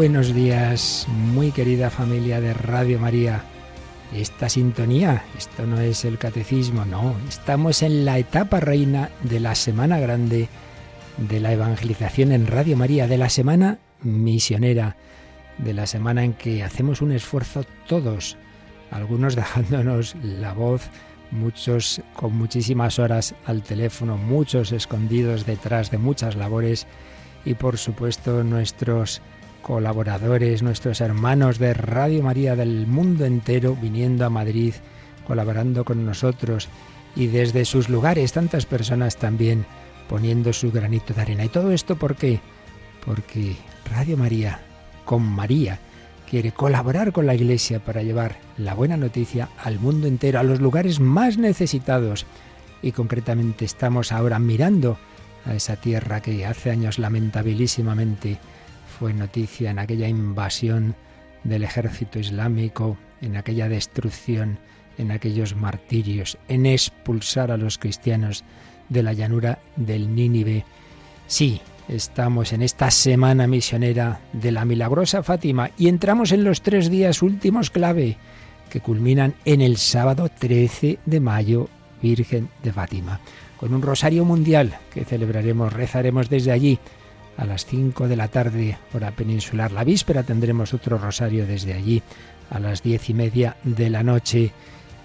Buenos 0.00 0.34
días, 0.34 1.06
muy 1.10 1.52
querida 1.52 1.90
familia 1.90 2.40
de 2.40 2.54
Radio 2.54 2.98
María. 2.98 3.44
Esta 4.14 4.48
sintonía, 4.48 5.24
esto 5.36 5.66
no 5.66 5.78
es 5.78 6.06
el 6.06 6.16
catecismo, 6.16 6.86
no, 6.86 7.14
estamos 7.28 7.82
en 7.82 8.06
la 8.06 8.16
etapa 8.16 8.60
reina 8.60 9.10
de 9.22 9.40
la 9.40 9.54
Semana 9.54 10.00
Grande 10.00 10.48
de 11.18 11.40
la 11.40 11.52
evangelización 11.52 12.32
en 12.32 12.46
Radio 12.46 12.78
María, 12.78 13.06
de 13.08 13.18
la 13.18 13.28
Semana 13.28 13.78
Misionera, 14.00 14.96
de 15.58 15.74
la 15.74 15.86
semana 15.86 16.24
en 16.24 16.32
que 16.32 16.62
hacemos 16.62 17.02
un 17.02 17.12
esfuerzo 17.12 17.66
todos, 17.86 18.38
algunos 18.90 19.36
dejándonos 19.36 20.16
la 20.22 20.54
voz, 20.54 20.88
muchos 21.30 22.00
con 22.14 22.34
muchísimas 22.38 22.98
horas 22.98 23.34
al 23.44 23.62
teléfono, 23.62 24.16
muchos 24.16 24.72
escondidos 24.72 25.44
detrás 25.44 25.90
de 25.90 25.98
muchas 25.98 26.36
labores 26.36 26.86
y 27.44 27.52
por 27.52 27.76
supuesto 27.76 28.42
nuestros 28.44 29.20
colaboradores, 29.62 30.62
nuestros 30.62 31.00
hermanos 31.00 31.58
de 31.58 31.74
Radio 31.74 32.22
María 32.22 32.56
del 32.56 32.86
mundo 32.86 33.24
entero 33.24 33.76
viniendo 33.80 34.24
a 34.24 34.30
Madrid, 34.30 34.74
colaborando 35.26 35.84
con 35.84 36.04
nosotros 36.04 36.68
y 37.16 37.26
desde 37.26 37.64
sus 37.64 37.88
lugares 37.88 38.32
tantas 38.32 38.66
personas 38.66 39.16
también 39.16 39.66
poniendo 40.08 40.52
su 40.52 40.72
granito 40.72 41.14
de 41.14 41.22
arena. 41.22 41.44
¿Y 41.44 41.48
todo 41.48 41.70
esto 41.72 41.96
por 41.96 42.16
qué? 42.16 42.40
Porque 43.04 43.56
Radio 43.90 44.16
María, 44.16 44.60
con 45.04 45.22
María, 45.22 45.78
quiere 46.28 46.52
colaborar 46.52 47.12
con 47.12 47.26
la 47.26 47.34
Iglesia 47.34 47.80
para 47.80 48.02
llevar 48.02 48.36
la 48.56 48.74
buena 48.74 48.96
noticia 48.96 49.48
al 49.62 49.78
mundo 49.78 50.06
entero, 50.06 50.38
a 50.38 50.42
los 50.42 50.60
lugares 50.60 51.00
más 51.00 51.38
necesitados. 51.38 52.26
Y 52.82 52.92
concretamente 52.92 53.64
estamos 53.64 54.12
ahora 54.12 54.38
mirando 54.38 54.98
a 55.44 55.54
esa 55.54 55.76
tierra 55.76 56.20
que 56.20 56.46
hace 56.46 56.70
años 56.70 56.98
lamentabilísimamente 56.98 58.38
fue 59.00 59.14
noticia 59.14 59.70
en 59.70 59.78
aquella 59.78 60.08
invasión 60.08 60.94
del 61.42 61.64
ejército 61.64 62.18
islámico, 62.18 62.98
en 63.22 63.38
aquella 63.38 63.66
destrucción, 63.66 64.58
en 64.98 65.10
aquellos 65.10 65.56
martirios, 65.56 66.36
en 66.48 66.66
expulsar 66.66 67.50
a 67.50 67.56
los 67.56 67.78
cristianos 67.78 68.44
de 68.90 69.02
la 69.02 69.14
llanura 69.14 69.58
del 69.76 70.14
Nínive. 70.14 70.66
Sí, 71.28 71.62
estamos 71.88 72.52
en 72.52 72.60
esta 72.60 72.90
semana 72.90 73.46
misionera 73.46 74.20
de 74.34 74.52
la 74.52 74.66
milagrosa 74.66 75.22
Fátima 75.22 75.70
y 75.78 75.88
entramos 75.88 76.30
en 76.30 76.44
los 76.44 76.60
tres 76.60 76.90
días 76.90 77.22
últimos 77.22 77.70
clave 77.70 78.18
que 78.68 78.80
culminan 78.80 79.32
en 79.46 79.62
el 79.62 79.78
sábado 79.78 80.28
13 80.28 80.98
de 81.06 81.20
mayo, 81.20 81.70
Virgen 82.02 82.50
de 82.62 82.70
Fátima, 82.70 83.18
con 83.56 83.72
un 83.72 83.80
rosario 83.80 84.26
mundial 84.26 84.76
que 84.92 85.06
celebraremos, 85.06 85.72
rezaremos 85.72 86.28
desde 86.28 86.52
allí 86.52 86.78
a 87.36 87.44
las 87.44 87.64
5 87.66 88.08
de 88.08 88.16
la 88.16 88.28
tarde, 88.28 88.78
hora 88.92 89.12
peninsular. 89.12 89.72
La 89.72 89.84
víspera 89.84 90.22
tendremos 90.22 90.74
otro 90.74 90.98
rosario 90.98 91.46
desde 91.46 91.74
allí 91.74 92.02
a 92.50 92.58
las 92.58 92.82
diez 92.82 93.08
y 93.08 93.14
media 93.14 93.56
de 93.64 93.90
la 93.90 94.02
noche. 94.02 94.52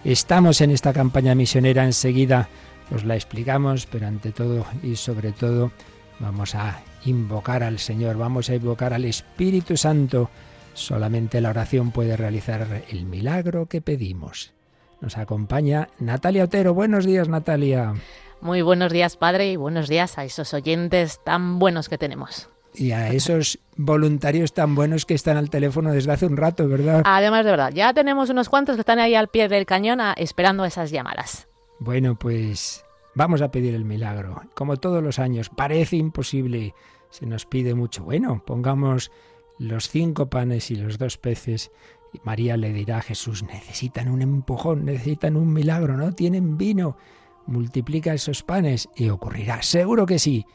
Estamos 0.04 0.62
en 0.62 0.72
esta 0.72 0.94
campaña 0.94 1.36
misionera, 1.36 1.84
enseguida 1.84 2.50
os 2.94 3.04
la 3.04 3.16
explicamos, 3.16 3.86
pero 3.86 4.08
ante 4.08 4.32
todo 4.32 4.66
y 4.84 4.96
sobre 4.96 5.32
todo 5.32 5.72
vamos 6.20 6.56
a 6.56 6.82
invocar 7.06 7.64
al 7.64 7.80
Señor, 7.80 8.18
vamos 8.18 8.50
a 8.50 8.56
invocar 8.56 8.94
al 8.94 9.06
Espíritu 9.06 9.78
Santo. 9.78 10.30
Solamente 10.74 11.42
la 11.42 11.50
oración 11.50 11.92
puede 11.92 12.18
realizar 12.18 12.84
el 12.90 13.06
milagro 13.06 13.68
que 13.68 13.82
pedimos. 13.82 14.54
Nos 15.02 15.18
acompaña 15.18 15.90
Natalia 16.00 16.46
Otero. 16.46 16.74
Buenos 16.74 17.06
días, 17.06 17.30
Natalia. 17.30 17.94
Muy 18.46 18.62
buenos 18.62 18.94
días, 18.94 19.18
Padre, 19.18 19.52
y 19.52 19.56
buenos 19.56 19.90
días 19.90 20.20
a 20.20 20.24
esos 20.24 20.54
oyentes 20.54 21.20
tan 21.24 21.58
buenos 21.58 21.90
que 21.90 21.98
tenemos. 21.98 22.48
Y 22.76 22.92
a 22.92 23.10
esos 23.10 23.58
voluntarios 23.76 24.54
tan 24.54 24.76
buenos 24.76 25.08
que 25.08 25.16
están 25.16 25.36
al 25.36 25.50
teléfono 25.50 25.92
desde 25.92 26.12
hace 26.12 26.28
un 26.28 26.38
rato, 26.38 26.68
¿verdad? 26.68 27.02
Además, 27.06 27.44
de 27.44 27.50
verdad, 27.50 27.72
ya 27.74 27.92
tenemos 27.96 28.30
unos 28.30 28.48
cuantos 28.48 28.76
que 28.76 28.82
están 28.82 29.00
ahí 29.00 29.16
al 29.16 29.30
pie 29.30 29.48
del 29.48 29.66
cañón 29.66 30.00
esperando 30.18 30.64
esas 30.64 30.92
llamadas. 30.92 31.48
Bueno, 31.80 32.20
pues 32.20 32.86
vamos 33.16 33.42
a 33.42 33.50
pedir 33.50 33.74
el 33.74 33.84
milagro. 33.84 34.44
Como 34.54 34.78
todos 34.78 35.02
los 35.02 35.18
años, 35.18 35.50
parece 35.50 35.96
imposible, 35.96 36.76
se 37.10 37.26
nos 37.26 37.48
pide 37.48 37.74
mucho. 37.74 38.04
Bueno, 38.04 38.44
pongamos 38.46 39.12
los 39.58 39.90
cinco 39.90 40.30
panes 40.30 40.70
y 40.70 40.76
los 40.76 41.00
dos 41.00 41.18
peces. 41.18 41.72
Y 42.14 42.20
María 42.24 42.58
le 42.58 42.74
dirá 42.74 42.98
a 42.98 43.02
Jesús, 43.02 43.42
necesitan 43.42 44.08
un 44.08 44.22
empujón, 44.22 44.86
necesitan 44.86 45.36
un 45.36 45.52
milagro, 45.52 45.98
no 45.98 46.14
tienen 46.14 46.60
vino 46.60 46.96
multiplica 47.48 48.14
esos 48.14 48.44
panes 48.44 48.90
y 48.96 49.10
ocurrirá, 49.10 49.62
seguro 49.62 50.06
que 50.06 50.20
sí. 50.20 50.46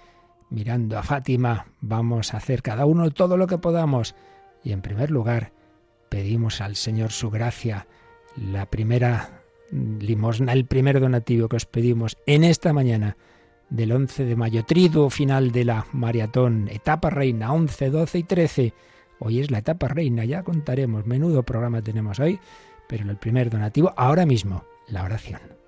Mirando 0.48 0.98
a 0.98 1.02
Fátima, 1.02 1.66
vamos 1.80 2.34
a 2.34 2.38
hacer 2.38 2.62
cada 2.62 2.84
uno 2.84 3.10
todo 3.10 3.36
lo 3.36 3.46
que 3.46 3.58
podamos 3.58 4.14
y 4.64 4.72
en 4.72 4.82
primer 4.82 5.10
lugar 5.10 5.52
pedimos 6.08 6.60
al 6.60 6.76
Señor 6.76 7.12
su 7.12 7.30
gracia, 7.30 7.86
la 8.36 8.66
primera 8.66 9.42
limosna, 9.70 10.52
el 10.52 10.66
primer 10.66 11.00
donativo 11.00 11.48
que 11.48 11.56
os 11.56 11.66
pedimos 11.66 12.16
en 12.26 12.44
esta 12.44 12.72
mañana 12.72 13.16
del 13.70 13.92
11 13.92 14.24
de 14.24 14.36
mayo, 14.36 14.64
triduo 14.64 15.10
final 15.10 15.52
de 15.52 15.64
la 15.64 15.86
maratón, 15.92 16.68
etapa 16.68 17.08
reina 17.10 17.52
11, 17.52 17.90
12 17.90 18.18
y 18.18 18.22
13. 18.24 18.74
Hoy 19.20 19.40
es 19.40 19.50
la 19.50 19.58
etapa 19.58 19.86
reina, 19.86 20.24
ya 20.24 20.42
contaremos, 20.42 21.06
menudo 21.06 21.44
programa 21.44 21.80
tenemos 21.80 22.18
hoy, 22.18 22.40
pero 22.88 23.08
el 23.08 23.16
primer 23.16 23.50
donativo 23.50 23.94
ahora 23.96 24.26
mismo, 24.26 24.64
la 24.88 25.04
oración. 25.04 25.59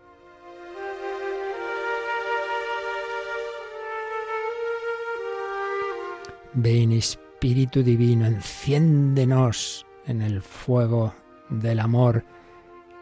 Ven 6.54 6.92
Espíritu 6.92 7.82
Divino, 7.82 8.26
enciéndenos 8.26 9.86
en 10.06 10.20
el 10.20 10.42
fuego 10.42 11.14
del 11.48 11.80
amor, 11.80 12.24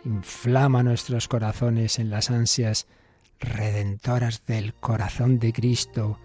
inflama 0.05 0.84
nuestros 0.84 1.27
corazones 1.27 1.99
en 1.99 2.11
las 2.11 2.31
ansias 2.31 2.87
redentoras 3.41 4.47
del 4.47 4.72
corazón 4.75 5.41
de 5.41 5.53
Cristo, 5.53 6.19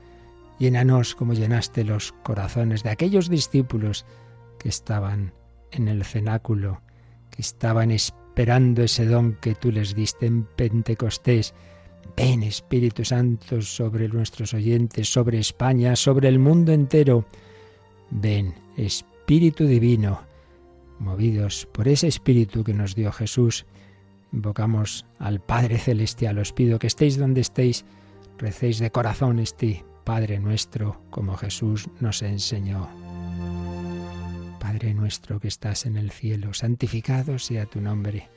llénanos 0.60 1.16
como 1.16 1.34
llenaste 1.34 1.84
los 1.84 2.12
corazones 2.24 2.84
de 2.84 2.92
aquellos 2.92 3.28
discípulos 3.28 4.06
que 4.60 4.70
estaban 4.70 5.34
en 5.72 5.88
el 5.88 6.06
cenáculo, 6.06 6.82
que 7.32 7.42
estaban 7.42 7.90
esperando 7.90 8.84
ese 8.84 9.06
don 9.06 9.34
que 9.34 9.56
tú 9.56 9.72
les 9.72 9.96
diste 9.96 10.28
en 10.28 10.44
Pentecostés, 10.44 11.56
Ven 12.16 12.44
Espíritu 12.44 13.04
Santo 13.04 13.62
sobre 13.62 14.08
nuestros 14.08 14.54
oyentes, 14.54 15.12
sobre 15.12 15.40
España, 15.40 15.96
sobre 15.96 16.30
el 16.30 16.40
mundo 16.40 16.72
entero. 16.72 17.26
Ven 18.10 18.56
Espíritu 18.78 19.66
Divino, 19.66 20.22
movidos 21.00 21.68
por 21.74 21.88
ese 21.88 22.08
Espíritu 22.08 22.64
que 22.64 22.74
nos 22.74 22.96
dio 22.96 23.12
Jesús. 23.12 23.66
Invocamos 24.32 25.06
al 25.20 25.42
Padre 25.42 25.78
Celestial. 25.78 26.40
Os 26.40 26.54
pido 26.54 26.80
que 26.80 26.88
estéis 26.88 27.18
donde 27.18 27.42
estéis, 27.42 27.86
recéis 28.38 28.80
de 28.80 28.92
corazón 28.92 29.40
este 29.40 29.84
Padre 30.06 30.40
nuestro, 30.40 31.02
como 31.10 31.36
Jesús 31.36 31.90
nos 32.00 32.22
enseñó. 32.22 32.88
Padre 34.60 34.94
nuestro 34.94 35.40
que 35.40 35.48
estás 35.48 35.86
en 35.86 35.98
el 35.98 36.12
cielo, 36.12 36.54
santificado 36.54 37.40
sea 37.40 37.66
tu 37.66 37.82
nombre. 37.82 38.30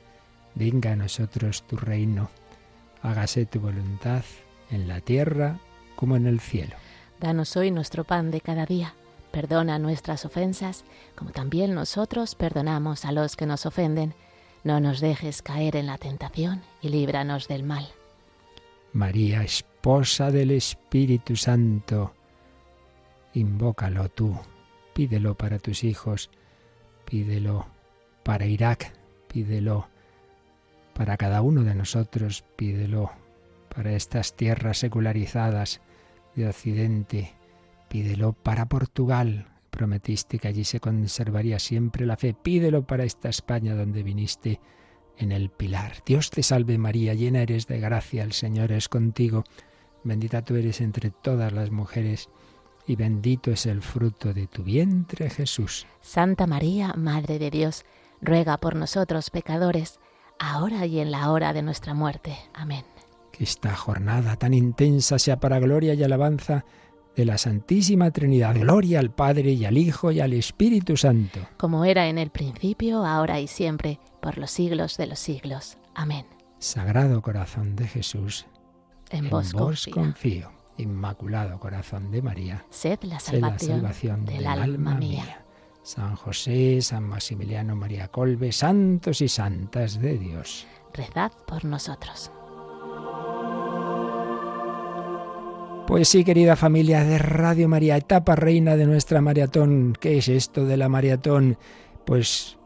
Venga 0.55 0.93
a 0.93 0.95
nosotros 0.95 1.65
tu 1.67 1.77
reino 1.77 2.29
hágase 3.01 3.45
tu 3.45 3.59
voluntad 3.59 4.23
en 4.71 4.87
la 4.87 5.01
tierra 5.01 5.59
como 5.95 6.15
en 6.15 6.27
el 6.27 6.39
cielo. 6.39 6.75
Danos 7.19 7.55
hoy 7.57 7.71
nuestro 7.71 8.03
pan 8.03 8.31
de 8.31 8.41
cada 8.41 8.65
día. 8.65 8.93
Perdona 9.31 9.77
nuestras 9.77 10.25
ofensas, 10.25 10.85
como 11.15 11.31
también 11.31 11.75
nosotros 11.75 12.35
perdonamos 12.35 13.05
a 13.05 13.11
los 13.11 13.35
que 13.35 13.45
nos 13.45 13.65
ofenden. 13.65 14.13
No 14.63 14.79
nos 14.79 15.01
dejes 15.01 15.41
caer 15.41 15.75
en 15.75 15.85
la 15.85 15.97
tentación 15.97 16.63
y 16.81 16.89
líbranos 16.89 17.47
del 17.47 17.63
mal. 17.63 17.87
María, 18.93 19.43
esposa 19.43 20.31
del 20.31 20.51
Espíritu 20.51 21.35
Santo, 21.35 22.13
invócalo 23.33 24.09
tú, 24.09 24.37
pídelo 24.93 25.35
para 25.35 25.59
tus 25.59 25.83
hijos, 25.83 26.31
pídelo 27.05 27.67
para 28.23 28.45
Irak, 28.45 28.91
pídelo 29.27 29.87
para 30.99 31.15
cada 31.15 31.41
uno 31.41 31.63
de 31.63 31.75
nosotros, 31.75 32.43
pídelo 32.57 33.09
para 33.73 33.93
estas 33.93 34.35
tierras 34.35 34.79
secularizadas 34.79 35.79
de 36.35 36.45
Occidente, 36.45 37.31
pídelo 37.87 38.33
para 38.33 38.65
Portugal, 38.67 39.47
prometiste 39.69 40.39
que 40.39 40.49
allí 40.49 40.65
se 40.65 40.81
conservaría 40.81 41.57
siempre 41.57 42.05
la 42.05 42.17
fe, 42.17 42.33
pídelo 42.33 42.85
para 42.85 43.05
esta 43.05 43.29
España 43.29 43.75
donde 43.75 44.03
viniste 44.03 44.59
en 45.17 45.31
el 45.31 45.49
pilar. 45.49 45.93
Dios 46.05 46.31
te 46.31 46.43
salve 46.43 46.77
María, 46.77 47.13
llena 47.13 47.43
eres 47.43 47.65
de 47.67 47.79
gracia, 47.79 48.21
el 48.21 48.33
Señor 48.33 48.73
es 48.73 48.89
contigo, 48.89 49.45
bendita 50.03 50.41
tú 50.41 50.57
eres 50.57 50.81
entre 50.81 51.11
todas 51.11 51.53
las 51.53 51.71
mujeres, 51.71 52.27
y 52.85 52.97
bendito 52.97 53.51
es 53.51 53.67
el 53.67 53.81
fruto 53.81 54.33
de 54.33 54.47
tu 54.47 54.63
vientre 54.63 55.29
Jesús. 55.29 55.87
Santa 56.01 56.45
María, 56.45 56.93
Madre 56.97 57.39
de 57.39 57.51
Dios, 57.51 57.85
ruega 58.21 58.57
por 58.57 58.75
nosotros 58.75 59.29
pecadores, 59.29 60.01
ahora 60.39 60.85
y 60.85 60.99
en 60.99 61.11
la 61.11 61.31
hora 61.31 61.53
de 61.53 61.61
nuestra 61.61 61.93
muerte. 61.93 62.37
Amén. 62.53 62.85
Que 63.31 63.43
esta 63.43 63.75
jornada 63.75 64.35
tan 64.35 64.53
intensa 64.53 65.19
sea 65.19 65.39
para 65.39 65.59
gloria 65.59 65.93
y 65.93 66.03
alabanza 66.03 66.65
de 67.15 67.25
la 67.25 67.37
Santísima 67.37 68.11
Trinidad. 68.11 68.55
Gloria 68.55 68.99
al 68.99 69.11
Padre 69.11 69.51
y 69.51 69.65
al 69.65 69.77
Hijo 69.77 70.11
y 70.11 70.21
al 70.21 70.33
Espíritu 70.33 70.97
Santo. 70.97 71.41
Como 71.57 71.85
era 71.85 72.07
en 72.07 72.17
el 72.17 72.29
principio, 72.29 73.05
ahora 73.05 73.39
y 73.39 73.47
siempre, 73.47 73.99
por 74.21 74.37
los 74.37 74.51
siglos 74.51 74.97
de 74.97 75.07
los 75.07 75.19
siglos. 75.19 75.77
Amén. 75.95 76.25
Sagrado 76.59 77.21
corazón 77.21 77.75
de 77.75 77.87
Jesús, 77.87 78.45
en, 79.11 79.29
vos, 79.29 79.53
confío. 79.91 80.51
Inmaculado 80.77 81.59
corazón 81.59 82.09
de 82.11 82.21
María, 82.21 82.65
sed 82.69 82.99
la 83.03 83.19
salvación, 83.19 84.25
del, 84.25 84.47
alma, 84.47 84.95
mía. 84.95 85.45
San 85.81 86.15
José, 86.15 86.81
San 86.81 87.03
Maximiliano 87.03 87.75
María 87.75 88.09
Colbe, 88.09 88.51
santos 88.51 89.21
y 89.21 89.27
santas 89.27 89.99
de 89.99 90.17
Dios. 90.17 90.67
Rezad 90.93 91.31
por 91.47 91.65
nosotros. 91.65 92.31
Pues 95.87 96.07
sí, 96.07 96.23
querida 96.23 96.55
familia 96.55 97.03
de 97.03 97.17
Radio 97.17 97.67
María, 97.67 97.97
etapa 97.97 98.35
reina 98.35 98.75
de 98.75 98.85
nuestra 98.85 99.21
maratón. 99.21 99.97
¿Qué 99.99 100.19
es 100.19 100.29
esto 100.29 100.65
de 100.65 100.77
la 100.77 100.87
maratón? 100.87 101.57
Pues, 102.05 102.59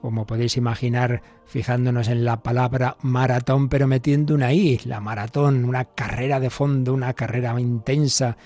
como 0.00 0.26
podéis 0.26 0.56
imaginar, 0.56 1.22
fijándonos 1.46 2.08
en 2.08 2.24
la 2.24 2.42
palabra 2.42 2.96
maratón, 3.02 3.68
pero 3.68 3.86
metiendo 3.86 4.34
una 4.34 4.52
I, 4.52 4.80
la 4.84 5.00
maratón, 5.00 5.64
una 5.64 5.84
carrera 5.84 6.40
de 6.40 6.50
fondo, 6.50 6.92
una 6.92 7.12
carrera 7.12 7.58
intensa, 7.60 8.36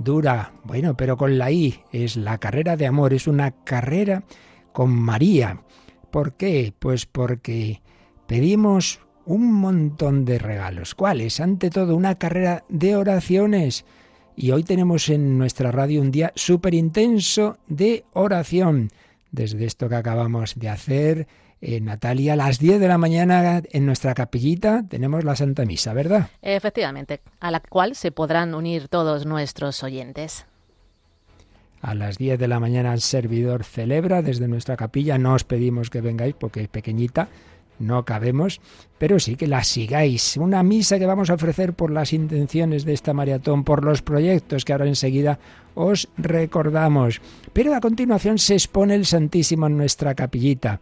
dura, 0.00 0.52
bueno, 0.64 0.96
pero 0.96 1.16
con 1.16 1.38
la 1.38 1.50
I, 1.50 1.82
es 1.92 2.16
la 2.16 2.38
carrera 2.38 2.76
de 2.76 2.86
amor, 2.86 3.12
es 3.14 3.26
una 3.26 3.52
carrera 3.52 4.24
con 4.72 4.90
María. 4.90 5.62
¿Por 6.10 6.32
qué? 6.32 6.72
Pues 6.76 7.06
porque 7.06 7.82
pedimos 8.26 9.00
un 9.26 9.52
montón 9.52 10.24
de 10.24 10.38
regalos. 10.38 10.94
¿Cuáles? 10.94 11.38
Ante 11.38 11.70
todo, 11.70 11.94
una 11.94 12.16
carrera 12.16 12.64
de 12.68 12.96
oraciones. 12.96 13.84
Y 14.34 14.50
hoy 14.52 14.64
tenemos 14.64 15.08
en 15.08 15.38
nuestra 15.38 15.70
radio 15.70 16.00
un 16.00 16.10
día 16.10 16.32
súper 16.34 16.74
intenso 16.74 17.58
de 17.68 18.04
oración. 18.12 18.90
Desde 19.30 19.66
esto 19.66 19.88
que 19.88 19.96
acabamos 19.96 20.54
de 20.58 20.68
hacer, 20.68 21.28
eh, 21.60 21.80
Natalia, 21.80 22.32
a 22.32 22.36
las 22.36 22.58
10 22.58 22.80
de 22.80 22.88
la 22.88 22.98
mañana 22.98 23.62
en 23.70 23.86
nuestra 23.86 24.14
capillita 24.14 24.84
tenemos 24.88 25.24
la 25.24 25.36
Santa 25.36 25.64
Misa, 25.64 25.92
¿verdad? 25.92 26.28
Efectivamente, 26.40 27.20
a 27.38 27.50
la 27.50 27.60
cual 27.60 27.94
se 27.94 28.12
podrán 28.12 28.54
unir 28.54 28.88
todos 28.88 29.26
nuestros 29.26 29.82
oyentes. 29.82 30.46
A 31.82 31.94
las 31.94 32.18
10 32.18 32.38
de 32.38 32.48
la 32.48 32.60
mañana 32.60 32.92
el 32.92 33.00
servidor 33.00 33.64
celebra 33.64 34.22
desde 34.22 34.48
nuestra 34.48 34.76
capilla. 34.76 35.18
No 35.18 35.34
os 35.34 35.44
pedimos 35.44 35.88
que 35.88 36.00
vengáis 36.00 36.34
porque 36.38 36.60
es 36.60 36.68
pequeñita, 36.68 37.28
no 37.78 38.04
cabemos, 38.04 38.60
pero 38.98 39.18
sí 39.18 39.36
que 39.36 39.46
la 39.46 39.64
sigáis. 39.64 40.36
Una 40.36 40.62
misa 40.62 40.98
que 40.98 41.06
vamos 41.06 41.30
a 41.30 41.34
ofrecer 41.34 41.72
por 41.72 41.90
las 41.90 42.12
intenciones 42.12 42.84
de 42.84 42.92
esta 42.92 43.14
maratón, 43.14 43.64
por 43.64 43.82
los 43.84 44.02
proyectos 44.02 44.64
que 44.64 44.72
ahora 44.72 44.86
enseguida 44.86 45.38
os 45.74 46.08
recordamos. 46.18 47.22
Pero 47.54 47.74
a 47.74 47.80
continuación 47.80 48.38
se 48.38 48.54
expone 48.54 48.94
el 48.94 49.06
Santísimo 49.06 49.66
en 49.66 49.78
nuestra 49.78 50.14
capillita. 50.14 50.80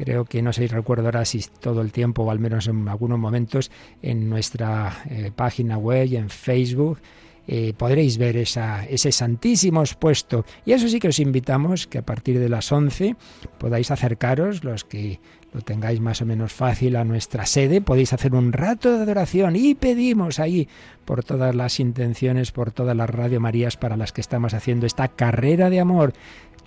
Creo 0.00 0.24
que 0.24 0.40
no 0.40 0.50
sé 0.54 0.62
si 0.62 0.68
recuerdo 0.68 1.04
ahora 1.04 1.26
si 1.26 1.44
todo 1.60 1.82
el 1.82 1.92
tiempo 1.92 2.22
o 2.22 2.30
al 2.30 2.38
menos 2.38 2.66
en 2.68 2.88
algunos 2.88 3.18
momentos 3.18 3.70
en 4.00 4.30
nuestra 4.30 5.04
eh, 5.10 5.30
página 5.36 5.76
web 5.76 6.06
y 6.06 6.16
en 6.16 6.30
Facebook 6.30 7.00
eh, 7.46 7.74
podréis 7.76 8.16
ver 8.16 8.38
ese 8.38 9.12
santísimo 9.12 9.82
expuesto. 9.82 10.46
Y 10.64 10.72
eso 10.72 10.88
sí 10.88 11.00
que 11.00 11.08
os 11.08 11.18
invitamos 11.18 11.86
que 11.86 11.98
a 11.98 12.02
partir 12.02 12.38
de 12.38 12.48
las 12.48 12.72
11 12.72 13.14
podáis 13.58 13.90
acercaros, 13.90 14.64
los 14.64 14.84
que 14.84 15.20
lo 15.52 15.60
tengáis 15.60 16.00
más 16.00 16.22
o 16.22 16.26
menos 16.26 16.52
fácil 16.52 16.96
a 16.96 17.04
nuestra 17.04 17.44
sede, 17.44 17.82
podéis 17.82 18.14
hacer 18.14 18.34
un 18.34 18.52
rato 18.52 18.96
de 18.96 19.02
adoración 19.02 19.56
y 19.56 19.74
pedimos 19.74 20.38
ahí 20.38 20.68
por 21.04 21.24
todas 21.24 21.54
las 21.54 21.80
intenciones, 21.80 22.52
por 22.52 22.70
todas 22.70 22.96
las 22.96 23.10
Radio 23.10 23.40
Marías 23.40 23.76
para 23.76 23.96
las 23.96 24.12
que 24.12 24.20
estamos 24.20 24.54
haciendo 24.54 24.86
esta 24.86 25.08
carrera 25.08 25.68
de 25.68 25.80
amor. 25.80 26.12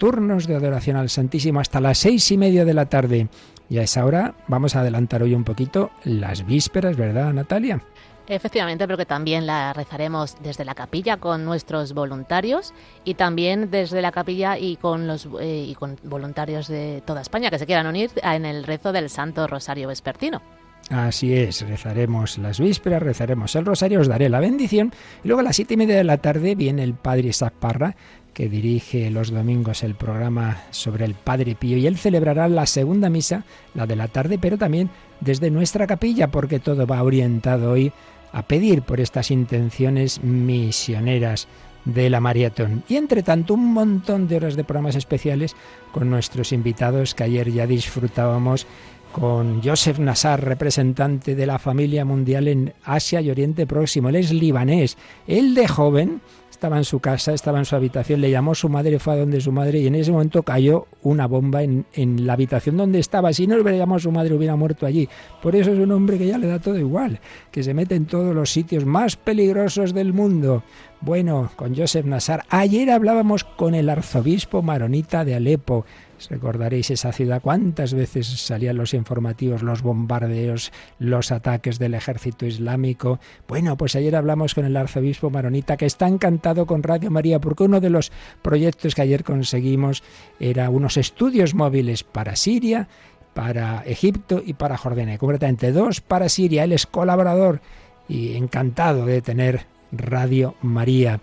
Turnos 0.03 0.47
de 0.47 0.55
adoración 0.57 0.97
al 0.97 1.09
Santísimo 1.09 1.61
hasta 1.61 1.79
las 1.79 1.97
seis 1.97 2.29
y 2.29 2.37
media 2.37 2.65
de 2.65 2.73
la 2.73 2.87
tarde. 2.87 3.29
Y 3.69 3.77
a 3.77 3.83
esa 3.83 4.05
hora 4.05 4.33
vamos 4.49 4.75
a 4.75 4.81
adelantar 4.81 5.23
hoy 5.23 5.33
un 5.33 5.45
poquito 5.45 5.91
las 6.03 6.45
vísperas, 6.45 6.97
¿verdad, 6.97 7.31
Natalia? 7.31 7.81
Efectivamente, 8.27 8.85
pero 8.85 8.97
que 8.97 9.05
también 9.05 9.47
la 9.47 9.71
rezaremos 9.71 10.35
desde 10.43 10.65
la 10.65 10.75
capilla 10.75 11.15
con 11.15 11.45
nuestros 11.45 11.93
voluntarios 11.93 12.73
y 13.05 13.13
también 13.13 13.71
desde 13.71 14.01
la 14.01 14.11
capilla 14.11 14.57
y 14.57 14.75
con 14.75 15.07
los 15.07 15.25
eh, 15.39 15.67
y 15.69 15.73
con 15.73 15.97
voluntarios 16.03 16.67
de 16.67 17.01
toda 17.05 17.21
España 17.21 17.49
que 17.49 17.57
se 17.57 17.65
quieran 17.65 17.87
unir 17.87 18.11
en 18.23 18.43
el 18.43 18.65
rezo 18.65 18.91
del 18.91 19.09
Santo 19.09 19.47
Rosario 19.47 19.87
Vespertino. 19.87 20.41
Así 20.89 21.33
es, 21.33 21.65
rezaremos 21.65 22.37
las 22.37 22.59
vísperas, 22.59 23.01
rezaremos 23.01 23.55
el 23.55 23.65
rosario, 23.65 24.01
os 24.01 24.09
daré 24.09 24.27
la 24.27 24.41
bendición 24.41 24.91
y 25.23 25.29
luego 25.29 25.39
a 25.39 25.43
las 25.43 25.55
siete 25.55 25.75
y 25.75 25.77
media 25.77 25.95
de 25.95 26.03
la 26.03 26.17
tarde 26.17 26.55
viene 26.55 26.83
el 26.83 26.93
Padre 26.93 27.29
Isaac 27.29 27.53
Parra 27.53 27.95
que 28.33 28.49
dirige 28.49 29.09
los 29.09 29.31
domingos 29.31 29.83
el 29.83 29.95
programa 29.95 30.63
sobre 30.71 31.05
el 31.05 31.13
Padre 31.13 31.55
Pío 31.55 31.77
y 31.77 31.87
él 31.87 31.97
celebrará 31.97 32.47
la 32.47 32.65
segunda 32.65 33.09
misa, 33.09 33.45
la 33.73 33.85
de 33.85 33.95
la 33.95 34.07
tarde, 34.07 34.37
pero 34.39 34.57
también 34.57 34.89
desde 35.21 35.51
nuestra 35.51 35.87
capilla 35.87 36.29
porque 36.29 36.59
todo 36.59 36.87
va 36.87 37.03
orientado 37.03 37.71
hoy 37.71 37.91
a 38.31 38.41
pedir 38.43 38.81
por 38.81 38.99
estas 38.99 39.31
intenciones 39.31 40.23
misioneras 40.23 41.47
de 41.85 42.09
la 42.09 42.19
maratón. 42.19 42.83
Y 42.87 42.95
entre 42.95 43.23
tanto, 43.23 43.53
un 43.53 43.73
montón 43.73 44.27
de 44.27 44.37
horas 44.37 44.55
de 44.55 44.63
programas 44.63 44.95
especiales 44.95 45.55
con 45.91 46.09
nuestros 46.09 46.51
invitados 46.51 47.13
que 47.13 47.23
ayer 47.23 47.51
ya 47.51 47.67
disfrutábamos 47.67 48.65
con 49.11 49.61
Joseph 49.61 49.99
Nassar, 49.99 50.43
representante 50.43 51.35
de 51.35 51.45
la 51.45 51.59
familia 51.59 52.03
mundial 52.03 52.47
en 52.47 52.73
Asia 52.83 53.21
y 53.21 53.29
Oriente 53.29 53.67
Próximo. 53.67 54.09
Él 54.09 54.15
es 54.15 54.31
libanés. 54.31 54.97
Él 55.27 55.53
de 55.53 55.67
joven 55.67 56.21
estaba 56.63 56.77
en 56.77 56.85
su 56.85 57.01
casa, 57.01 57.33
estaba 57.33 57.59
en 57.59 57.65
su 57.65 57.75
habitación, 57.75 58.21
le 58.21 58.31
llamó 58.31 58.55
su 58.55 58.69
madre, 58.69 58.97
fue 58.97 59.15
a 59.15 59.17
donde 59.17 59.41
su 59.41 59.51
madre 59.51 59.79
y 59.79 59.87
en 59.87 59.95
ese 59.95 60.13
momento 60.13 60.43
cayó 60.43 60.87
una 61.01 61.27
bomba 61.27 61.61
en, 61.61 61.85
en 61.91 62.25
la 62.25 62.33
habitación 62.33 62.77
donde 62.77 62.99
estaba. 62.99 63.33
Si 63.33 63.47
no 63.47 63.55
hubiera 63.55 63.77
llamado 63.77 63.97
a 63.97 63.99
su 63.99 64.11
madre, 64.13 64.33
hubiera 64.33 64.55
muerto 64.55 64.85
allí. 64.85 65.09
Por 65.41 65.57
eso 65.57 65.73
es 65.73 65.79
un 65.79 65.91
hombre 65.91 66.17
que 66.17 66.25
ya 66.25 66.37
le 66.37 66.47
da 66.47 66.59
todo 66.59 66.79
igual, 66.79 67.19
que 67.51 67.63
se 67.63 67.73
mete 67.73 67.95
en 67.95 68.05
todos 68.05 68.33
los 68.33 68.49
sitios 68.49 68.85
más 68.85 69.17
peligrosos 69.17 69.93
del 69.93 70.13
mundo. 70.13 70.63
Bueno, 71.01 71.51
con 71.57 71.75
Joseph 71.75 72.05
Nassar. 72.05 72.45
Ayer 72.47 72.89
hablábamos 72.89 73.43
con 73.43 73.75
el 73.75 73.89
arzobispo 73.89 74.61
maronita 74.61 75.25
de 75.25 75.35
Alepo. 75.35 75.85
Recordaréis 76.29 76.89
esa 76.89 77.11
ciudad, 77.11 77.41
cuántas 77.41 77.93
veces 77.93 78.27
salían 78.27 78.77
los 78.77 78.93
informativos, 78.93 79.61
los 79.61 79.81
bombardeos, 79.81 80.71
los 80.99 81.31
ataques 81.31 81.79
del 81.79 81.93
ejército 81.95 82.45
islámico. 82.45 83.19
Bueno, 83.47 83.77
pues 83.77 83.95
ayer 83.95 84.15
hablamos 84.15 84.55
con 84.55 84.65
el 84.65 84.77
arzobispo 84.77 85.29
maronita 85.29 85.75
que 85.77 85.85
está 85.85 86.07
encantado 86.07 86.65
con 86.65 86.83
Radio 86.83 87.11
María 87.11 87.39
porque 87.39 87.63
uno 87.63 87.81
de 87.81 87.89
los 87.89 88.11
proyectos 88.41 88.95
que 88.95 89.01
ayer 89.01 89.23
conseguimos 89.23 90.03
era 90.39 90.69
unos 90.69 90.97
estudios 90.97 91.55
móviles 91.55 92.03
para 92.03 92.35
Siria, 92.35 92.87
para 93.33 93.83
Egipto 93.85 94.41
y 94.45 94.53
para 94.53 94.77
Jordania. 94.77 95.17
Concretamente 95.17 95.71
dos 95.71 96.01
para 96.01 96.29
Siria. 96.29 96.63
Él 96.63 96.71
es 96.71 96.85
colaborador 96.85 97.61
y 98.07 98.35
encantado 98.35 99.05
de 99.05 99.21
tener 99.21 99.65
Radio 99.91 100.55
María. 100.61 101.19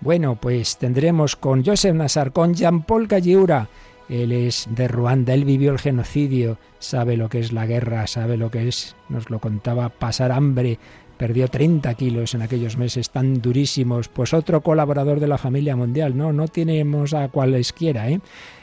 Bueno, 0.00 0.36
pues 0.36 0.76
tendremos 0.76 1.36
con 1.36 1.64
Joseph 1.64 1.94
Nassar, 1.94 2.32
con 2.32 2.54
Jean-Paul 2.54 3.06
Galliura, 3.06 3.68
él 4.08 4.32
es 4.32 4.68
de 4.70 4.88
Ruanda, 4.88 5.34
él 5.34 5.44
vivió 5.44 5.72
el 5.72 5.78
genocidio, 5.78 6.58
sabe 6.78 7.16
lo 7.16 7.28
que 7.28 7.40
es 7.40 7.52
la 7.52 7.66
guerra, 7.66 8.06
sabe 8.06 8.36
lo 8.36 8.50
que 8.50 8.68
es, 8.68 8.96
nos 9.08 9.30
lo 9.30 9.38
contaba, 9.38 9.88
pasar 9.88 10.32
hambre, 10.32 10.78
perdió 11.16 11.48
30 11.48 11.94
kilos 11.94 12.34
en 12.34 12.42
aquellos 12.42 12.76
meses 12.76 13.10
tan 13.10 13.40
durísimos, 13.40 14.08
pues 14.08 14.34
otro 14.34 14.62
colaborador 14.62 15.20
de 15.20 15.28
la 15.28 15.38
familia 15.38 15.76
mundial, 15.76 16.16
no, 16.16 16.32
no 16.32 16.48
tenemos 16.48 17.14
a 17.14 17.28
cualesquiera, 17.28 18.10
¿eh? 18.10 18.20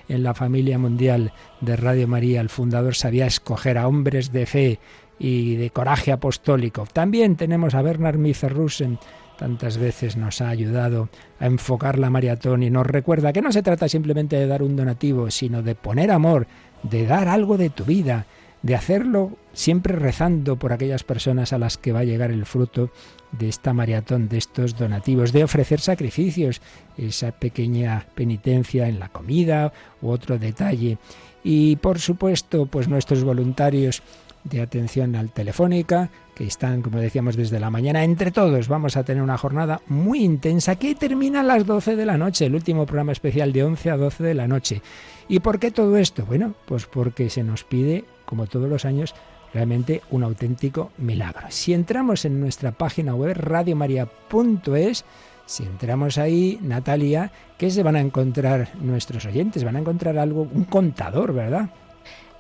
En 0.10 0.24
la 0.24 0.34
familia 0.34 0.78
mundial 0.78 1.32
de 1.62 1.78
Radio 1.78 2.08
María, 2.08 2.42
el 2.42 2.50
fundador 2.50 2.96
sabía 2.96 3.26
escoger 3.26 3.78
a 3.78 3.88
hombres 3.88 4.34
de 4.34 4.46
fe 4.46 4.80
y 5.18 5.56
de 5.56 5.70
coraje 5.70 6.12
apostólico. 6.12 6.86
También 6.92 7.38
tenemos 7.38 7.76
a 7.76 7.82
Bernard 7.82 8.18
Miserrusen, 8.18 9.00
tantas 9.42 9.78
veces 9.78 10.18
nos 10.18 10.40
ha 10.40 10.50
ayudado 10.50 11.10
a 11.40 11.48
enfocar 11.48 11.98
la 11.98 12.12
maratón 12.12 12.62
y 12.62 12.70
nos 12.70 12.86
recuerda 12.86 13.34
que 13.34 13.42
no 13.42 13.52
se 13.52 13.64
trata 13.64 13.90
simplemente 13.90 14.36
de 14.36 14.46
dar 14.46 14.62
un 14.62 14.76
donativo, 14.76 15.32
sino 15.32 15.64
de 15.64 15.74
poner 15.74 16.12
amor, 16.12 16.46
de 16.84 17.08
dar 17.08 17.28
algo 17.28 17.58
de 17.58 17.72
tu 17.72 17.84
vida, 17.84 18.28
de 18.62 18.76
hacerlo 18.76 19.32
siempre 19.52 19.96
rezando 19.96 20.58
por 20.58 20.74
aquellas 20.74 21.04
personas 21.04 21.54
a 21.54 21.58
las 21.58 21.80
que 21.80 21.92
va 21.92 22.02
a 22.02 22.04
llegar 22.04 22.30
el 22.30 22.46
fruto 22.46 22.92
de 23.32 23.50
esta 23.50 23.74
maratón, 23.74 24.30
de 24.30 24.38
estos 24.38 24.78
donativos, 24.78 25.34
de 25.34 25.44
ofrecer 25.44 25.80
sacrificios, 25.80 26.62
esa 26.96 27.32
pequeña 27.32 28.06
penitencia 28.14 28.88
en 28.88 29.00
la 29.00 29.10
comida 29.10 29.74
u 30.04 30.10
otro 30.10 30.38
detalle. 30.38 31.00
Y 31.44 31.78
por 31.78 31.98
supuesto, 31.98 32.68
pues 32.68 32.88
nuestros 32.88 33.24
voluntarios 33.24 34.04
de 34.44 34.62
atención 34.62 35.16
al 35.16 35.32
telefónica, 35.32 36.12
están, 36.48 36.82
como 36.82 37.00
decíamos, 37.00 37.36
desde 37.36 37.60
la 37.60 37.70
mañana. 37.70 38.04
Entre 38.04 38.32
todos 38.32 38.68
vamos 38.68 38.98
a 38.98 39.04
tener 39.04 39.24
una 39.24 39.38
jornada 39.38 39.82
muy 39.88 40.24
intensa 40.24 40.76
que 40.76 40.96
termina 40.96 41.42
a 41.42 41.44
las 41.44 41.66
12 41.66 41.96
de 41.96 42.06
la 42.06 42.18
noche, 42.18 42.46
el 42.46 42.56
último 42.56 42.86
programa 42.86 43.12
especial 43.12 43.54
de 43.54 43.64
11 43.64 43.92
a 43.92 43.98
12 43.98 44.24
de 44.24 44.34
la 44.34 44.48
noche. 44.48 44.82
¿Y 45.28 45.40
por 45.40 45.60
qué 45.60 45.72
todo 45.72 45.98
esto? 45.98 46.26
Bueno, 46.26 46.54
pues 46.66 46.86
porque 46.86 47.30
se 47.30 47.44
nos 47.44 47.64
pide, 47.64 48.06
como 48.26 48.48
todos 48.48 48.70
los 48.70 48.86
años, 48.86 49.16
realmente 49.54 50.02
un 50.12 50.24
auténtico 50.24 50.92
milagro. 50.98 51.48
Si 51.50 51.74
entramos 51.74 52.26
en 52.26 52.40
nuestra 52.40 52.72
página 52.72 53.16
web 53.16 53.36
radiomaria.es, 53.38 55.06
Si 55.46 55.64
entramos 55.64 56.18
ahí, 56.18 56.60
Natalia, 56.62 57.32
¿qué 57.58 57.70
se 57.70 57.84
van 57.84 57.96
a 57.96 58.02
encontrar 58.02 58.70
nuestros 58.80 59.26
oyentes? 59.26 59.64
Van 59.64 59.76
a 59.76 59.80
encontrar 59.80 60.18
algo, 60.18 60.48
un 60.54 60.64
contador, 60.66 61.34
¿verdad? 61.34 61.70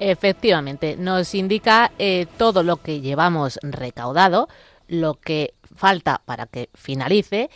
Efectivamente, 0.03 0.98
nos 0.98 1.36
indica 1.36 1.91
eh, 2.00 2.25
todo 2.39 2.63
lo 2.63 2.77
que 2.77 3.01
llevamos 3.01 3.60
recaudado, 3.62 4.50
lo 4.88 5.13
que 5.13 5.53
falta 5.75 6.24
para 6.25 6.48
que 6.48 6.72
finalice 6.74 7.51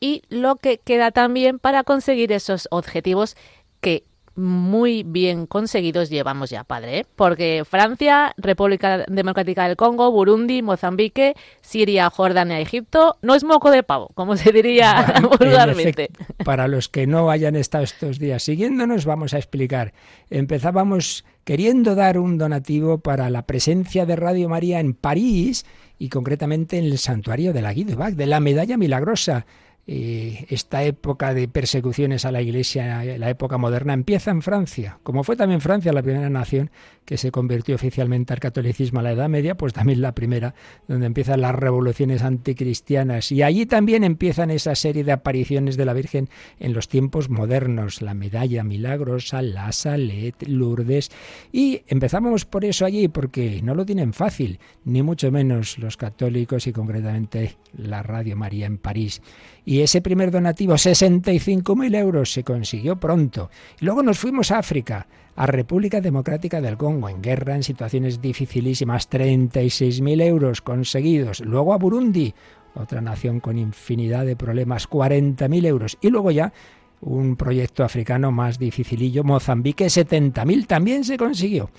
y 0.00 0.22
lo 0.28 0.56
que 0.56 0.78
queda 0.78 1.12
también 1.12 1.60
para 1.60 1.84
conseguir 1.84 2.32
esos 2.32 2.66
objetivos 2.72 3.36
que 3.80 4.02
muy 4.36 5.02
bien 5.02 5.46
conseguidos 5.46 6.10
llevamos 6.10 6.50
ya, 6.50 6.64
padre, 6.64 6.98
¿eh? 6.98 7.06
porque 7.16 7.64
Francia, 7.68 8.34
República 8.36 9.04
Democrática 9.08 9.66
del 9.66 9.76
Congo, 9.76 10.12
Burundi, 10.12 10.62
Mozambique, 10.62 11.34
Siria, 11.62 12.10
Jordania, 12.10 12.60
Egipto, 12.60 13.16
no 13.22 13.34
es 13.34 13.44
moco 13.44 13.70
de 13.70 13.82
pavo, 13.82 14.10
como 14.14 14.36
se 14.36 14.52
diría 14.52 15.14
vulgarmente. 15.38 16.10
Para 16.44 16.68
los 16.68 16.88
que 16.88 17.06
no 17.06 17.30
hayan 17.30 17.56
estado 17.56 17.84
estos 17.84 18.18
días 18.18 18.42
siguiéndonos, 18.42 19.06
vamos 19.06 19.34
a 19.34 19.38
explicar. 19.38 19.92
Empezábamos 20.30 21.24
queriendo 21.44 21.94
dar 21.94 22.18
un 22.18 22.38
donativo 22.38 22.98
para 22.98 23.30
la 23.30 23.42
presencia 23.46 24.04
de 24.04 24.16
Radio 24.16 24.48
María 24.48 24.80
en 24.80 24.94
París 24.94 25.64
y 25.98 26.08
concretamente 26.08 26.78
en 26.78 26.84
el 26.84 26.98
santuario 26.98 27.52
de 27.52 27.62
la 27.62 27.72
Guidebac, 27.72 28.14
de 28.14 28.26
la 28.26 28.40
Medalla 28.40 28.76
Milagrosa 28.76 29.46
eh, 29.88 30.46
esta 30.48 30.82
época 30.82 31.32
de 31.32 31.46
persecuciones 31.46 32.24
a 32.24 32.32
la 32.32 32.42
Iglesia, 32.42 33.04
la 33.18 33.30
época 33.30 33.56
moderna, 33.56 33.92
empieza 33.92 34.32
en 34.32 34.42
Francia. 34.42 34.98
Como 35.02 35.22
fue 35.22 35.36
también 35.36 35.60
Francia 35.60 35.92
la 35.92 36.02
primera 36.02 36.28
nación 36.28 36.70
que 37.04 37.16
se 37.16 37.30
convirtió 37.30 37.76
oficialmente 37.76 38.32
al 38.32 38.40
catolicismo 38.40 38.98
a 38.98 39.04
la 39.04 39.12
Edad 39.12 39.28
Media, 39.28 39.56
pues 39.56 39.72
también 39.72 40.00
la 40.00 40.12
primera 40.12 40.54
donde 40.88 41.06
empiezan 41.06 41.40
las 41.40 41.54
revoluciones 41.54 42.22
anticristianas. 42.22 43.30
Y 43.30 43.42
allí 43.42 43.64
también 43.64 44.02
empiezan 44.02 44.50
esa 44.50 44.74
serie 44.74 45.04
de 45.04 45.12
apariciones 45.12 45.76
de 45.76 45.84
la 45.84 45.92
Virgen 45.92 46.28
en 46.58 46.72
los 46.72 46.88
tiempos 46.88 47.30
modernos, 47.30 48.02
la 48.02 48.14
medalla 48.14 48.64
milagrosa, 48.64 49.40
la 49.40 49.70
Salet, 49.70 50.34
Lourdes. 50.48 51.10
Y 51.52 51.82
empezamos 51.86 52.44
por 52.44 52.64
eso 52.64 52.84
allí, 52.84 53.06
porque 53.06 53.60
no 53.62 53.76
lo 53.76 53.86
tienen 53.86 54.12
fácil, 54.12 54.58
ni 54.84 55.02
mucho 55.02 55.30
menos 55.30 55.78
los 55.78 55.96
católicos 55.96 56.66
y 56.66 56.72
concretamente 56.72 57.56
la 57.72 58.02
Radio 58.02 58.36
María 58.36 58.66
en 58.66 58.78
París. 58.78 59.22
Y 59.68 59.80
ese 59.80 60.00
primer 60.00 60.30
donativo, 60.30 60.74
65.000 60.74 61.96
euros, 61.98 62.32
se 62.32 62.44
consiguió 62.44 63.00
pronto. 63.00 63.50
Y 63.80 63.84
luego 63.84 64.04
nos 64.04 64.16
fuimos 64.16 64.52
a 64.52 64.58
África, 64.58 65.08
a 65.34 65.46
República 65.46 66.00
Democrática 66.00 66.60
del 66.60 66.76
Congo, 66.76 67.08
en 67.08 67.20
guerra, 67.20 67.56
en 67.56 67.64
situaciones 67.64 68.22
dificilísimas, 68.22 69.10
36.000 69.10 70.22
euros 70.22 70.62
conseguidos. 70.62 71.40
Luego 71.40 71.74
a 71.74 71.78
Burundi, 71.78 72.32
otra 72.76 73.00
nación 73.00 73.40
con 73.40 73.58
infinidad 73.58 74.24
de 74.24 74.36
problemas, 74.36 74.88
40.000 74.88 75.66
euros. 75.66 75.98
Y 76.00 76.10
luego 76.10 76.30
ya 76.30 76.52
un 77.00 77.34
proyecto 77.34 77.82
africano 77.82 78.30
más 78.30 78.60
dificilillo, 78.60 79.24
Mozambique, 79.24 79.86
70.000 79.86 80.66
también 80.68 81.02
se 81.02 81.16
consiguió. 81.16 81.70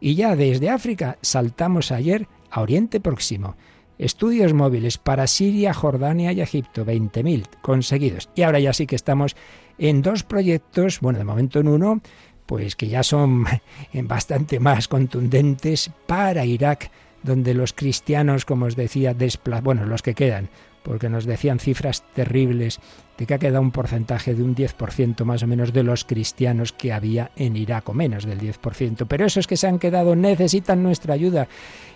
Y 0.00 0.16
ya 0.16 0.34
desde 0.34 0.68
África 0.68 1.16
saltamos 1.22 1.92
ayer 1.92 2.26
a 2.50 2.60
Oriente 2.60 2.98
Próximo. 2.98 3.54
Estudios 3.98 4.52
móviles 4.52 4.98
para 4.98 5.26
Siria, 5.26 5.72
Jordania 5.72 6.32
y 6.32 6.40
Egipto, 6.40 6.84
20.000 6.84 7.46
conseguidos. 7.62 8.28
Y 8.34 8.42
ahora 8.42 8.60
ya 8.60 8.72
sí 8.72 8.86
que 8.86 8.96
estamos 8.96 9.36
en 9.78 10.02
dos 10.02 10.22
proyectos, 10.22 11.00
bueno, 11.00 11.18
de 11.18 11.24
momento 11.24 11.60
en 11.60 11.68
uno, 11.68 12.00
pues 12.46 12.76
que 12.76 12.88
ya 12.88 13.02
son 13.02 13.46
bastante 13.92 14.60
más 14.60 14.88
contundentes 14.88 15.90
para 16.06 16.44
Irak, 16.44 16.90
donde 17.22 17.54
los 17.54 17.72
cristianos, 17.72 18.44
como 18.44 18.66
os 18.66 18.76
decía, 18.76 19.14
bueno, 19.62 19.84
los 19.86 20.02
que 20.02 20.14
quedan, 20.14 20.48
porque 20.82 21.08
nos 21.08 21.24
decían 21.24 21.58
cifras 21.58 22.04
terribles 22.14 22.78
de 23.18 23.26
que 23.26 23.34
ha 23.34 23.38
quedado 23.38 23.62
un 23.62 23.70
porcentaje 23.70 24.34
de 24.34 24.42
un 24.42 24.54
10% 24.54 25.24
más 25.24 25.42
o 25.42 25.46
menos 25.46 25.72
de 25.72 25.82
los 25.82 26.04
cristianos 26.04 26.72
que 26.72 26.92
había 26.92 27.30
en 27.36 27.56
Irak, 27.56 27.88
o 27.88 27.94
menos 27.94 28.24
del 28.24 28.40
10%. 28.40 29.06
Pero 29.08 29.26
esos 29.26 29.46
que 29.46 29.56
se 29.56 29.66
han 29.66 29.78
quedado 29.78 30.16
necesitan 30.16 30.82
nuestra 30.82 31.14
ayuda. 31.14 31.48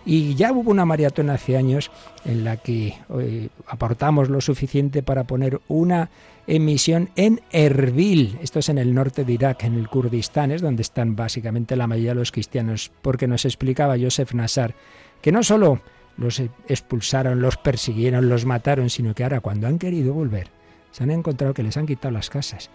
Y 0.04 0.34
ya 0.34 0.52
hubo 0.52 0.70
una 0.70 0.86
maratón 0.86 1.30
hace 1.30 1.56
años 1.56 1.90
en 2.24 2.44
la 2.44 2.56
que 2.56 2.94
eh, 3.18 3.48
aportamos 3.66 4.30
lo 4.30 4.40
suficiente 4.40 5.02
para 5.02 5.24
poner 5.24 5.60
una 5.68 6.10
emisión 6.46 7.10
en 7.16 7.42
Erbil. 7.52 8.38
Esto 8.42 8.60
es 8.60 8.68
en 8.70 8.78
el 8.78 8.94
norte 8.94 9.24
de 9.24 9.32
Irak, 9.32 9.64
en 9.64 9.74
el 9.74 9.88
Kurdistán, 9.88 10.50
es 10.50 10.62
donde 10.62 10.82
están 10.82 11.16
básicamente 11.16 11.76
la 11.76 11.86
mayoría 11.86 12.12
de 12.12 12.20
los 12.20 12.32
cristianos, 12.32 12.90
porque 13.02 13.26
nos 13.26 13.44
explicaba 13.44 13.98
Joseph 13.98 14.32
Nassar 14.32 14.74
que 15.20 15.32
no 15.32 15.42
solo 15.42 15.80
los 16.16 16.40
expulsaron, 16.68 17.40
los 17.40 17.56
persiguieron, 17.56 18.28
los 18.28 18.44
mataron, 18.44 18.90
sino 18.90 19.14
que 19.14 19.22
ahora 19.22 19.40
cuando 19.40 19.66
han 19.66 19.78
querido 19.78 20.12
volver, 20.12 20.48
se 20.90 21.02
han 21.02 21.11
encontrado 21.11 21.54
que 21.54 21.62
les 21.62 21.76
han 21.76 21.87
quitado 21.87 22.12
las 22.12 22.30
casas. 22.30 22.70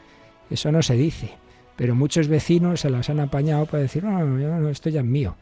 Eso 0.50 0.72
no 0.72 0.82
se 0.82 0.96
dice, 0.96 1.32
pero 1.76 1.96
muchos 1.96 2.28
vecinos 2.28 2.82
se 2.82 2.90
las 2.90 3.10
han 3.10 3.20
apañado 3.20 3.66
para 3.66 3.84
decir, 3.84 4.04
no, 4.04 4.26
no, 4.26 4.70
esto 4.70 4.90
ya 4.90 5.02
es 5.02 5.06
mío. 5.06 5.36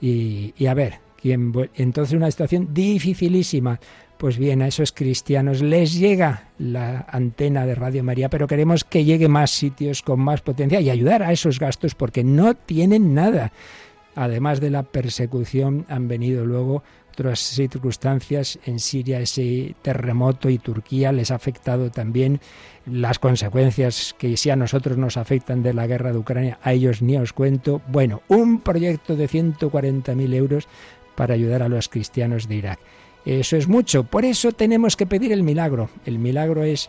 Y, 0.00 0.54
y 0.56 0.66
a 0.66 0.74
ver, 0.74 1.00
¿quién, 1.20 1.52
entonces 1.74 2.14
una 2.14 2.30
situación 2.30 2.68
dificilísima. 2.72 3.80
Pues 4.18 4.36
bien, 4.36 4.60
a 4.60 4.66
esos 4.66 4.92
cristianos 4.92 5.62
les 5.62 5.94
llega 5.94 6.50
la 6.58 7.06
antena 7.08 7.64
de 7.64 7.74
Radio 7.74 8.04
María, 8.04 8.28
pero 8.28 8.46
queremos 8.46 8.84
que 8.84 9.04
llegue 9.04 9.28
más 9.28 9.50
sitios 9.50 10.02
con 10.02 10.20
más 10.20 10.42
potencia 10.42 10.78
y 10.78 10.90
ayudar 10.90 11.22
a 11.22 11.32
esos 11.32 11.58
gastos 11.58 11.94
porque 11.94 12.22
no 12.22 12.54
tienen 12.54 13.14
nada. 13.14 13.50
Además 14.14 14.60
de 14.60 14.68
la 14.68 14.82
persecución, 14.82 15.86
han 15.88 16.06
venido 16.06 16.44
luego 16.44 16.82
otras 17.10 17.40
circunstancias. 17.40 18.58
En 18.64 18.78
Siria 18.78 19.20
ese 19.20 19.74
terremoto 19.82 20.48
y 20.48 20.58
Turquía 20.58 21.12
les 21.12 21.30
ha 21.30 21.34
afectado 21.34 21.90
también 21.90 22.40
las 22.86 23.18
consecuencias 23.18 24.14
que 24.18 24.36
si 24.36 24.50
a 24.50 24.56
nosotros 24.56 24.96
nos 24.96 25.16
afectan 25.16 25.62
de 25.62 25.74
la 25.74 25.86
guerra 25.86 26.12
de 26.12 26.18
Ucrania, 26.18 26.58
a 26.62 26.72
ellos 26.72 27.02
ni 27.02 27.16
os 27.16 27.32
cuento. 27.32 27.82
Bueno, 27.88 28.22
un 28.28 28.60
proyecto 28.60 29.16
de 29.16 29.28
140.000 29.28 30.34
euros 30.34 30.68
para 31.14 31.34
ayudar 31.34 31.62
a 31.62 31.68
los 31.68 31.88
cristianos 31.88 32.48
de 32.48 32.56
Irak. 32.56 32.78
Eso 33.26 33.56
es 33.56 33.68
mucho, 33.68 34.04
por 34.04 34.24
eso 34.24 34.52
tenemos 34.52 34.96
que 34.96 35.06
pedir 35.06 35.32
el 35.32 35.42
milagro. 35.42 35.90
El 36.06 36.18
milagro 36.18 36.64
es, 36.64 36.88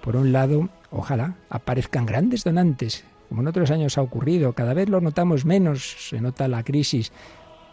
por 0.00 0.16
un 0.16 0.32
lado, 0.32 0.70
ojalá 0.90 1.36
aparezcan 1.50 2.06
grandes 2.06 2.44
donantes, 2.44 3.04
como 3.28 3.42
en 3.42 3.48
otros 3.48 3.70
años 3.70 3.98
ha 3.98 4.02
ocurrido, 4.02 4.52
cada 4.54 4.72
vez 4.72 4.88
lo 4.88 5.00
notamos 5.00 5.44
menos, 5.44 6.08
se 6.08 6.20
nota 6.20 6.48
la 6.48 6.62
crisis, 6.62 7.12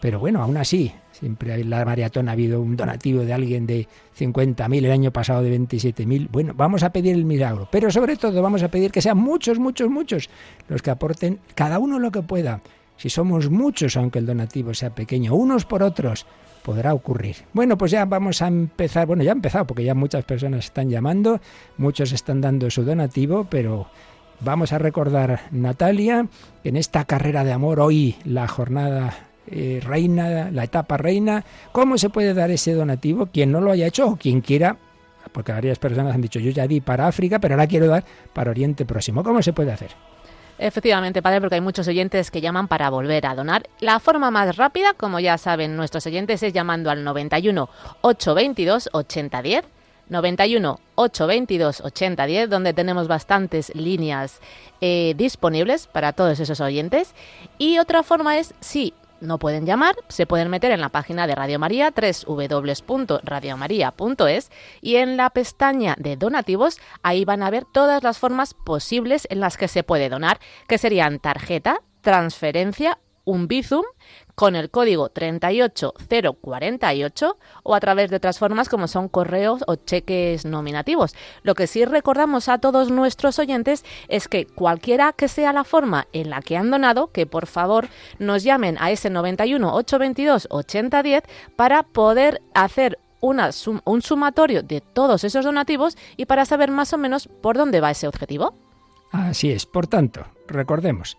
pero 0.04 0.20
bueno, 0.20 0.42
aún 0.42 0.58
así, 0.58 0.92
siempre 1.12 1.54
en 1.54 1.70
la 1.70 1.82
maratón 1.82 2.28
ha 2.28 2.32
habido 2.32 2.60
un 2.60 2.76
donativo 2.76 3.24
de 3.24 3.32
alguien 3.32 3.66
de 3.66 3.88
50.000, 4.18 4.84
el 4.84 4.90
año 4.90 5.10
pasado 5.10 5.42
de 5.42 5.58
27.000. 5.58 6.28
Bueno, 6.30 6.52
vamos 6.54 6.82
a 6.82 6.92
pedir 6.92 7.14
el 7.14 7.24
milagro, 7.24 7.68
pero 7.72 7.90
sobre 7.90 8.18
todo 8.18 8.42
vamos 8.42 8.62
a 8.62 8.68
pedir 8.68 8.92
que 8.92 9.00
sean 9.00 9.16
muchos, 9.16 9.58
muchos, 9.58 9.88
muchos 9.88 10.28
los 10.68 10.82
que 10.82 10.90
aporten 10.90 11.40
cada 11.54 11.78
uno 11.78 11.98
lo 11.98 12.12
que 12.12 12.20
pueda. 12.20 12.60
Si 12.98 13.08
somos 13.08 13.48
muchos, 13.48 13.96
aunque 13.96 14.18
el 14.18 14.26
donativo 14.26 14.74
sea 14.74 14.94
pequeño, 14.94 15.34
unos 15.34 15.64
por 15.64 15.82
otros, 15.82 16.26
podrá 16.62 16.92
ocurrir. 16.92 17.36
Bueno, 17.54 17.78
pues 17.78 17.90
ya 17.90 18.04
vamos 18.04 18.42
a 18.42 18.48
empezar, 18.48 19.06
bueno, 19.06 19.22
ya 19.22 19.30
ha 19.30 19.36
empezado, 19.36 19.66
porque 19.66 19.84
ya 19.84 19.94
muchas 19.94 20.26
personas 20.26 20.66
están 20.66 20.90
llamando, 20.90 21.40
muchos 21.78 22.12
están 22.12 22.42
dando 22.42 22.68
su 22.68 22.84
donativo, 22.84 23.46
pero 23.48 23.86
vamos 24.40 24.74
a 24.74 24.78
recordar, 24.78 25.44
Natalia, 25.50 26.28
en 26.62 26.76
esta 26.76 27.06
carrera 27.06 27.42
de 27.42 27.52
amor, 27.52 27.80
hoy 27.80 28.16
la 28.26 28.46
jornada 28.48 29.23
eh, 29.46 29.80
reina, 29.82 30.50
la 30.50 30.64
etapa 30.64 30.96
reina, 30.96 31.44
¿cómo 31.72 31.98
se 31.98 32.10
puede 32.10 32.34
dar 32.34 32.50
ese 32.50 32.74
donativo? 32.74 33.26
Quien 33.26 33.52
no 33.52 33.60
lo 33.60 33.70
haya 33.70 33.86
hecho 33.86 34.06
o 34.06 34.16
quien 34.16 34.40
quiera, 34.40 34.76
porque 35.32 35.52
varias 35.52 35.78
personas 35.78 36.14
han 36.14 36.20
dicho, 36.20 36.38
yo 36.38 36.50
ya 36.50 36.66
di 36.66 36.80
para 36.80 37.06
África, 37.06 37.38
pero 37.38 37.54
ahora 37.54 37.66
quiero 37.66 37.86
dar 37.86 38.04
para 38.32 38.50
Oriente 38.50 38.84
Próximo. 38.84 39.22
¿Cómo 39.22 39.42
se 39.42 39.52
puede 39.52 39.72
hacer? 39.72 39.90
Efectivamente, 40.58 41.20
padre, 41.20 41.40
porque 41.40 41.56
hay 41.56 41.60
muchos 41.60 41.88
oyentes 41.88 42.30
que 42.30 42.40
llaman 42.40 42.68
para 42.68 42.88
volver 42.88 43.26
a 43.26 43.34
donar. 43.34 43.68
La 43.80 43.98
forma 43.98 44.30
más 44.30 44.56
rápida, 44.56 44.94
como 44.94 45.18
ya 45.18 45.36
saben 45.36 45.76
nuestros 45.76 46.06
oyentes, 46.06 46.42
es 46.42 46.52
llamando 46.52 46.90
al 46.90 47.02
91 47.02 47.68
822 48.02 48.90
8010. 48.92 49.64
91 50.06 50.80
822 50.96 51.80
8010, 51.80 52.50
donde 52.50 52.74
tenemos 52.74 53.08
bastantes 53.08 53.74
líneas 53.74 54.40
eh, 54.82 55.14
disponibles 55.16 55.86
para 55.86 56.12
todos 56.12 56.38
esos 56.40 56.60
oyentes. 56.60 57.14
Y 57.58 57.78
otra 57.78 58.02
forma 58.02 58.38
es, 58.38 58.54
sí, 58.60 58.92
no 59.20 59.38
pueden 59.38 59.66
llamar, 59.66 59.96
se 60.08 60.26
pueden 60.26 60.50
meter 60.50 60.72
en 60.72 60.80
la 60.80 60.88
página 60.90 61.26
de 61.26 61.34
Radio 61.34 61.58
María, 61.58 61.92
www.radiomaria.es, 62.26 64.50
y 64.80 64.96
en 64.96 65.16
la 65.16 65.30
pestaña 65.30 65.96
de 65.98 66.16
donativos, 66.16 66.78
ahí 67.02 67.24
van 67.24 67.42
a 67.42 67.50
ver 67.50 67.64
todas 67.72 68.02
las 68.02 68.18
formas 68.18 68.54
posibles 68.54 69.26
en 69.30 69.40
las 69.40 69.56
que 69.56 69.68
se 69.68 69.82
puede 69.82 70.08
donar, 70.08 70.38
que 70.68 70.78
serían 70.78 71.18
tarjeta, 71.18 71.80
transferencia, 72.02 72.98
un 73.24 73.48
Bizum 73.48 73.84
con 74.34 74.56
el 74.56 74.70
código 74.70 75.10
38048 75.10 77.38
o 77.62 77.74
a 77.74 77.80
través 77.80 78.10
de 78.10 78.16
otras 78.16 78.38
formas 78.38 78.68
como 78.68 78.88
son 78.88 79.08
correos 79.08 79.64
o 79.66 79.76
cheques 79.76 80.44
nominativos. 80.44 81.14
Lo 81.42 81.54
que 81.54 81.66
sí 81.66 81.84
recordamos 81.84 82.48
a 82.48 82.58
todos 82.58 82.90
nuestros 82.90 83.38
oyentes 83.38 83.84
es 84.08 84.28
que 84.28 84.46
cualquiera 84.46 85.12
que 85.12 85.28
sea 85.28 85.52
la 85.52 85.64
forma 85.64 86.06
en 86.12 86.30
la 86.30 86.40
que 86.42 86.56
han 86.56 86.70
donado, 86.70 87.12
que 87.12 87.26
por 87.26 87.46
favor 87.46 87.88
nos 88.18 88.42
llamen 88.42 88.76
a 88.80 88.90
ese 88.90 89.10
91 89.10 89.74
822 89.74 90.48
8010 90.50 91.24
para 91.56 91.82
poder 91.82 92.40
hacer 92.54 92.98
un 93.20 94.02
sumatorio 94.02 94.62
de 94.62 94.82
todos 94.82 95.24
esos 95.24 95.46
donativos 95.46 95.96
y 96.16 96.26
para 96.26 96.44
saber 96.44 96.70
más 96.70 96.92
o 96.92 96.98
menos 96.98 97.28
por 97.40 97.56
dónde 97.56 97.80
va 97.80 97.90
ese 97.90 98.06
objetivo. 98.06 98.54
Así 99.12 99.50
es, 99.50 99.64
por 99.64 99.86
tanto, 99.86 100.26
recordemos, 100.46 101.16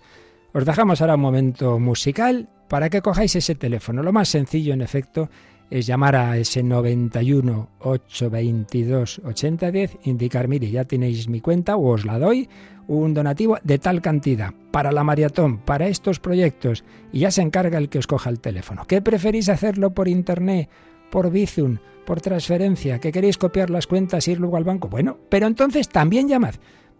os 0.56 0.64
dejamos 0.64 1.02
ahora 1.02 1.16
un 1.16 1.22
momento 1.22 1.80
musical 1.80 2.48
para 2.70 2.90
que 2.90 3.02
cojáis 3.02 3.36
ese 3.36 3.56
teléfono. 3.56 4.02
Lo 4.02 4.14
más 4.14 4.30
sencillo, 4.30 4.74
en 4.74 4.82
efecto, 4.82 5.30
es 5.70 5.86
llamar 5.86 6.16
a 6.16 6.38
ese 6.38 6.64
91 6.64 7.72
822 7.80 9.20
8010, 9.26 9.98
indicar, 10.06 10.48
mire, 10.48 10.72
ya 10.72 10.86
tenéis 10.86 11.28
mi 11.28 11.42
cuenta 11.42 11.76
o 11.76 11.90
os 11.90 12.06
la 12.06 12.20
doy, 12.20 12.48
un 12.88 13.14
donativo 13.14 13.58
de 13.64 13.80
tal 13.80 14.02
cantidad 14.02 14.54
para 14.72 14.94
la 14.94 15.04
maratón, 15.04 15.58
para 15.58 15.88
estos 15.88 16.22
proyectos, 16.22 16.86
y 17.12 17.20
ya 17.20 17.32
se 17.32 17.42
encarga 17.42 17.78
el 17.78 17.90
que 17.90 18.00
os 18.00 18.08
coja 18.08 18.30
el 18.30 18.40
teléfono. 18.40 18.86
¿Qué 18.88 19.02
preferís 19.02 19.50
hacerlo 19.50 19.94
por 19.94 20.08
internet, 20.08 20.70
por 21.12 21.32
Bizum, 21.32 21.80
por 22.06 22.22
transferencia? 22.22 23.00
¿Que 23.00 23.12
queréis 23.12 23.38
copiar 23.38 23.70
las 23.70 23.88
cuentas 23.88 24.26
e 24.30 24.32
ir 24.32 24.40
luego 24.40 24.56
al 24.56 24.64
banco? 24.64 24.88
Bueno, 24.88 25.18
pero 25.28 25.48
entonces 25.48 25.90
también 25.90 26.30
llamad, 26.30 26.56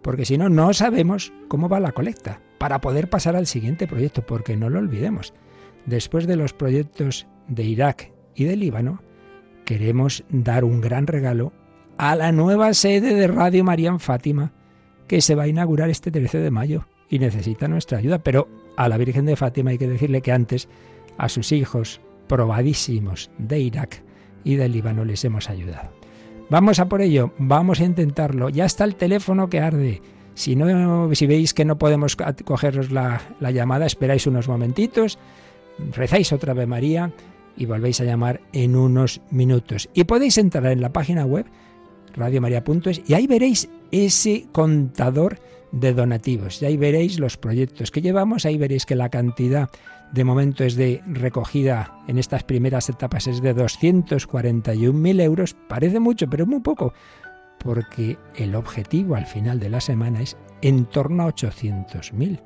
porque 0.06 0.24
si 0.24 0.38
no, 0.38 0.50
no 0.50 0.72
sabemos 0.72 1.34
cómo 1.48 1.68
va 1.68 1.80
la 1.80 1.92
colecta, 1.92 2.40
para 2.60 2.80
poder 2.80 3.10
pasar 3.10 3.36
al 3.36 3.48
siguiente 3.48 3.88
proyecto, 3.88 4.24
porque 4.24 4.56
no 4.56 4.70
lo 4.70 4.78
olvidemos. 4.78 5.34
Después 5.88 6.28
de 6.28 6.36
los 6.36 6.54
proyectos 6.54 7.26
de 7.48 7.64
Irak 7.64 8.12
y 8.36 8.44
de 8.44 8.56
Líbano, 8.56 9.02
queremos 9.66 10.24
dar 10.30 10.64
un 10.64 10.80
gran 10.80 11.08
regalo 11.08 11.54
a 11.98 12.16
la 12.16 12.32
nueva 12.32 12.72
sede 12.76 13.16
de 13.16 13.26
Radio 13.26 13.64
María 13.64 13.90
en 13.90 14.00
Fátima, 14.00 14.54
que 15.08 15.22
se 15.22 15.34
va 15.34 15.44
a 15.44 15.48
inaugurar 15.48 15.90
este 15.90 16.12
13 16.12 16.38
de 16.38 16.52
mayo 16.52 16.86
y 17.10 17.18
necesita 17.18 17.68
nuestra 17.68 17.98
ayuda. 17.98 18.20
Pero 18.20 18.48
a 18.78 18.88
la 18.88 19.00
Virgen 19.00 19.26
de 19.26 19.36
Fátima 19.36 19.72
hay 19.72 19.80
que 19.80 19.88
decirle 19.88 20.22
que 20.22 20.32
antes 20.32 20.70
a 21.18 21.30
sus 21.30 21.52
hijos 21.52 22.00
probadísimos 22.28 23.32
de 23.40 23.60
Irak 23.60 24.04
y 24.44 24.54
del 24.54 24.74
Líbano 24.74 25.04
les 25.04 25.26
hemos 25.26 25.50
ayudado. 25.50 25.95
Vamos 26.50 26.80
a 26.80 26.88
por 26.88 27.02
ello, 27.02 27.32
vamos 27.38 27.80
a 27.80 27.86
intentarlo. 27.86 28.50
Ya 28.50 28.66
está 28.66 28.84
el 28.84 28.96
teléfono 28.96 29.50
que 29.50 29.60
arde. 29.60 30.02
Si, 30.36 30.56
no, 30.56 31.14
si 31.16 31.26
veis 31.26 31.54
que 31.54 31.66
no 31.66 31.78
podemos 31.78 32.16
cogeros 32.16 32.92
la, 32.92 33.22
la 33.40 33.52
llamada, 33.52 33.86
esperáis 33.86 34.28
unos 34.28 34.48
momentitos, 34.48 35.18
rezáis 35.94 36.34
otra 36.34 36.54
vez 36.54 36.68
María 36.68 37.12
y 37.58 37.66
volvéis 37.66 38.02
a 38.02 38.04
llamar 38.04 38.42
en 38.54 38.76
unos 38.76 39.22
minutos. 39.32 39.90
Y 39.94 40.04
podéis 40.04 40.38
entrar 40.38 40.66
en 40.68 40.82
la 40.82 40.92
página 40.92 41.26
web 41.26 41.46
radiomaria.es 42.16 43.02
y 43.08 43.14
ahí 43.14 43.28
veréis 43.28 43.70
ese 43.92 44.48
contador 44.52 45.40
de 45.76 45.94
donativos. 45.94 46.62
Y 46.62 46.66
ahí 46.66 46.78
veréis 46.78 47.20
los 47.20 47.38
proyectos 47.38 47.92
que 47.92 48.02
llevamos, 48.02 48.46
ahí 48.46 48.58
veréis 48.58 48.86
que 48.86 48.96
la 48.96 49.10
cantidad 49.10 49.70
de 50.12 50.24
momento 50.24 50.64
es 50.64 50.76
de 50.76 51.02
recogida 51.06 52.00
en 52.08 52.18
estas 52.18 52.44
primeras 52.44 52.90
etapas 52.90 53.28
es 53.28 53.42
de 53.42 53.56
241.000 53.56 55.22
euros. 55.22 55.56
Parece 55.68 56.00
mucho, 56.00 56.30
pero 56.30 56.46
muy 56.46 56.62
poco, 56.62 56.94
porque 57.60 58.18
el 58.36 58.56
objetivo 58.56 59.16
al 59.16 59.26
final 59.26 59.60
de 59.60 59.70
la 59.70 59.82
semana 59.82 60.22
es 60.22 60.38
en 60.62 60.86
torno 60.86 61.24
a 61.24 61.28
800.000. 61.28 62.40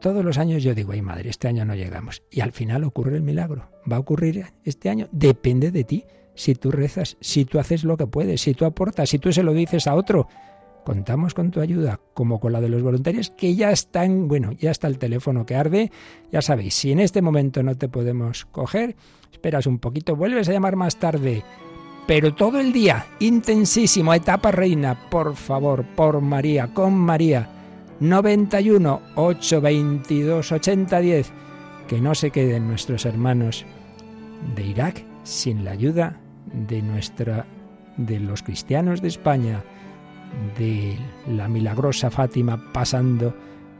Todos 0.00 0.24
los 0.24 0.36
años 0.36 0.62
yo 0.62 0.74
digo, 0.74 0.92
ay 0.92 1.00
madre, 1.00 1.30
este 1.30 1.48
año 1.48 1.64
no 1.64 1.74
llegamos. 1.74 2.22
Y 2.30 2.40
al 2.40 2.52
final 2.52 2.84
ocurre 2.84 3.16
el 3.16 3.22
milagro. 3.22 3.70
¿Va 3.90 3.96
a 3.96 4.00
ocurrir 4.00 4.46
este 4.64 4.90
año? 4.90 5.08
Depende 5.12 5.70
de 5.70 5.84
ti. 5.84 6.04
Si 6.34 6.54
tú 6.54 6.70
rezas, 6.70 7.16
si 7.20 7.44
tú 7.44 7.58
haces 7.58 7.84
lo 7.84 7.96
que 7.96 8.06
puedes, 8.06 8.40
si 8.40 8.52
tú 8.52 8.64
aportas, 8.64 9.10
si 9.10 9.18
tú 9.18 9.32
se 9.32 9.42
lo 9.42 9.54
dices 9.54 9.86
a 9.86 9.94
otro. 9.94 10.28
Contamos 10.84 11.32
con 11.34 11.50
tu 11.50 11.60
ayuda, 11.60 12.00
como 12.12 12.40
con 12.40 12.52
la 12.52 12.60
de 12.60 12.68
los 12.68 12.82
voluntarios, 12.82 13.30
que 13.30 13.54
ya 13.54 13.70
están, 13.70 14.26
bueno, 14.26 14.52
ya 14.52 14.70
está 14.70 14.88
el 14.88 14.98
teléfono 14.98 15.46
que 15.46 15.54
arde. 15.54 15.92
Ya 16.32 16.42
sabéis, 16.42 16.74
si 16.74 16.90
en 16.90 16.98
este 16.98 17.22
momento 17.22 17.62
no 17.62 17.76
te 17.76 17.88
podemos 17.88 18.46
coger, 18.46 18.96
esperas 19.30 19.66
un 19.66 19.78
poquito, 19.78 20.16
vuelves 20.16 20.48
a 20.48 20.52
llamar 20.52 20.74
más 20.74 20.96
tarde. 20.96 21.44
Pero 22.06 22.34
todo 22.34 22.58
el 22.58 22.72
día, 22.72 23.06
intensísimo, 23.20 24.12
etapa 24.12 24.50
reina, 24.50 25.08
por 25.08 25.36
favor, 25.36 25.84
por 25.94 26.20
María, 26.20 26.74
con 26.74 26.94
María 26.94 27.48
91 28.00 29.00
822 29.14 30.52
8010. 30.52 31.32
Que 31.86 32.00
no 32.00 32.14
se 32.16 32.30
queden 32.30 32.66
nuestros 32.66 33.06
hermanos 33.06 33.64
de 34.56 34.66
Irak 34.66 35.04
sin 35.22 35.64
la 35.64 35.72
ayuda 35.72 36.18
de 36.52 36.82
nuestra 36.82 37.46
de 37.96 38.18
los 38.18 38.42
cristianos 38.42 39.02
de 39.02 39.08
España, 39.08 39.62
de 40.58 40.96
la 41.28 41.48
milagrosa 41.48 42.10
Fátima 42.10 42.72
pasando 42.72 43.34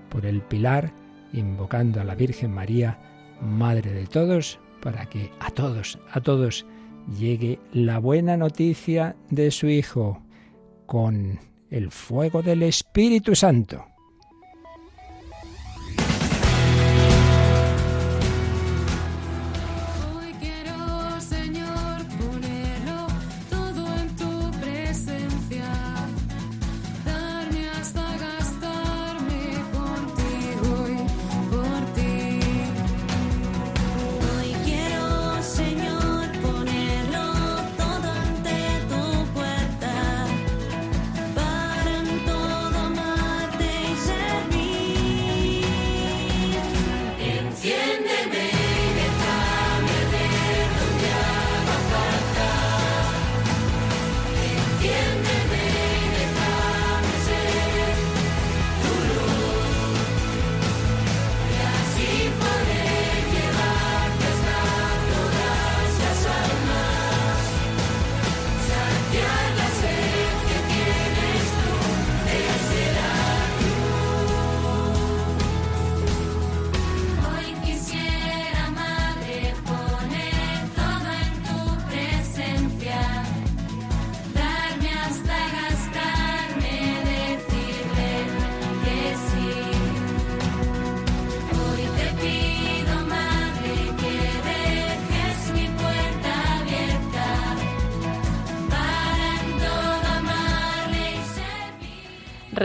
por 0.09 0.27
el 0.27 0.43
pilar, 0.43 0.93
invocando 1.33 2.01
a 2.01 2.05
la 2.05 2.15
Virgen 2.15 2.53
María, 2.53 2.99
Madre 3.41 3.93
de 3.93 4.07
todos, 4.07 4.61
para 4.81 5.07
que 5.07 5.31
a 5.41 5.51
todos, 5.51 5.99
a 6.13 6.21
todos 6.21 6.65
llegue 7.19 7.59
la 7.73 7.99
buena 7.99 8.37
noticia 8.37 9.17
de 9.31 9.51
su 9.51 9.69
Hijo 9.69 10.23
con 10.87 11.41
el 11.71 11.91
fuego 11.91 12.43
del 12.43 12.63
Espíritu 12.63 13.35
Santo. 13.35 13.92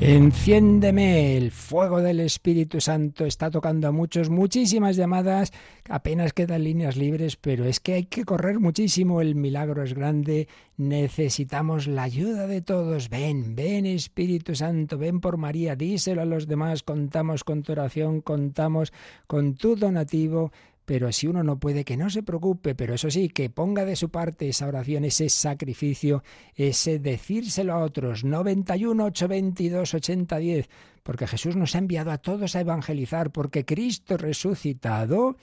Enciéndeme, 0.05 1.37
el 1.37 1.49
fuego 1.49 2.01
del 2.01 2.19
Espíritu 2.19 2.81
Santo 2.81 3.25
está 3.25 3.49
tocando 3.49 3.87
a 3.87 3.93
muchos, 3.93 4.29
muchísimas 4.29 4.97
llamadas, 4.97 5.53
apenas 5.87 6.33
quedan 6.33 6.65
líneas 6.65 6.97
libres, 6.97 7.37
pero 7.37 7.63
es 7.63 7.79
que 7.79 7.93
hay 7.93 8.03
que 8.07 8.25
correr 8.25 8.59
muchísimo, 8.59 9.21
el 9.21 9.33
milagro 9.33 9.81
es 9.81 9.93
grande, 9.93 10.49
necesitamos 10.75 11.87
la 11.87 12.03
ayuda 12.03 12.47
de 12.47 12.61
todos. 12.61 13.07
Ven, 13.07 13.55
ven 13.55 13.85
Espíritu 13.85 14.55
Santo, 14.55 14.97
ven 14.97 15.21
por 15.21 15.37
María, 15.37 15.77
díselo 15.77 16.21
a 16.21 16.25
los 16.25 16.47
demás, 16.47 16.83
contamos 16.83 17.45
con 17.45 17.63
tu 17.63 17.71
oración, 17.71 18.19
contamos 18.19 18.91
con 19.25 19.55
tu 19.55 19.77
donativo 19.77 20.51
pero 20.85 21.11
si 21.11 21.27
uno 21.27 21.43
no 21.43 21.59
puede, 21.59 21.85
que 21.85 21.97
no 21.97 22.09
se 22.09 22.23
preocupe, 22.23 22.75
pero 22.75 22.93
eso 22.93 23.09
sí, 23.09 23.29
que 23.29 23.49
ponga 23.49 23.85
de 23.85 23.95
su 23.95 24.09
parte 24.09 24.49
esa 24.49 24.67
oración, 24.67 25.05
ese 25.05 25.29
sacrificio, 25.29 26.23
ese 26.55 26.99
decírselo 26.99 27.73
a 27.73 27.83
otros. 27.83 28.23
91 28.23 29.05
822 29.05 29.93
8010, 29.93 30.69
porque 31.03 31.27
Jesús 31.27 31.55
nos 31.55 31.75
ha 31.75 31.79
enviado 31.79 32.11
a 32.11 32.17
todos 32.17 32.55
a 32.55 32.61
evangelizar, 32.61 33.31
porque 33.31 33.65
Cristo 33.65 34.17
resucitado 34.17 35.37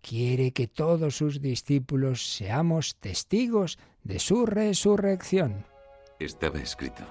quiere 0.00 0.52
que 0.52 0.66
todos 0.66 1.16
sus 1.16 1.40
discípulos 1.40 2.34
seamos 2.36 2.96
testigos 2.96 3.78
de 4.02 4.18
su 4.18 4.46
resurrección. 4.46 5.64
Estaba 6.18 6.58
escrito. 6.60 7.02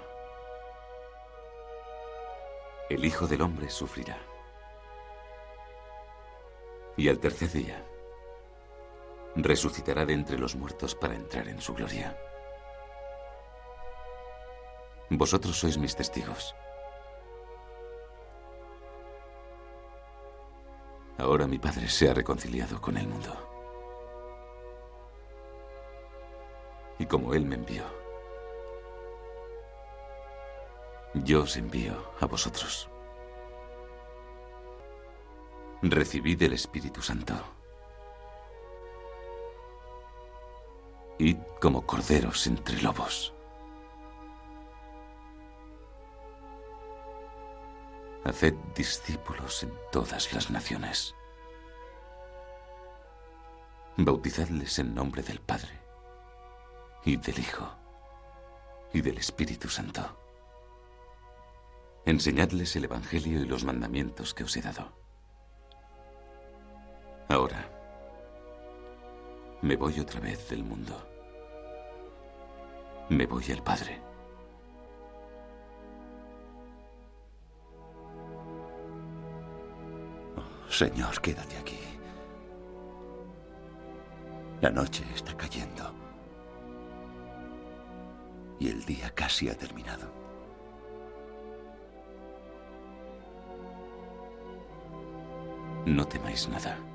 El 2.90 3.06
Hijo 3.06 3.26
del 3.28 3.42
Hombre 3.42 3.70
sufrirá 3.70 4.31
y 6.98 7.10
al 7.10 7.20
tercer 7.20 7.52
día 7.52 7.86
resucitará 9.36 10.06
de 10.06 10.14
entre 10.14 10.38
los 10.38 10.56
muertos 10.56 10.96
para 10.96 11.16
entrar 11.16 11.48
en 11.48 11.62
su 11.62 11.74
gloria. 11.74 12.18
Vosotros 15.10 15.58
sois 15.58 15.78
mis 15.78 15.96
testigos. 15.96 16.56
Ahora 21.18 21.48
mi 21.48 21.60
Padre 21.60 21.88
se 21.88 22.10
ha 22.10 22.14
reconciliado 22.14 22.82
con 22.82 22.98
el 22.98 23.08
mundo. 23.08 23.32
Y 26.98 27.06
como 27.06 27.34
Él 27.34 27.46
me 27.46 27.56
envió, 27.56 27.84
yo 31.14 31.44
os 31.44 31.58
envío 31.58 32.14
a 32.20 32.26
vosotros 32.26 32.91
recibid 35.82 36.42
el 36.44 36.54
Espíritu 36.54 37.02
Santo. 37.02 37.34
Id 41.18 41.38
como 41.60 41.86
corderos 41.86 42.46
entre 42.48 42.82
lobos. 42.82 43.34
Haced 48.24 48.54
discípulos 48.76 49.64
en 49.64 49.74
todas 49.92 50.32
las 50.34 50.52
naciones. 50.52 51.16
Bautizadles 53.98 54.78
en 54.80 54.94
nombre 54.94 55.24
del 55.24 55.42
Padre, 55.42 55.80
y 57.04 57.18
del 57.18 57.40
Hijo, 57.40 57.68
y 58.94 59.02
del 59.02 59.18
Espíritu 59.18 59.68
Santo. 59.68 60.18
Enseñadles 62.06 62.76
el 62.76 62.86
Evangelio 62.86 63.42
y 63.42 63.46
los 63.46 63.64
mandamientos 63.64 64.34
que 64.34 64.44
os 64.44 64.56
he 64.56 64.62
dado. 64.62 65.01
Ahora, 67.32 67.66
me 69.62 69.78
voy 69.78 69.98
otra 70.02 70.20
vez 70.20 70.50
del 70.50 70.66
mundo. 70.66 70.94
Me 73.08 73.26
voy 73.26 73.50
al 73.54 73.64
Padre. 73.64 74.02
Oh, 80.36 80.70
señor, 80.70 81.22
quédate 81.22 81.56
aquí. 81.56 81.80
La 84.60 84.70
noche 84.70 85.06
está 85.16 85.34
cayendo. 85.38 85.90
Y 88.60 88.68
el 88.68 88.84
día 88.84 89.10
casi 89.16 89.48
ha 89.48 89.58
terminado. 89.58 90.12
No 95.86 96.06
temáis 96.06 96.50
nada. 96.50 96.91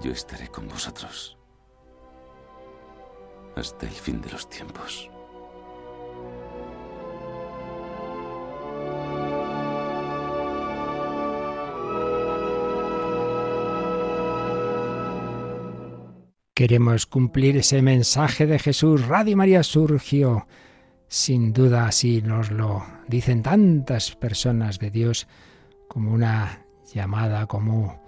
Yo 0.00 0.12
estaré 0.12 0.48
con 0.48 0.68
vosotros 0.68 1.36
hasta 3.56 3.86
el 3.86 3.92
fin 3.92 4.20
de 4.20 4.30
los 4.30 4.48
tiempos. 4.48 5.10
Queremos 16.54 17.06
cumplir 17.06 17.56
ese 17.56 17.82
mensaje 17.82 18.46
de 18.46 18.58
Jesús. 18.58 19.06
Radio 19.06 19.36
María 19.36 19.62
surgió. 19.62 20.46
Sin 21.08 21.52
duda, 21.52 21.86
así 21.86 22.22
nos 22.22 22.50
lo 22.50 22.84
dicen 23.08 23.42
tantas 23.42 24.14
personas 24.16 24.78
de 24.78 24.90
Dios 24.90 25.26
como 25.88 26.12
una 26.12 26.64
llamada, 26.94 27.46
como 27.46 28.01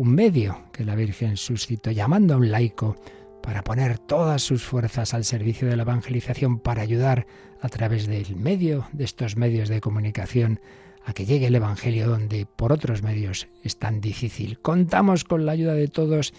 un 0.00 0.14
medio 0.14 0.62
que 0.72 0.86
la 0.86 0.94
Virgen 0.94 1.36
suscitó 1.36 1.90
llamando 1.90 2.32
a 2.32 2.36
un 2.38 2.50
laico 2.50 2.96
para 3.42 3.62
poner 3.62 3.98
todas 3.98 4.40
sus 4.40 4.62
fuerzas 4.62 5.12
al 5.12 5.26
servicio 5.26 5.68
de 5.68 5.76
la 5.76 5.82
evangelización, 5.82 6.58
para 6.58 6.80
ayudar 6.80 7.26
a 7.60 7.68
través 7.68 8.06
del 8.06 8.34
medio, 8.34 8.88
de 8.92 9.04
estos 9.04 9.36
medios 9.36 9.68
de 9.68 9.82
comunicación, 9.82 10.58
a 11.04 11.12
que 11.12 11.26
llegue 11.26 11.48
el 11.48 11.54
Evangelio 11.54 12.08
donde 12.08 12.46
por 12.46 12.72
otros 12.72 13.02
medios 13.02 13.48
es 13.62 13.78
tan 13.78 14.00
difícil. 14.00 14.58
Contamos 14.60 15.24
con 15.24 15.44
la 15.44 15.52
ayuda 15.52 15.74
de 15.74 15.88
todos 15.88 16.32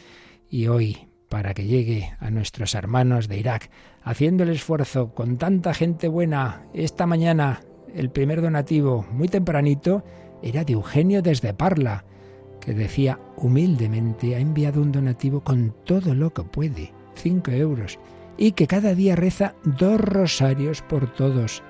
y 0.49 0.65
hoy, 0.65 1.09
para 1.29 1.53
que 1.53 1.67
llegue 1.67 2.13
a 2.19 2.31
nuestros 2.31 2.73
hermanos 2.73 3.27
de 3.27 3.37
Irak, 3.37 3.69
haciendo 4.01 4.41
el 4.41 4.49
esfuerzo 4.49 5.13
con 5.13 5.37
tanta 5.37 5.75
gente 5.75 6.07
buena, 6.07 6.63
esta 6.73 7.05
mañana 7.05 7.61
el 7.93 8.09
primer 8.09 8.41
donativo, 8.41 9.05
muy 9.11 9.27
tempranito, 9.27 10.03
era 10.41 10.63
de 10.63 10.73
Eugenio 10.73 11.21
desde 11.21 11.53
Parla 11.53 12.05
que 12.61 12.73
decía 12.73 13.19
humildemente 13.35 14.35
ha 14.35 14.39
enviado 14.39 14.81
un 14.81 14.91
donativo 14.91 15.41
con 15.41 15.73
todo 15.83 16.13
lo 16.13 16.31
que 16.33 16.43
puede, 16.43 16.93
cinco 17.15 17.51
euros, 17.51 17.99
y 18.37 18.53
que 18.53 18.67
cada 18.67 18.95
día 18.95 19.15
reza 19.15 19.55
dos 19.63 19.99
rosarios 19.99 20.81
por 20.81 21.11
todos. 21.13 21.63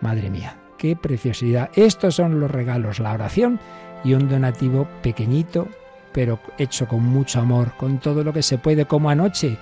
Madre 0.00 0.30
mía, 0.30 0.58
qué 0.78 0.96
preciosidad. 0.96 1.70
Estos 1.74 2.16
son 2.16 2.40
los 2.40 2.50
regalos, 2.50 2.98
la 2.98 3.12
oración 3.12 3.60
y 4.04 4.14
un 4.14 4.28
donativo 4.28 4.88
pequeñito, 5.02 5.68
pero 6.12 6.40
hecho 6.58 6.88
con 6.88 7.02
mucho 7.02 7.40
amor, 7.40 7.72
con 7.76 7.98
todo 7.98 8.24
lo 8.24 8.32
que 8.32 8.42
se 8.42 8.58
puede, 8.58 8.86
como 8.86 9.10
anoche. 9.10 9.56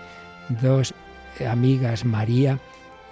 Dos 0.62 0.94
amigas, 1.46 2.04
María 2.04 2.58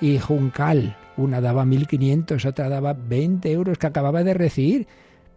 y 0.00 0.18
Juncal, 0.18 0.96
una 1.16 1.40
daba 1.40 1.64
1.500, 1.64 2.44
otra 2.44 2.68
daba 2.68 2.92
20 2.92 3.50
euros 3.50 3.78
que 3.78 3.86
acababa 3.86 4.22
de 4.22 4.34
recibir 4.34 4.86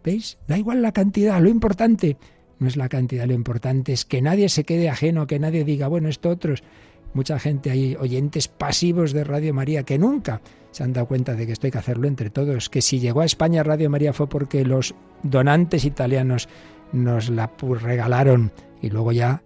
¿Veis? 0.06 0.38
Da 0.46 0.56
igual 0.56 0.82
la 0.82 0.92
cantidad, 0.92 1.40
lo 1.40 1.48
importante 1.48 2.16
no 2.60 2.68
es 2.68 2.76
la 2.76 2.88
cantidad, 2.88 3.26
lo 3.26 3.34
importante 3.34 3.92
es 3.92 4.04
que 4.04 4.22
nadie 4.22 4.48
se 4.48 4.62
quede 4.62 4.88
ajeno, 4.88 5.26
que 5.26 5.40
nadie 5.40 5.64
diga, 5.64 5.88
bueno, 5.88 6.08
esto 6.08 6.30
otros. 6.30 6.62
Mucha 7.12 7.40
gente 7.40 7.72
hay 7.72 7.96
oyentes 7.96 8.46
pasivos 8.46 9.12
de 9.12 9.24
Radio 9.24 9.52
María 9.52 9.82
que 9.82 9.98
nunca 9.98 10.40
se 10.70 10.84
han 10.84 10.92
dado 10.92 11.08
cuenta 11.08 11.34
de 11.34 11.44
que 11.44 11.52
esto 11.52 11.66
hay 11.66 11.72
que 11.72 11.78
hacerlo 11.78 12.06
entre 12.06 12.30
todos, 12.30 12.70
que 12.70 12.82
si 12.82 13.00
llegó 13.00 13.22
a 13.22 13.24
España 13.24 13.64
Radio 13.64 13.90
María 13.90 14.12
fue 14.12 14.28
porque 14.28 14.64
los 14.64 14.94
donantes 15.24 15.84
italianos 15.84 16.48
nos 16.92 17.28
la 17.28 17.50
regalaron 17.58 18.52
y 18.80 18.90
luego 18.90 19.10
ya 19.10 19.42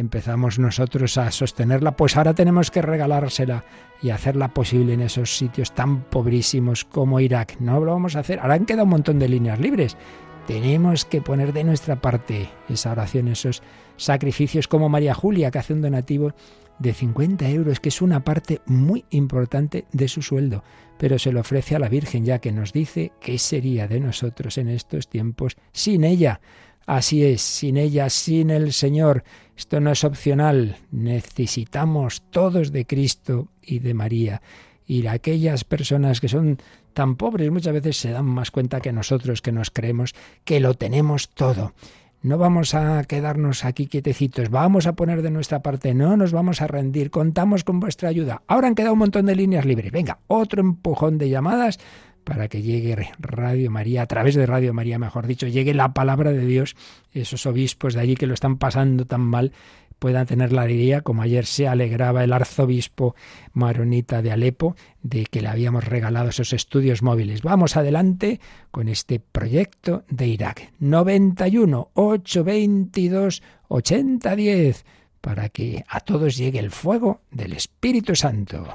empezamos 0.00 0.58
nosotros 0.58 1.18
a 1.18 1.30
sostenerla, 1.30 1.96
pues 1.96 2.16
ahora 2.16 2.34
tenemos 2.34 2.70
que 2.70 2.82
regalársela 2.82 3.64
y 4.02 4.10
hacerla 4.10 4.48
posible 4.48 4.94
en 4.94 5.02
esos 5.02 5.36
sitios 5.36 5.74
tan 5.74 6.04
pobrísimos 6.04 6.84
como 6.84 7.20
Irak. 7.20 7.56
No 7.60 7.80
lo 7.80 7.92
vamos 7.92 8.16
a 8.16 8.20
hacer. 8.20 8.40
Ahora 8.40 8.54
han 8.54 8.66
quedado 8.66 8.84
un 8.84 8.90
montón 8.90 9.18
de 9.18 9.28
líneas 9.28 9.60
libres. 9.60 9.96
Tenemos 10.46 11.04
que 11.04 11.20
poner 11.20 11.52
de 11.52 11.64
nuestra 11.64 12.00
parte 12.00 12.48
esa 12.68 12.92
oración, 12.92 13.28
esos 13.28 13.62
sacrificios 13.96 14.66
como 14.66 14.88
María 14.88 15.14
Julia, 15.14 15.50
que 15.50 15.58
hace 15.58 15.74
un 15.74 15.82
donativo 15.82 16.32
de 16.78 16.94
50 16.94 17.48
euros, 17.50 17.78
que 17.78 17.90
es 17.90 18.00
una 18.00 18.24
parte 18.24 18.62
muy 18.64 19.04
importante 19.10 19.84
de 19.92 20.08
su 20.08 20.22
sueldo, 20.22 20.64
pero 20.98 21.18
se 21.18 21.30
lo 21.30 21.40
ofrece 21.40 21.76
a 21.76 21.78
la 21.78 21.90
Virgen, 21.90 22.24
ya 22.24 22.38
que 22.38 22.52
nos 22.52 22.72
dice 22.72 23.12
qué 23.20 23.38
sería 23.38 23.86
de 23.86 24.00
nosotros 24.00 24.56
en 24.56 24.68
estos 24.68 25.08
tiempos 25.08 25.56
sin 25.72 26.04
ella. 26.04 26.40
Así 26.86 27.24
es, 27.24 27.42
sin 27.42 27.76
ella, 27.76 28.08
sin 28.10 28.50
el 28.50 28.72
Señor, 28.72 29.22
esto 29.60 29.78
no 29.78 29.92
es 29.92 30.04
opcional, 30.04 30.78
necesitamos 30.90 32.22
todos 32.30 32.72
de 32.72 32.86
Cristo 32.86 33.48
y 33.60 33.80
de 33.80 33.92
María. 33.92 34.40
Y 34.86 35.06
aquellas 35.06 35.64
personas 35.64 36.18
que 36.22 36.28
son 36.28 36.56
tan 36.94 37.16
pobres 37.16 37.50
muchas 37.50 37.74
veces 37.74 37.98
se 37.98 38.10
dan 38.10 38.24
más 38.24 38.50
cuenta 38.50 38.80
que 38.80 38.90
nosotros 38.90 39.42
que 39.42 39.52
nos 39.52 39.70
creemos 39.70 40.14
que 40.44 40.60
lo 40.60 40.72
tenemos 40.72 41.28
todo. 41.28 41.74
no 42.22 42.38
vamos 42.38 42.74
a 42.74 43.04
quedarnos 43.04 43.66
aquí 43.66 43.86
quietecitos, 43.86 44.48
vamos 44.48 44.86
a 44.86 44.94
poner 44.94 45.20
de 45.20 45.30
nuestra 45.30 45.60
parte, 45.60 45.92
no 45.92 46.16
nos 46.16 46.32
vamos 46.32 46.62
a 46.62 46.66
rendir, 46.66 47.10
contamos 47.10 47.62
con 47.62 47.80
vuestra 47.80 48.08
ayuda. 48.08 48.42
Ahora 48.46 48.66
han 48.66 48.74
quedado 48.74 48.94
un 48.94 49.00
montón 49.00 49.26
de 49.26 49.36
líneas 49.36 49.66
libres. 49.66 49.92
Venga, 49.92 50.20
otro 50.26 50.62
empujón 50.62 51.18
de 51.18 51.28
llamadas 51.28 51.78
para 52.30 52.46
que 52.46 52.62
llegue 52.62 52.96
Radio 53.18 53.72
María, 53.72 54.02
a 54.02 54.06
través 54.06 54.36
de 54.36 54.46
Radio 54.46 54.72
María, 54.72 55.00
mejor 55.00 55.26
dicho, 55.26 55.48
llegue 55.48 55.74
la 55.74 55.92
palabra 55.92 56.30
de 56.30 56.46
Dios, 56.46 56.76
esos 57.12 57.44
obispos 57.44 57.94
de 57.94 58.02
allí 58.02 58.14
que 58.14 58.28
lo 58.28 58.34
están 58.34 58.56
pasando 58.56 59.04
tan 59.04 59.22
mal, 59.22 59.50
puedan 59.98 60.26
tener 60.26 60.52
la 60.52 60.62
alegría, 60.62 61.00
como 61.00 61.22
ayer 61.22 61.44
se 61.44 61.66
alegraba 61.66 62.22
el 62.22 62.32
arzobispo 62.32 63.16
maronita 63.52 64.22
de 64.22 64.30
Alepo, 64.30 64.76
de 65.02 65.24
que 65.24 65.40
le 65.40 65.48
habíamos 65.48 65.82
regalado 65.82 66.28
esos 66.28 66.52
estudios 66.52 67.02
móviles. 67.02 67.42
Vamos 67.42 67.76
adelante 67.76 68.38
con 68.70 68.86
este 68.86 69.18
proyecto 69.18 70.04
de 70.08 70.28
Irak. 70.28 70.72
91 70.78 71.90
822 71.94 73.42
8010 73.66 74.84
para 75.20 75.48
que 75.48 75.84
a 75.88 75.98
todos 75.98 76.36
llegue 76.36 76.60
el 76.60 76.70
fuego 76.70 77.22
del 77.32 77.54
Espíritu 77.54 78.14
Santo. 78.14 78.68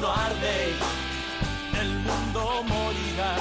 No 0.00 0.12
arde, 0.12 0.74
el 1.80 1.90
mundo 1.98 2.62
morirá, 2.68 3.36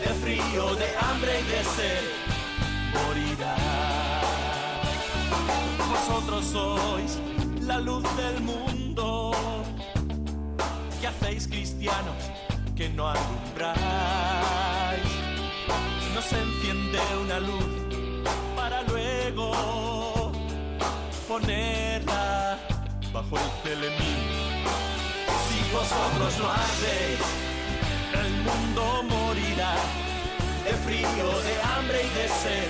de 0.00 0.08
frío, 0.22 0.74
de 0.74 0.88
hambre 0.98 1.40
y 1.40 1.44
de 1.44 1.64
sed, 1.64 2.04
morirá. 2.92 3.56
Vosotros 5.88 6.44
sois 6.44 7.18
la 7.62 7.78
luz 7.78 8.04
del 8.16 8.40
mundo, 8.42 9.32
que 11.00 11.06
hacéis 11.06 11.48
cristianos 11.48 12.16
que 12.76 12.90
no 12.90 13.08
alumbráis. 13.08 13.76
No 16.14 16.20
se 16.20 16.38
enciende 16.38 16.98
una 17.24 17.40
luz 17.40 17.64
para 18.54 18.82
luego 18.82 20.32
ponerla 21.26 22.58
bajo 23.12 23.36
el 23.36 23.50
celemín 23.62 24.35
vosotros 25.76 26.38
no 26.38 26.50
hacéis, 26.50 27.20
el 28.22 28.32
mundo 28.48 29.02
morirá 29.14 29.74
de 30.64 30.72
frío, 30.84 31.26
de 31.48 31.54
hambre 31.70 31.98
y 32.08 32.10
de 32.18 32.28
sed. 32.42 32.68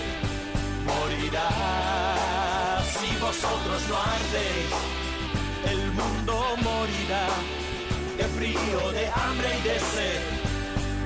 Morirá 0.90 1.48
si 2.98 3.08
vosotros 3.16 3.80
no 3.88 3.96
ardéis, 4.16 4.72
el 5.72 5.82
mundo 5.92 6.34
morirá 6.68 7.26
de 8.18 8.24
frío, 8.36 8.92
de 8.92 9.04
hambre 9.08 9.48
y 9.58 9.62
de 9.68 9.78
sed. 9.92 10.20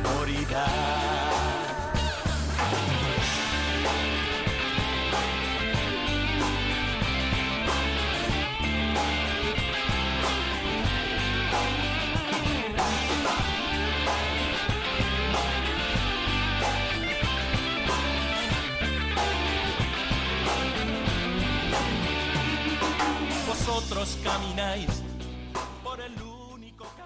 Morirá. 0.05 1.60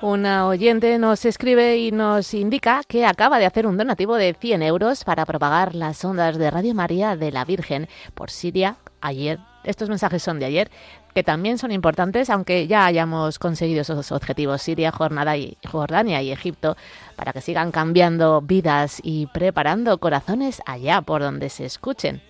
Una 0.02 0.46
oyente 0.46 0.98
nos 0.98 1.24
escribe 1.24 1.78
y 1.78 1.92
nos 1.92 2.34
indica 2.34 2.82
que 2.86 3.06
acaba 3.06 3.38
de 3.38 3.46
hacer 3.46 3.66
un 3.66 3.78
donativo 3.78 4.16
de 4.16 4.34
100 4.38 4.62
euros 4.62 5.02
para 5.02 5.24
propagar 5.24 5.74
las 5.74 6.04
ondas 6.04 6.36
de 6.36 6.50
Radio 6.50 6.74
María 6.74 7.16
de 7.16 7.32
la 7.32 7.46
Virgen 7.46 7.88
por 8.14 8.30
Siria 8.30 8.76
ayer. 9.00 9.38
Estos 9.64 9.88
mensajes 9.88 10.22
son 10.22 10.38
de 10.38 10.44
ayer, 10.44 10.70
que 11.14 11.22
también 11.22 11.56
son 11.56 11.72
importantes, 11.72 12.28
aunque 12.28 12.66
ya 12.66 12.84
hayamos 12.84 13.38
conseguido 13.38 13.80
esos 13.80 14.12
objetivos, 14.12 14.60
Siria, 14.60 14.92
Jordania 14.92 16.20
y 16.20 16.32
Egipto, 16.32 16.76
para 17.16 17.32
que 17.32 17.40
sigan 17.40 17.70
cambiando 17.70 18.42
vidas 18.42 19.00
y 19.02 19.26
preparando 19.28 19.96
corazones 19.96 20.60
allá 20.66 21.00
por 21.00 21.22
donde 21.22 21.48
se 21.48 21.64
escuchen. 21.64 22.20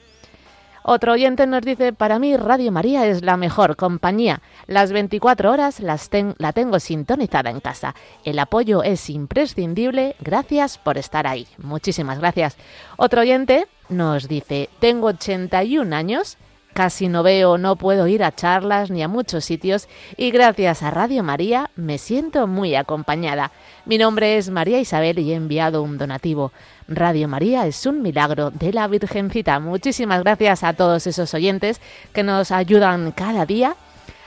Otro 0.87 1.13
oyente 1.13 1.47
nos 1.47 1.63
dice, 1.63 1.95
para 1.95 2.19
mí 2.19 2.37
Radio 2.37 2.71
María 2.71 3.07
es 3.07 3.23
la 3.23 3.39
mejor 3.39 3.75
compañía. 3.75 4.43
Las 4.67 4.93
24 4.93 5.51
horas 5.51 5.81
las 5.81 6.11
la 6.37 6.53
tengo 6.53 6.79
sintonizada 6.79 7.49
en 7.49 7.61
casa. 7.61 7.95
El 8.23 8.39
apoyo 8.39 8.83
es 8.83 9.09
imprescindible. 9.09 10.15
Gracias 10.21 10.77
por 10.77 10.99
estar 10.99 11.27
ahí. 11.27 11.49
Muchísimas 11.57 12.19
gracias. 12.19 12.59
Otro 12.99 13.23
oyente 13.23 13.67
nos 13.89 14.29
dice, 14.29 14.69
tengo 14.79 15.07
81 15.07 15.97
años 15.97 16.37
Casi 16.75 17.07
no 17.07 17.23
veo, 17.23 17.57
no 17.57 17.77
puedo 17.77 18.09
ir 18.09 18.25
a 18.25 18.35
charlas 18.35 18.91
ni 18.91 19.01
a 19.05 19.07
muchos 19.07 19.45
sitios 19.45 19.89
y 20.17 20.33
gracias 20.33 20.83
a 20.83 20.91
Radio 20.91 21.23
María 21.23 21.71
me 21.77 21.99
siento 21.99 22.49
muy 22.49 22.75
acompañada. 22.75 23.53
Mi 23.87 23.97
nombre 23.97 24.39
es 24.39 24.51
María 24.51 24.81
Isabel 24.81 25.21
y 25.21 25.31
he 25.31 25.37
enviado 25.37 25.85
un 25.85 25.99
donativo. 25.99 26.51
Radio 26.89 27.29
María 27.29 27.65
es 27.69 27.87
un 27.87 28.03
milagro 28.03 28.51
de 28.51 28.73
la 28.73 28.89
Virgencita. 28.89 29.61
Muchísimas 29.61 30.25
gracias 30.25 30.65
a 30.65 30.73
todos 30.73 31.07
esos 31.07 31.33
oyentes 31.33 31.81
que 32.13 32.25
nos 32.25 32.51
ayudan 32.51 33.13
cada 33.13 33.47
día 33.47 33.77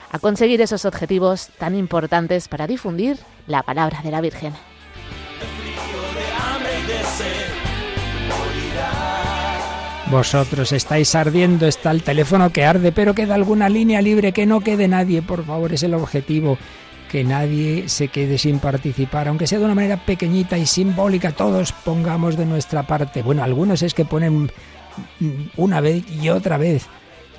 a 0.09 0.17
conseguir 0.19 0.61
esos 0.61 0.85
objetivos 0.85 1.49
tan 1.57 1.75
importantes 1.75 2.47
para 2.47 2.65
difundir 2.65 3.17
la 3.45 3.61
palabra 3.61 4.01
de 4.01 4.11
la 4.11 4.21
Virgen. 4.21 4.53
Vosotros 10.11 10.71
estáis 10.71 11.13
ardiendo, 11.15 11.67
está 11.67 11.91
el 11.91 12.01
teléfono 12.01 12.49
que 12.51 12.63
arde, 12.63 12.93
pero 12.93 13.13
queda 13.13 13.35
alguna 13.35 13.67
línea 13.67 14.01
libre, 14.01 14.31
que 14.31 14.45
no 14.45 14.61
quede 14.61 14.87
nadie, 14.87 15.21
por 15.21 15.45
favor, 15.45 15.73
es 15.73 15.83
el 15.83 15.93
objetivo, 15.93 16.57
que 17.11 17.25
nadie 17.25 17.89
se 17.89 18.07
quede 18.07 18.37
sin 18.37 18.59
participar, 18.59 19.27
aunque 19.27 19.47
sea 19.47 19.59
de 19.59 19.65
una 19.65 19.75
manera 19.75 19.97
pequeñita 19.97 20.57
y 20.57 20.65
simbólica, 20.65 21.33
todos 21.33 21.73
pongamos 21.73 22.37
de 22.37 22.45
nuestra 22.45 22.83
parte. 22.83 23.21
Bueno, 23.21 23.43
algunos 23.43 23.81
es 23.81 23.93
que 23.93 24.05
ponen 24.05 24.49
una 25.57 25.81
vez 25.81 26.03
y 26.09 26.29
otra 26.29 26.57
vez 26.57 26.87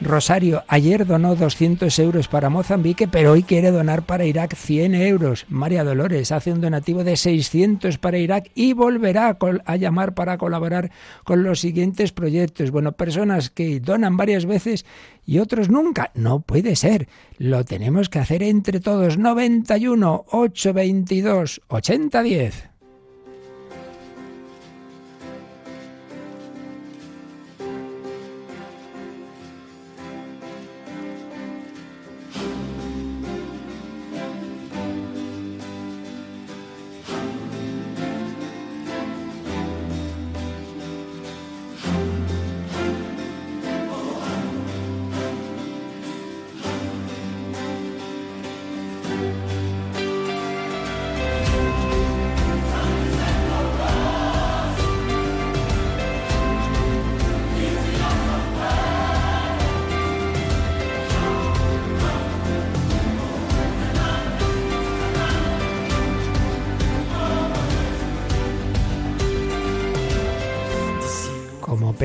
Rosario 0.01 0.63
ayer 0.69 1.07
donó 1.07 1.35
200 1.35 1.99
euros 1.99 2.29
para 2.29 2.51
Mozambique, 2.51 3.09
pero 3.09 3.33
hoy 3.33 3.43
quiere 3.43 3.73
donar 3.73 4.03
para 4.03 4.27
Irak 4.27 4.55
100 4.55 4.95
euros. 4.95 5.45
María 5.49 5.83
Dolores 5.83 6.31
hace 6.31 6.53
un 6.53 6.61
donativo 6.61 7.03
de 7.03 7.17
600 7.17 7.99
para 7.99 8.19
Irak 8.19 8.51
y 8.55 8.75
volverá 8.75 9.37
a 9.65 9.77
llamar 9.77 10.15
para 10.15 10.39
colaborar 10.39 10.93
con 11.25 11.43
los 11.43 11.61
siguientes 11.61 12.13
proyectos. 12.13 12.71
Bueno, 12.71 12.93
personas 12.93 13.51
que 13.51 13.81
donan 13.81 14.17
varias 14.17 14.47
veces 14.47 14.87
y 15.27 15.41
otros 15.41 15.69
nunca. 15.69 16.13
No 16.15 16.41
puede 16.41 16.77
ser. 16.77 17.09
Lo 17.37 17.65
tenemos 17.65 18.09
que 18.09 18.21
hacer 18.21 18.45
entre 18.45 18.79
todos. 18.79 19.19
91 19.19 20.27
822 20.31 21.61
8010. 21.67 22.68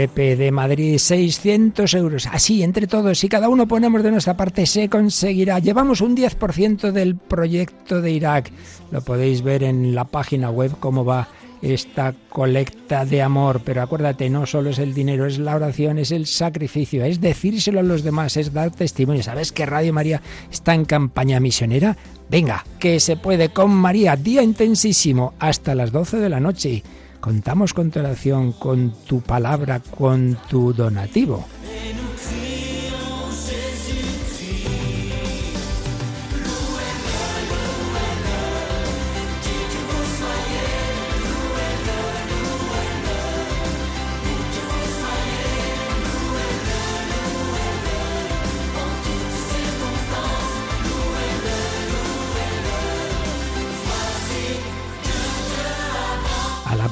De 0.08 0.52
Madrid, 0.52 0.98
600 0.98 1.94
euros. 1.94 2.28
Así, 2.32 2.64
entre 2.64 2.88
todos, 2.88 3.20
si 3.20 3.30
cada 3.30 3.50
uno 3.50 3.68
ponemos 3.68 4.04
de 4.04 4.12
nuestra 4.12 4.36
parte, 4.36 4.66
se 4.66 4.90
conseguirá. 4.90 5.60
Llevamos 5.60 6.02
un 6.02 6.16
10% 6.16 6.92
del 6.92 7.16
proyecto 7.16 8.02
de 8.02 8.12
Irak. 8.12 8.52
Lo 8.92 9.02
podéis 9.02 9.42
ver 9.42 9.64
en 9.64 9.96
la 9.96 10.06
página 10.06 10.50
web 10.50 10.72
cómo 10.80 11.06
va 11.06 11.28
esta 11.64 12.14
colecta 12.30 13.06
de 13.06 13.22
amor. 13.22 13.62
Pero 13.64 13.82
acuérdate, 13.82 14.30
no 14.30 14.46
solo 14.46 14.72
es 14.72 14.80
el 14.80 14.94
dinero, 14.94 15.26
es 15.26 15.40
la 15.40 15.56
oración, 15.56 15.98
es 15.98 16.12
el 16.12 16.28
sacrificio, 16.28 17.04
es 17.06 17.22
decírselo 17.22 17.80
a 17.80 17.84
los 17.84 18.04
demás, 18.04 18.38
es 18.38 18.54
dar 18.54 18.72
testimonio. 18.72 19.24
¿Sabes 19.24 19.52
que 19.52 19.66
Radio 19.66 19.94
María 19.94 20.22
está 20.52 20.74
en 20.74 20.86
campaña 20.86 21.40
misionera? 21.40 21.96
Venga, 22.30 22.66
que 22.80 23.00
se 23.00 23.16
puede 23.16 23.50
con 23.50 23.72
María, 23.72 24.16
día 24.16 24.44
intensísimo, 24.44 25.34
hasta 25.40 25.76
las 25.76 25.92
12 25.92 26.18
de 26.18 26.30
la 26.30 26.40
noche. 26.40 26.84
Contamos 27.24 27.74
con 27.74 27.90
tu 27.90 28.02
oración, 28.02 28.52
con 28.52 28.92
tu 29.08 29.22
palabra, 29.22 29.80
con 29.80 30.38
tu 30.50 30.74
donativo. 30.74 31.46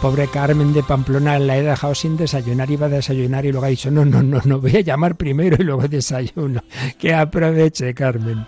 Pobre 0.01 0.27
Carmen 0.27 0.73
de 0.73 0.81
Pamplona 0.81 1.37
la 1.37 1.57
he 1.57 1.61
dejado 1.61 1.93
sin 1.93 2.17
desayunar, 2.17 2.71
iba 2.71 2.87
a 2.87 2.89
desayunar 2.89 3.45
y 3.45 3.51
luego 3.51 3.67
ha 3.67 3.69
dicho, 3.69 3.91
no, 3.91 4.03
no, 4.03 4.23
no, 4.23 4.41
no, 4.43 4.59
voy 4.59 4.75
a 4.77 4.81
llamar 4.81 5.15
primero 5.15 5.57
y 5.59 5.63
luego 5.63 5.87
desayuno. 5.87 6.63
Que 6.97 7.13
aproveche, 7.13 7.93
Carmen. 7.93 8.45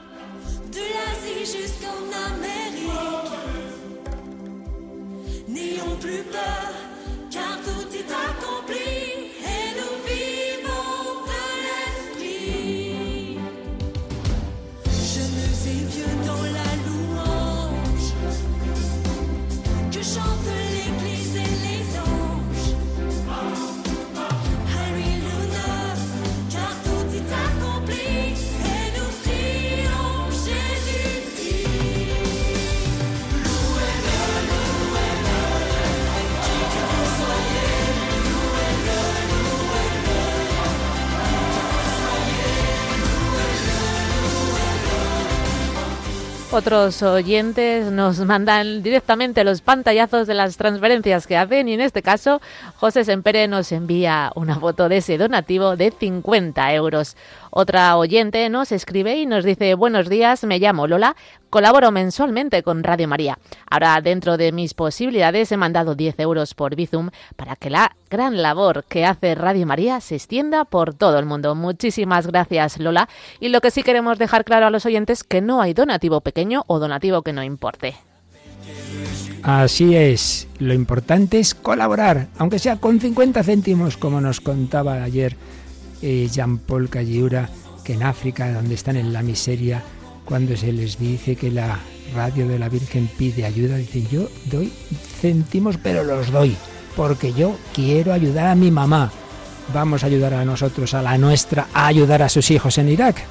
Otros 46.53 47.01
oyentes 47.01 47.91
nos 47.91 48.19
mandan 48.19 48.83
directamente 48.83 49.43
los 49.43 49.61
pantallazos 49.61 50.27
de 50.27 50.35
las 50.35 50.55
transferencias 50.55 51.25
que 51.25 51.35
hacen 51.35 51.67
y 51.67 51.73
en 51.73 51.81
este 51.81 52.03
caso 52.03 52.41
José 52.75 53.03
Sempere 53.03 53.47
nos 53.47 53.71
envía 53.71 54.31
una 54.35 54.59
foto 54.59 54.87
de 54.87 54.97
ese 54.97 55.17
donativo 55.17 55.75
de 55.75 55.89
50 55.89 56.73
euros. 56.75 57.17
Otra 57.55 57.95
oyente 57.97 58.49
nos 58.49 58.71
escribe 58.71 59.15
y 59.17 59.27
nos 59.27 59.45
dice 59.45 59.75
buenos 59.75 60.09
días, 60.09 60.43
me 60.43 60.57
llamo 60.57 60.87
Lola, 60.87 61.15
colaboro 61.51 61.91
mensualmente 61.91 62.63
con 62.63 62.83
Radio 62.83 63.07
María. 63.07 63.37
Ahora 63.69 64.01
dentro 64.01 64.37
de 64.37 64.51
mis 64.51 64.73
posibilidades 64.73 65.51
he 65.51 65.57
mandado 65.57 65.93
10 65.93 66.19
euros 66.21 66.55
por 66.55 66.75
Bizum 66.75 67.11
para 67.35 67.55
que 67.55 67.69
la 67.69 67.95
gran 68.09 68.41
labor 68.41 68.85
que 68.89 69.05
hace 69.05 69.35
Radio 69.35 69.67
María 69.67 70.01
se 70.01 70.15
extienda 70.15 70.65
por 70.65 70.95
todo 70.95 71.19
el 71.19 71.27
mundo. 71.27 71.53
Muchísimas 71.53 72.25
gracias 72.25 72.79
Lola 72.79 73.07
y 73.39 73.49
lo 73.49 73.61
que 73.61 73.69
sí 73.69 73.83
queremos 73.83 74.17
dejar 74.17 74.45
claro 74.45 74.65
a 74.65 74.71
los 74.71 74.87
oyentes 74.87 75.23
que 75.23 75.41
no 75.41 75.61
hay 75.61 75.75
donativo 75.75 76.21
pequeño 76.21 76.63
o 76.65 76.79
donativo 76.79 77.21
que 77.21 77.33
no 77.33 77.43
importe. 77.43 77.93
Así 79.43 79.95
es, 79.95 80.47
lo 80.57 80.73
importante 80.73 81.37
es 81.37 81.53
colaborar, 81.53 82.29
aunque 82.39 82.57
sea 82.57 82.77
con 82.77 82.99
50 82.99 83.43
céntimos, 83.43 83.95
como 83.95 84.21
nos 84.21 84.41
contaba 84.41 85.03
ayer 85.03 85.35
eh, 86.03 86.29
Jean-Paul 86.31 86.89
Calliura, 86.89 87.49
que 87.83 87.93
en 87.93 88.03
África, 88.03 88.51
donde 88.51 88.75
están 88.75 88.97
en 88.97 89.13
la 89.13 89.23
miseria, 89.23 89.81
cuando 90.25 90.55
se 90.55 90.71
les 90.71 90.99
dice 90.99 91.35
que 91.35 91.49
la 91.49 91.79
radio 92.13 92.47
de 92.47 92.59
la 92.59 92.69
Virgen 92.69 93.09
pide 93.17 93.45
ayuda, 93.45 93.77
dicen 93.77 94.07
yo 94.09 94.27
doy 94.45 94.71
céntimos, 95.21 95.77
pero 95.77 96.03
los 96.03 96.31
doy, 96.31 96.55
porque 96.95 97.33
yo 97.33 97.55
quiero 97.73 98.13
ayudar 98.13 98.47
a 98.47 98.55
mi 98.55 98.69
mamá. 98.69 99.11
Vamos 99.73 100.03
a 100.03 100.07
ayudar 100.07 100.33
a 100.33 100.45
nosotros, 100.45 100.93
a 100.93 101.01
la 101.01 101.17
nuestra, 101.17 101.67
a 101.73 101.87
ayudar 101.87 102.21
a 102.21 102.29
sus 102.29 102.51
hijos 102.51 102.77
en 102.77 102.89
Irak. 102.89 103.23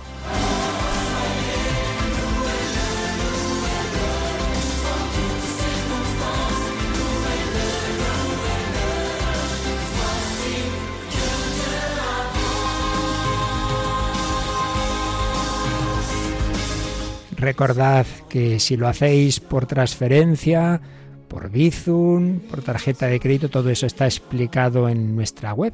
Recordad 17.43 18.07
que 18.29 18.61
si 18.61 18.77
lo 18.77 18.87
hacéis 18.87 19.41
por 19.41 19.67
transferencia, 19.67 20.81
por 21.27 21.51
Bizum, 21.51 22.39
por 22.39 22.63
tarjeta 22.63 23.09
de 23.09 23.19
crédito, 23.19 23.49
todo 23.49 23.69
eso 23.69 23.85
está 23.85 24.05
explicado 24.05 24.89
en 24.89 25.17
nuestra 25.17 25.53
web, 25.53 25.73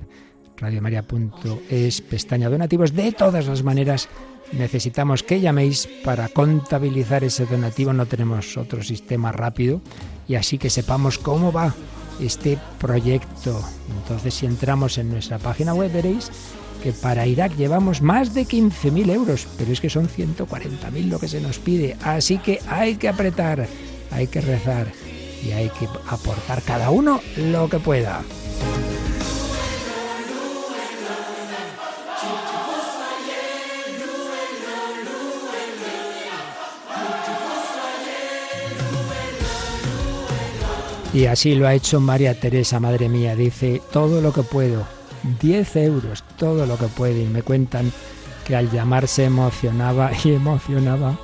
radiomaria.es, 0.56 2.00
pestaña 2.00 2.48
donativos. 2.48 2.94
De 2.94 3.12
todas 3.12 3.46
las 3.46 3.62
maneras, 3.62 4.08
necesitamos 4.52 5.22
que 5.22 5.42
llaméis 5.42 5.86
para 6.02 6.30
contabilizar 6.30 7.22
ese 7.22 7.44
donativo. 7.44 7.92
No 7.92 8.06
tenemos 8.06 8.56
otro 8.56 8.82
sistema 8.82 9.30
rápido 9.30 9.82
y 10.26 10.36
así 10.36 10.56
que 10.56 10.70
sepamos 10.70 11.18
cómo 11.18 11.52
va 11.52 11.74
este 12.18 12.58
proyecto. 12.78 13.62
Entonces, 14.00 14.32
si 14.32 14.46
entramos 14.46 14.96
en 14.96 15.10
nuestra 15.10 15.38
página 15.38 15.74
web, 15.74 15.92
veréis 15.92 16.30
que 16.78 16.92
para 16.92 17.26
Irak 17.26 17.56
llevamos 17.56 18.02
más 18.02 18.34
de 18.34 18.46
15.000 18.46 19.10
euros, 19.10 19.46
pero 19.58 19.72
es 19.72 19.80
que 19.80 19.90
son 19.90 20.08
140.000 20.08 21.08
lo 21.08 21.18
que 21.18 21.28
se 21.28 21.40
nos 21.40 21.58
pide. 21.58 21.96
Así 22.02 22.38
que 22.38 22.60
hay 22.68 22.96
que 22.96 23.08
apretar, 23.08 23.66
hay 24.10 24.26
que 24.26 24.40
rezar 24.40 24.86
y 25.44 25.52
hay 25.52 25.68
que 25.70 25.88
aportar 26.08 26.62
cada 26.62 26.90
uno 26.90 27.20
lo 27.36 27.68
que 27.68 27.78
pueda. 27.78 28.22
Y 41.12 41.26
así 41.26 41.54
lo 41.54 41.66
ha 41.66 41.74
hecho 41.74 42.00
María 42.00 42.38
Teresa, 42.38 42.78
madre 42.80 43.08
mía, 43.08 43.34
dice, 43.34 43.80
todo 43.92 44.20
lo 44.20 44.32
que 44.32 44.42
puedo, 44.42 44.86
10 45.40 45.76
euros, 45.76 46.24
todo 46.36 46.66
lo 46.66 46.78
que 46.78 46.86
puede. 46.86 47.22
Y 47.22 47.26
me 47.26 47.42
cuentan 47.42 47.92
que 48.44 48.56
al 48.56 48.70
llamarse 48.70 49.24
emocionaba 49.24 50.10
y 50.24 50.32
emocionaba 50.32 51.18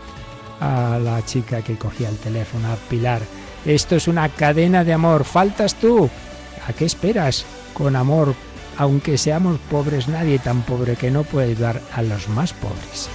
a 0.61 0.99
la 1.03 1.25
chica 1.25 1.63
que 1.63 1.77
cogía 1.77 2.09
el 2.09 2.17
teléfono, 2.17 2.73
a 2.73 2.77
Pilar. 2.89 3.23
Esto 3.65 3.97
es 3.97 4.09
una 4.09 4.29
cadena 4.29 4.85
de 4.85 4.93
amor. 4.93 5.25
¿Faltas 5.25 5.75
tú? 5.75 6.09
¿A 6.69 6.73
qué 6.73 6.85
esperas? 6.85 7.45
Con 7.73 7.97
amor, 7.97 8.35
aunque 8.77 9.19
seamos 9.19 9.59
pobres, 9.71 10.09
nadie 10.09 10.39
tan 10.39 10.63
pobre 10.63 10.97
que 10.97 11.11
no 11.11 11.25
puede 11.25 11.53
ayudar 11.53 11.81
a 11.93 12.03
los 12.03 12.29
más 12.29 12.53
pobres. 12.53 13.09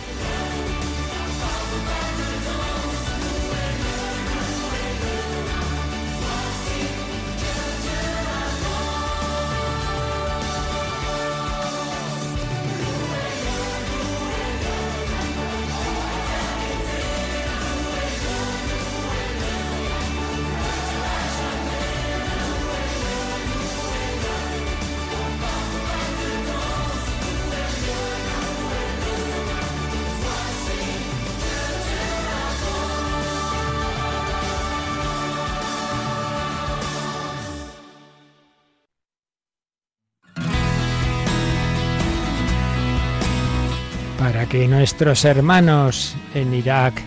Que 44.50 44.68
nuestros 44.68 45.26
hermanos 45.26 46.16
en 46.34 46.54
Irak, 46.56 47.02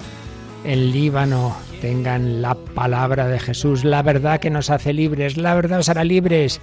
en 0.64 0.92
Líbano, 0.92 1.56
tengan 1.80 2.40
la 2.40 2.54
palabra 2.54 3.26
de 3.26 3.40
Jesús, 3.40 3.84
la 3.84 4.02
verdad 4.02 4.38
que 4.38 4.50
nos 4.50 4.70
hace 4.70 4.92
libres, 4.92 5.36
la 5.36 5.54
verdad 5.54 5.80
os 5.80 5.88
hará 5.88 6.04
libres 6.04 6.60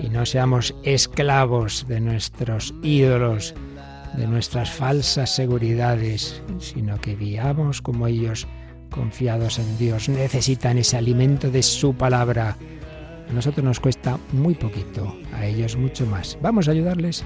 y 0.00 0.08
no 0.08 0.26
seamos 0.26 0.74
esclavos 0.82 1.86
de 1.86 2.00
nuestros 2.00 2.74
ídolos, 2.82 3.54
de 4.16 4.26
nuestras 4.26 4.70
falsas 4.70 5.32
seguridades, 5.32 6.42
sino 6.58 7.00
que 7.00 7.14
vivamos 7.14 7.80
como 7.80 8.08
ellos, 8.08 8.48
confiados 8.90 9.60
en 9.60 9.78
Dios. 9.78 10.08
Necesitan 10.08 10.78
ese 10.78 10.96
alimento 10.96 11.50
de 11.50 11.62
su 11.62 11.94
palabra. 11.94 12.56
A 13.28 13.32
nosotros 13.32 13.62
nos 13.64 13.78
cuesta 13.78 14.18
muy 14.32 14.54
poquito, 14.54 15.16
a 15.32 15.46
ellos 15.46 15.76
mucho 15.76 16.04
más. 16.06 16.36
Vamos 16.42 16.66
a 16.66 16.72
ayudarles. 16.72 17.24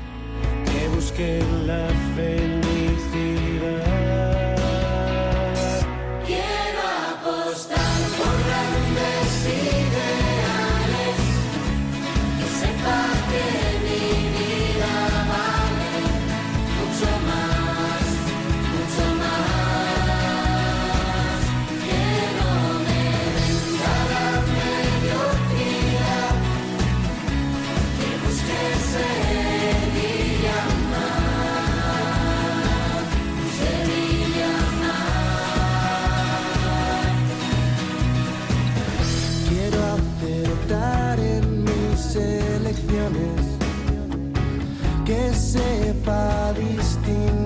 sepa 45.55 46.51
distinguir. 46.59 47.44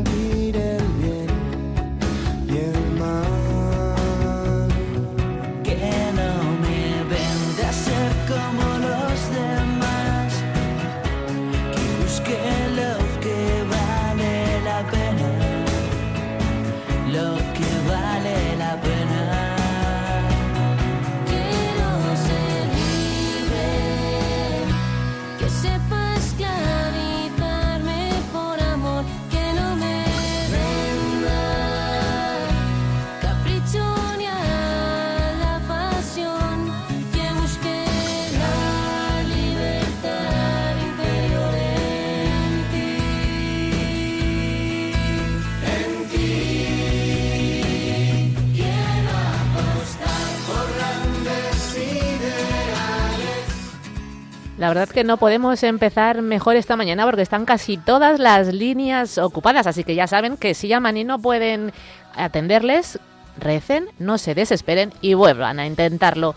La 54.69 54.75
verdad 54.75 54.95
que 54.95 55.03
no 55.03 55.17
podemos 55.17 55.63
empezar 55.63 56.21
mejor 56.21 56.57
esta 56.57 56.77
mañana 56.77 57.07
porque 57.07 57.23
están 57.23 57.47
casi 57.47 57.79
todas 57.79 58.21
las 58.21 58.53
líneas 58.53 59.17
ocupadas, 59.17 59.67
así 59.67 59.83
que 59.83 59.95
ya 59.95 60.07
saben 60.07 60.37
que 60.37 60.53
si 60.53 60.69
llaman 60.69 60.99
y 60.99 61.05
no 61.05 61.19
pueden 61.19 61.73
atenderles, 62.15 62.99
recen, 63.39 63.87
no 63.99 64.19
se 64.19 64.35
desesperen 64.35 64.93
y 65.01 65.15
vuelvan 65.15 65.59
a 65.59 65.67
intentarlo. 65.67 66.35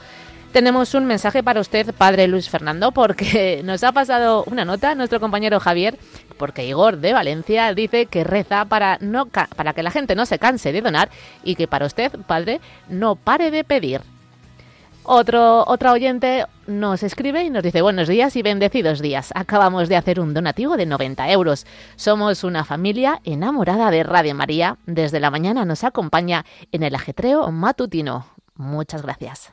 Tenemos 0.53 0.93
un 0.93 1.07
mensaje 1.07 1.43
para 1.43 1.59
usted, 1.59 1.93
padre 1.93 2.29
Luis 2.29 2.49
Fernando, 2.49 2.93
porque 2.93 3.59
nos 3.65 3.83
ha 3.83 3.91
pasado 3.91 4.45
una 4.45 4.63
nota 4.63 4.95
nuestro 4.95 5.19
compañero 5.19 5.59
Javier, 5.59 5.99
porque 6.37 6.65
Igor 6.65 6.99
de 6.99 7.11
Valencia 7.11 7.73
dice 7.73 8.05
que 8.05 8.23
reza 8.23 8.63
para, 8.63 8.97
no 9.01 9.25
para 9.25 9.73
que 9.73 9.83
la 9.83 9.91
gente 9.91 10.15
no 10.15 10.25
se 10.25 10.39
canse 10.39 10.71
de 10.71 10.81
donar 10.81 11.09
y 11.43 11.55
que 11.55 11.67
para 11.67 11.85
usted, 11.85 12.13
padre, 12.27 12.61
no 12.87 13.17
pare 13.17 13.51
de 13.51 13.65
pedir. 13.65 13.99
Otro, 15.03 15.65
otra 15.67 15.93
oyente 15.93 16.45
nos 16.67 17.01
escribe 17.01 17.43
y 17.43 17.49
nos 17.49 17.63
dice 17.63 17.81
buenos 17.81 18.07
días 18.07 18.35
y 18.35 18.43
bendecidos 18.43 19.01
días. 19.01 19.31
Acabamos 19.33 19.89
de 19.89 19.95
hacer 19.95 20.19
un 20.19 20.33
donativo 20.33 20.77
de 20.77 20.85
90 20.85 21.31
euros. 21.31 21.65
Somos 21.95 22.43
una 22.43 22.63
familia 22.63 23.19
enamorada 23.23 23.89
de 23.89 24.03
Radio 24.03 24.35
María. 24.35 24.77
Desde 24.85 25.19
la 25.19 25.31
mañana 25.31 25.65
nos 25.65 25.83
acompaña 25.83 26.45
en 26.71 26.83
el 26.83 26.93
ajetreo 26.93 27.51
matutino. 27.51 28.27
Muchas 28.55 29.01
gracias. 29.01 29.51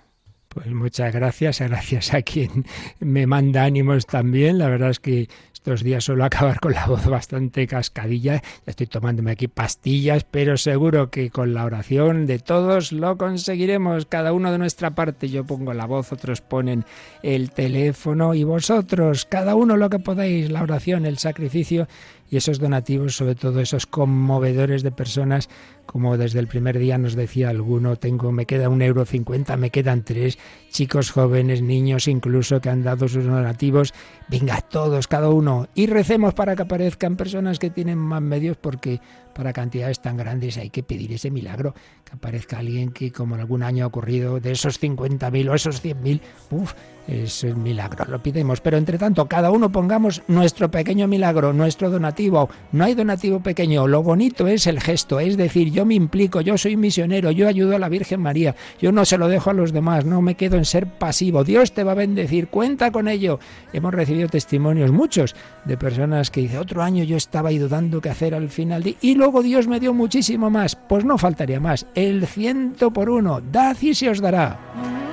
Pues 0.58 0.74
muchas 0.74 1.14
gracias, 1.14 1.60
gracias 1.68 2.12
a 2.14 2.22
quien 2.22 2.64
me 2.98 3.28
manda 3.28 3.62
ánimos 3.62 4.06
también. 4.06 4.58
La 4.58 4.68
verdad 4.68 4.90
es 4.90 4.98
que 4.98 5.28
estos 5.52 5.84
días 5.84 6.02
suelo 6.02 6.24
acabar 6.24 6.58
con 6.58 6.72
la 6.72 6.84
voz 6.86 7.06
bastante 7.06 7.68
cascadilla. 7.68 8.42
Ya 8.42 8.42
estoy 8.66 8.88
tomándome 8.88 9.30
aquí 9.30 9.46
pastillas, 9.46 10.24
pero 10.24 10.56
seguro 10.56 11.10
que 11.10 11.30
con 11.30 11.54
la 11.54 11.64
oración 11.64 12.26
de 12.26 12.40
todos 12.40 12.90
lo 12.90 13.16
conseguiremos, 13.16 14.06
cada 14.06 14.32
uno 14.32 14.50
de 14.50 14.58
nuestra 14.58 14.96
parte. 14.96 15.28
Yo 15.28 15.44
pongo 15.44 15.74
la 15.74 15.86
voz, 15.86 16.12
otros 16.12 16.40
ponen 16.40 16.84
el 17.22 17.52
teléfono 17.52 18.34
y 18.34 18.42
vosotros, 18.42 19.26
cada 19.26 19.54
uno 19.54 19.76
lo 19.76 19.88
que 19.88 20.00
podáis, 20.00 20.50
la 20.50 20.64
oración, 20.64 21.06
el 21.06 21.18
sacrificio 21.18 21.86
y 22.30 22.36
esos 22.36 22.58
donativos, 22.58 23.16
sobre 23.16 23.36
todo 23.36 23.60
esos 23.60 23.86
conmovedores 23.86 24.82
de 24.82 24.90
personas 24.90 25.48
como 25.90 26.18
desde 26.18 26.38
el 26.38 26.48
primer 26.48 26.78
día 26.78 26.98
nos 26.98 27.14
decía 27.14 27.48
alguno, 27.48 27.96
tengo, 27.96 28.30
me 28.30 28.44
queda 28.44 28.68
un 28.68 28.82
euro 28.82 29.06
cincuenta, 29.06 29.56
me 29.56 29.70
quedan 29.70 30.04
tres, 30.04 30.38
chicos 30.70 31.10
jóvenes, 31.10 31.62
niños 31.62 32.08
incluso 32.08 32.60
que 32.60 32.68
han 32.68 32.84
dado 32.84 33.08
sus 33.08 33.24
donativos, 33.24 33.94
venga 34.28 34.60
todos, 34.60 35.08
cada 35.08 35.30
uno, 35.30 35.66
y 35.74 35.86
recemos 35.86 36.34
para 36.34 36.54
que 36.54 36.62
aparezcan 36.62 37.16
personas 37.16 37.58
que 37.58 37.70
tienen 37.70 37.96
más 37.96 38.20
medios 38.20 38.58
porque 38.58 39.00
para 39.38 39.52
cantidades 39.52 40.00
tan 40.00 40.16
grandes 40.16 40.58
hay 40.58 40.68
que 40.68 40.82
pedir 40.82 41.12
ese 41.12 41.30
milagro, 41.30 41.72
que 42.04 42.12
aparezca 42.12 42.58
alguien 42.58 42.90
que 42.90 43.10
como 43.10 43.36
en 43.36 43.42
algún 43.42 43.62
año 43.62 43.84
ha 43.84 43.86
ocurrido 43.86 44.40
de 44.40 44.50
esos 44.50 44.82
50.000 44.82 45.48
o 45.48 45.54
esos 45.54 45.82
100.000, 45.82 46.20
uff, 46.50 46.74
es 47.06 47.44
un 47.44 47.62
milagro, 47.62 48.04
lo 48.06 48.22
pidemos. 48.22 48.60
Pero 48.60 48.76
entre 48.76 48.98
tanto, 48.98 49.26
cada 49.26 49.50
uno 49.50 49.70
pongamos 49.70 50.22
nuestro 50.26 50.70
pequeño 50.70 51.08
milagro, 51.08 51.52
nuestro 51.52 51.88
donativo. 51.88 52.50
No 52.72 52.84
hay 52.84 52.94
donativo 52.94 53.40
pequeño, 53.40 53.86
lo 53.86 54.02
bonito 54.02 54.48
es 54.48 54.66
el 54.66 54.80
gesto, 54.80 55.20
es 55.20 55.36
decir, 55.36 55.70
yo 55.78 55.86
me 55.86 55.94
implico, 55.94 56.40
yo 56.40 56.58
soy 56.58 56.76
misionero, 56.76 57.30
yo 57.30 57.46
ayudo 57.46 57.76
a 57.76 57.78
la 57.78 57.88
Virgen 57.88 58.20
María, 58.20 58.56
yo 58.80 58.90
no 58.90 59.04
se 59.04 59.16
lo 59.16 59.28
dejo 59.28 59.50
a 59.50 59.52
los 59.52 59.72
demás, 59.72 60.04
no 60.04 60.20
me 60.20 60.34
quedo 60.34 60.56
en 60.56 60.64
ser 60.64 60.88
pasivo. 60.88 61.44
Dios 61.44 61.70
te 61.70 61.84
va 61.84 61.92
a 61.92 61.94
bendecir, 61.94 62.48
cuenta 62.48 62.90
con 62.90 63.06
ello. 63.06 63.38
Hemos 63.72 63.94
recibido 63.94 64.28
testimonios 64.28 64.90
muchos 64.90 65.36
de 65.66 65.76
personas 65.76 66.32
que 66.32 66.40
dice 66.40 66.58
otro 66.58 66.82
año 66.82 67.04
yo 67.04 67.16
estaba 67.16 67.52
dudando 67.52 68.00
qué 68.00 68.10
hacer 68.10 68.34
al 68.34 68.48
final 68.48 68.96
y 69.00 69.14
luego 69.14 69.40
Dios 69.40 69.68
me 69.68 69.78
dio 69.78 69.94
muchísimo 69.94 70.50
más. 70.50 70.74
Pues 70.74 71.04
no 71.04 71.16
faltaría 71.16 71.60
más, 71.60 71.86
el 71.94 72.26
ciento 72.26 72.92
por 72.92 73.08
uno. 73.08 73.40
Dad 73.40 73.76
y 73.80 73.94
se 73.94 74.10
os 74.10 74.20
dará. 74.20 75.07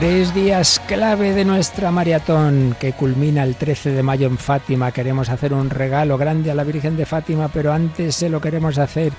Tres 0.00 0.32
días 0.32 0.80
clave 0.86 1.34
de 1.34 1.44
nuestra 1.44 1.90
maratón 1.90 2.74
que 2.80 2.94
culmina 2.94 3.44
el 3.44 3.54
13 3.54 3.90
de 3.90 4.02
mayo 4.02 4.28
en 4.28 4.38
Fátima. 4.38 4.92
Queremos 4.92 5.28
hacer 5.28 5.52
un 5.52 5.68
regalo 5.68 6.16
grande 6.16 6.50
a 6.50 6.54
la 6.54 6.64
Virgen 6.64 6.96
de 6.96 7.04
Fátima, 7.04 7.48
pero 7.48 7.70
antes 7.70 8.16
se 8.16 8.30
lo 8.30 8.40
queremos 8.40 8.78
hacer 8.78 9.12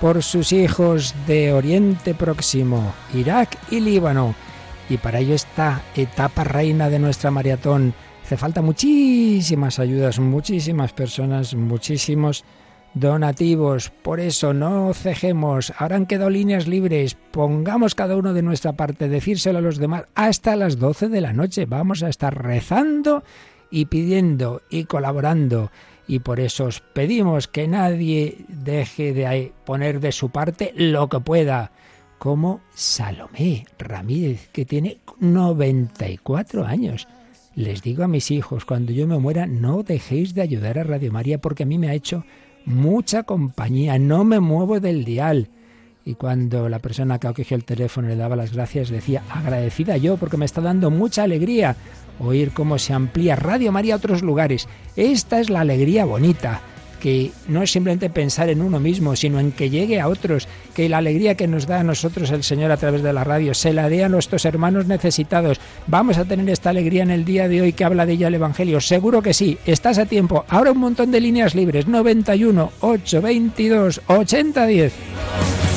por 0.00 0.22
sus 0.22 0.52
hijos 0.52 1.16
de 1.26 1.52
Oriente 1.52 2.14
Próximo, 2.14 2.94
Irak 3.12 3.58
y 3.72 3.80
Líbano. 3.80 4.36
Y 4.88 4.98
para 4.98 5.18
ello 5.18 5.34
esta 5.34 5.82
etapa 5.96 6.44
reina 6.44 6.88
de 6.88 7.00
nuestra 7.00 7.32
maratón 7.32 7.92
hace 8.24 8.36
falta 8.36 8.62
muchísimas 8.62 9.80
ayudas, 9.80 10.20
muchísimas 10.20 10.92
personas, 10.92 11.56
muchísimos 11.56 12.44
donativos. 12.94 13.90
Por 13.90 14.20
eso 14.20 14.52
no 14.52 14.92
cejemos. 14.94 15.72
Ahora 15.78 15.96
han 15.96 16.06
quedado 16.06 16.30
líneas 16.30 16.66
libres. 16.66 17.16
Pongamos 17.30 17.94
cada 17.94 18.16
uno 18.16 18.32
de 18.34 18.42
nuestra 18.42 18.72
parte, 18.72 19.08
decírselo 19.08 19.58
a 19.58 19.62
los 19.62 19.78
demás 19.78 20.04
hasta 20.14 20.56
las 20.56 20.78
12 20.78 21.08
de 21.08 21.20
la 21.20 21.32
noche. 21.32 21.66
Vamos 21.66 22.02
a 22.02 22.08
estar 22.08 22.42
rezando 22.42 23.24
y 23.70 23.86
pidiendo 23.86 24.62
y 24.70 24.84
colaborando. 24.84 25.70
Y 26.06 26.18
por 26.20 26.40
eso 26.40 26.64
os 26.64 26.80
pedimos 26.80 27.46
que 27.46 27.68
nadie 27.68 28.44
deje 28.48 29.12
de 29.12 29.52
poner 29.64 30.00
de 30.00 30.12
su 30.12 30.30
parte 30.30 30.72
lo 30.74 31.08
que 31.08 31.20
pueda. 31.20 31.72
Como 32.18 32.60
Salomé 32.74 33.64
Ramírez, 33.78 34.48
que 34.52 34.66
tiene 34.66 34.98
94 35.20 36.66
años. 36.66 37.08
Les 37.54 37.82
digo 37.82 38.04
a 38.04 38.08
mis 38.08 38.30
hijos, 38.30 38.64
cuando 38.64 38.92
yo 38.92 39.06
me 39.06 39.18
muera, 39.18 39.46
no 39.46 39.82
dejéis 39.82 40.34
de 40.34 40.42
ayudar 40.42 40.78
a 40.78 40.84
Radio 40.84 41.12
María 41.12 41.40
porque 41.40 41.62
a 41.62 41.66
mí 41.66 41.78
me 41.78 41.88
ha 41.88 41.94
hecho 41.94 42.24
mucha 42.70 43.24
compañía, 43.24 43.98
no 43.98 44.24
me 44.24 44.40
muevo 44.40 44.80
del 44.80 45.04
dial. 45.04 45.48
Y 46.04 46.14
cuando 46.14 46.68
la 46.68 46.78
persona 46.78 47.18
que 47.18 47.28
cogió 47.28 47.56
el 47.56 47.64
teléfono 47.64 48.08
le 48.08 48.16
daba 48.16 48.34
las 48.34 48.52
gracias, 48.52 48.88
decía, 48.88 49.22
agradecida 49.30 49.96
yo, 49.98 50.16
porque 50.16 50.38
me 50.38 50.46
está 50.46 50.60
dando 50.60 50.90
mucha 50.90 51.24
alegría 51.24 51.76
oír 52.18 52.52
cómo 52.52 52.78
se 52.78 52.92
amplía 52.92 53.36
Radio 53.36 53.72
María 53.72 53.94
a 53.94 53.96
otros 53.98 54.22
lugares. 54.22 54.68
Esta 54.96 55.40
es 55.40 55.50
la 55.50 55.60
alegría 55.60 56.04
bonita, 56.04 56.60
que 57.00 57.32
no 57.48 57.62
es 57.62 57.72
simplemente 57.72 58.10
pensar 58.10 58.48
en 58.48 58.62
uno 58.62 58.78
mismo, 58.78 59.16
sino 59.16 59.40
en 59.40 59.50
que 59.50 59.70
llegue 59.70 60.00
a 60.00 60.08
otros, 60.08 60.46
que 60.74 60.88
la 60.88 60.98
alegría 60.98 61.34
que 61.34 61.48
nos 61.48 61.66
da 61.66 61.80
a 61.80 61.84
nosotros 61.84 62.30
el 62.30 62.44
Señor 62.44 62.70
a 62.70 62.76
través 62.76 63.02
de 63.02 63.12
la 63.12 63.24
radio 63.24 63.54
se 63.54 63.72
la 63.72 63.88
dé 63.88 64.04
a 64.04 64.08
nuestros 64.08 64.44
hermanos 64.44 64.86
necesitados. 64.86 65.60
Vamos 65.86 66.18
a 66.18 66.24
tener 66.24 66.48
esta 66.48 66.70
alegría 66.70 67.02
en 67.02 67.10
el 67.10 67.24
día 67.24 67.48
de 67.48 67.62
hoy 67.62 67.72
que 67.72 67.84
habla 67.84 68.06
de 68.06 68.12
ella 68.12 68.28
el 68.28 68.34
Evangelio. 68.34 68.80
Seguro 68.80 69.22
que 69.22 69.34
sí, 69.34 69.58
estás 69.66 69.98
a 69.98 70.06
tiempo. 70.06 70.44
Ahora 70.48 70.72
un 70.72 70.78
montón 70.78 71.10
de 71.10 71.20
líneas 71.20 71.54
libres, 71.54 71.88
91 71.88 72.70
822 72.80 74.02
8010. 74.06 75.69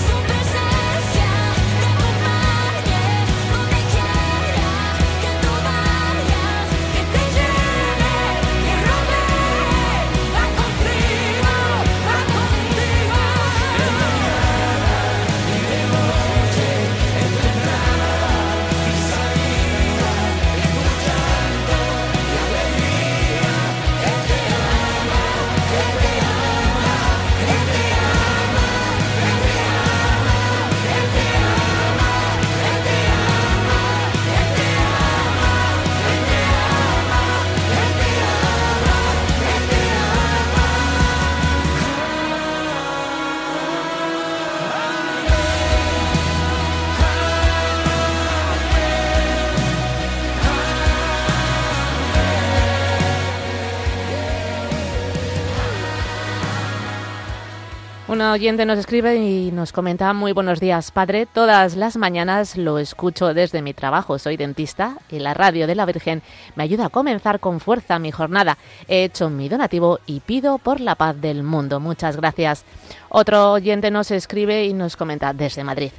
Oyente 58.33 58.65
nos 58.65 58.79
escribe 58.79 59.17
y 59.17 59.51
nos 59.51 59.71
comenta, 59.71 60.11
muy 60.13 60.31
buenos 60.31 60.59
días, 60.59 60.89
padre. 60.89 61.27
Todas 61.27 61.75
las 61.75 61.97
mañanas 61.97 62.57
lo 62.57 62.79
escucho 62.79 63.35
desde 63.35 63.61
mi 63.61 63.75
trabajo. 63.75 64.17
Soy 64.17 64.37
dentista 64.37 64.97
y 65.09 65.19
la 65.19 65.35
radio 65.35 65.67
de 65.67 65.75
la 65.75 65.85
Virgen 65.85 66.23
me 66.55 66.63
ayuda 66.63 66.87
a 66.87 66.89
comenzar 66.89 67.39
con 67.39 67.59
fuerza 67.59 67.99
mi 67.99 68.11
jornada. 68.11 68.57
He 68.87 69.03
hecho 69.03 69.29
mi 69.29 69.49
donativo 69.49 69.99
y 70.07 70.19
pido 70.21 70.57
por 70.57 70.79
la 70.79 70.95
paz 70.95 71.21
del 71.21 71.43
mundo. 71.43 71.79
Muchas 71.79 72.17
gracias. 72.17 72.65
Otro 73.09 73.51
oyente 73.51 73.91
nos 73.91 74.09
escribe 74.09 74.65
y 74.65 74.73
nos 74.73 74.97
comenta 74.97 75.31
desde 75.33 75.63
Madrid 75.63 75.91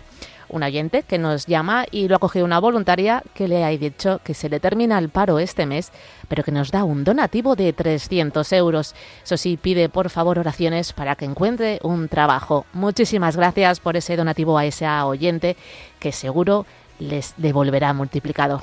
un 0.54 0.62
oyente 0.62 1.02
que 1.02 1.18
nos 1.18 1.46
llama 1.46 1.84
y 1.90 2.06
lo 2.06 2.16
ha 2.16 2.18
cogido 2.20 2.44
una 2.44 2.60
voluntaria 2.60 3.22
que 3.34 3.48
le 3.48 3.64
ha 3.64 3.68
dicho 3.68 4.20
que 4.22 4.34
se 4.34 4.48
le 4.48 4.60
termina 4.60 4.98
el 4.98 5.08
paro 5.08 5.40
este 5.40 5.66
mes, 5.66 5.90
pero 6.28 6.44
que 6.44 6.52
nos 6.52 6.70
da 6.70 6.84
un 6.84 7.02
donativo 7.02 7.56
de 7.56 7.72
300 7.72 8.52
euros. 8.52 8.94
Eso 9.24 9.36
sí, 9.36 9.58
pide 9.60 9.88
por 9.88 10.10
favor 10.10 10.38
oraciones 10.38 10.92
para 10.92 11.16
que 11.16 11.24
encuentre 11.24 11.80
un 11.82 12.08
trabajo. 12.08 12.66
Muchísimas 12.72 13.36
gracias 13.36 13.80
por 13.80 13.96
ese 13.96 14.16
donativo 14.16 14.56
a 14.56 14.64
ese 14.64 14.88
oyente 14.88 15.56
que 15.98 16.12
seguro 16.12 16.66
les 17.00 17.34
devolverá 17.36 17.92
multiplicado. 17.92 18.62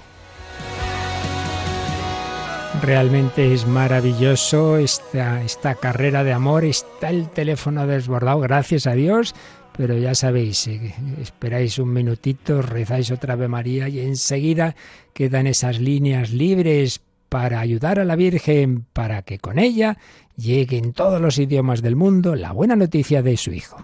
Realmente 2.81 3.53
es 3.53 3.67
maravilloso 3.67 4.77
esta, 4.77 5.43
esta 5.43 5.75
carrera 5.75 6.23
de 6.23 6.31
amor, 6.31 6.63
está 6.63 7.09
el 7.09 7.29
teléfono 7.29 7.85
desbordado, 7.85 8.39
gracias 8.39 8.87
a 8.87 8.93
Dios, 8.93 9.35
pero 9.81 9.97
ya 9.97 10.13
sabéis, 10.13 10.67
eh, 10.67 10.93
esperáis 11.19 11.79
un 11.79 11.91
minutito, 11.91 12.61
rezáis 12.61 13.09
otra 13.09 13.33
Ave 13.33 13.47
María 13.47 13.89
y 13.89 13.99
enseguida 13.99 14.75
quedan 15.11 15.47
esas 15.47 15.79
líneas 15.79 16.29
libres 16.29 17.01
para 17.29 17.61
ayudar 17.61 17.97
a 17.97 18.05
la 18.05 18.15
Virgen, 18.15 18.85
para 18.93 19.23
que 19.23 19.39
con 19.39 19.57
ella 19.57 19.97
llegue 20.37 20.77
en 20.77 20.93
todos 20.93 21.19
los 21.19 21.39
idiomas 21.39 21.81
del 21.81 21.95
mundo 21.95 22.35
la 22.35 22.51
buena 22.51 22.75
noticia 22.75 23.23
de 23.23 23.35
su 23.37 23.53
Hijo. 23.53 23.83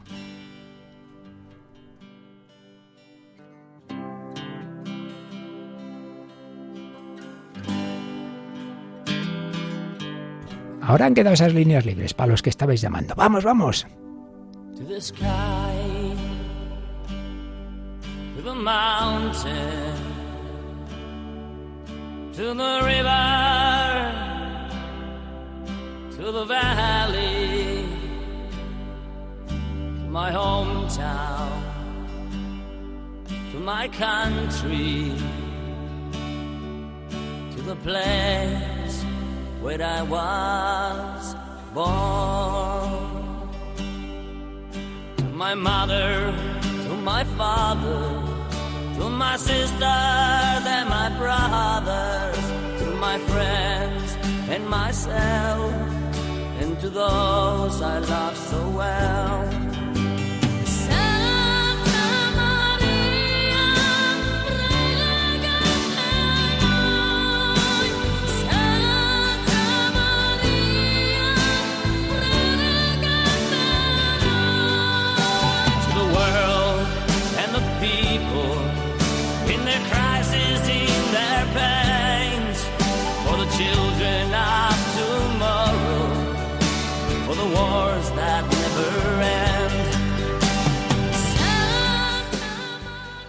Ahora 10.79 11.07
han 11.07 11.15
quedado 11.15 11.33
esas 11.33 11.55
líneas 11.55 11.87
libres 11.87 12.13
para 12.13 12.29
los 12.29 12.43
que 12.43 12.51
estabais 12.51 12.81
llamando. 12.81 13.15
Vamos, 13.15 13.43
vamos. 13.43 13.87
Mountain, 18.57 19.95
to 22.33 22.53
the 22.53 22.81
river, 22.83 23.27
to 26.17 26.31
the 26.31 26.45
valley, 26.45 27.85
to 29.47 30.09
my 30.09 30.31
hometown, 30.31 31.61
to 33.51 33.57
my 33.59 33.87
country, 33.89 35.13
to 37.55 37.61
the 37.61 37.75
place 37.77 39.03
where 39.61 39.81
I 39.81 40.01
was 40.01 41.35
born. 41.73 43.17
To 45.17 45.23
my 45.23 45.53
mother, 45.53 46.33
to 46.85 46.93
my 46.95 47.23
father, 47.23 48.36
to 48.97 49.09
my 49.09 49.37
sisters 49.37 50.63
and 50.75 50.89
my 50.89 51.09
brothers, 51.21 52.45
to 52.81 52.95
my 52.95 53.19
friends 53.29 54.17
and 54.49 54.67
myself, 54.67 55.71
and 56.59 56.79
to 56.79 56.89
those 56.89 57.81
I 57.81 57.99
love 57.99 58.35
so 58.35 58.69
well. 58.69 59.66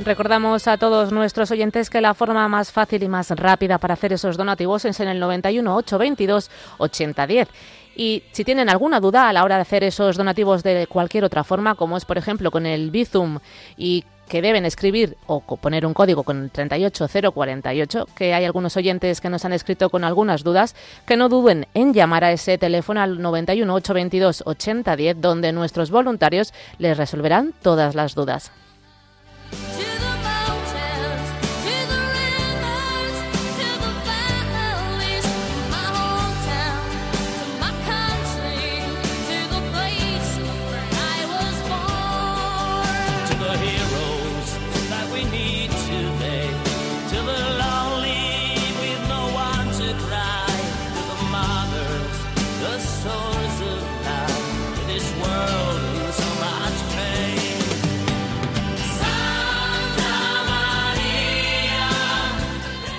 Recordamos 0.01 0.69
a 0.69 0.77
todos 0.77 1.11
nuestros 1.11 1.51
oyentes 1.51 1.91
que 1.91 2.01
la 2.01 2.15
forma 2.15 2.47
más 2.49 2.71
fácil 2.71 3.03
y 3.03 3.09
más 3.09 3.31
rápida 3.31 3.79
para 3.79 3.95
hacer 3.95 4.13
esos 4.13 4.37
donativos 4.37 4.85
es 4.85 5.01
en 5.01 5.09
el 5.09 5.19
91 5.19 5.75
822 5.75 6.51
8010. 6.79 7.49
Y 7.97 8.23
si 8.31 8.45
tienen 8.45 8.69
alguna 8.69 9.01
duda 9.01 9.29
a 9.29 9.33
la 9.33 9.43
hora 9.43 9.57
de 9.57 9.63
hacer 9.63 9.83
esos 9.83 10.17
donativos 10.17 10.63
de 10.63 10.87
cualquier 10.87 11.25
otra 11.25 11.43
forma, 11.43 11.75
como 11.75 11.97
es 11.97 12.05
por 12.05 12.17
ejemplo 12.17 12.53
con 12.53 12.65
el 12.65 12.93
Bizum 12.93 13.41
y 13.77 14.05
que 14.29 14.41
deben 14.41 14.65
escribir 14.65 15.17
o 15.27 15.41
poner 15.41 15.85
un 15.85 15.95
código 15.95 16.23
con 16.23 16.45
el 16.45 16.51
38048, 16.51 18.07
que 18.15 18.35
hay 18.35 18.45
algunos 18.45 18.77
oyentes 18.77 19.21
que 19.21 19.31
nos 19.31 19.45
han 19.45 19.53
escrito 19.53 19.91
con 19.91 20.05
algunas 20.05 20.45
dudas, 20.45 20.77
que 21.07 21.17
no 21.17 21.29
duden 21.29 21.67
en 21.75 21.93
llamar 21.93 22.23
a 22.23 22.31
ese 22.31 22.57
teléfono 22.57 23.01
al 23.01 23.21
91 23.21 23.75
822 23.75 24.45
8010, 24.47 25.21
donde 25.21 25.51
nuestros 25.53 25.91
voluntarios 25.91 26.55
les 26.79 26.97
resolverán 26.97 27.53
todas 27.63 27.97
las 27.97 28.15
dudas. 28.15 28.53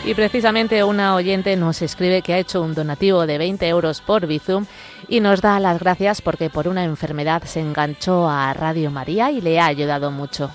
Y 0.10 0.16
precisamente 0.16 0.84
una 0.84 1.14
oyente 1.14 1.56
nos 1.56 1.84
escribe 1.84 2.24
que 2.24 2.34
ha 2.34 2.40
hecho 2.40 2.64
un 2.64 2.74
donativo 2.74 3.28
de 3.28 3.38
20 3.38 3.68
euros 3.68 4.02
por 4.02 4.26
Bizum 4.26 4.66
y 5.08 5.20
nos 5.20 5.40
da 5.40 5.60
las 5.60 5.80
gracias 5.80 6.20
porque 6.24 6.50
por 6.50 6.68
una 6.68 6.84
enfermedad 6.84 7.44
se 7.44 7.60
enganchó 7.60 8.28
a 8.28 8.52
Radio 8.56 8.90
María 8.90 9.30
y 9.30 9.40
le 9.40 9.60
ha 9.60 9.68
ayudado 9.68 10.10
mucho. 10.10 10.50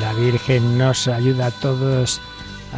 La 0.00 0.12
Virgen 0.12 0.78
nos 0.78 1.08
ayuda 1.08 1.46
a 1.46 1.50
todos 1.50 2.20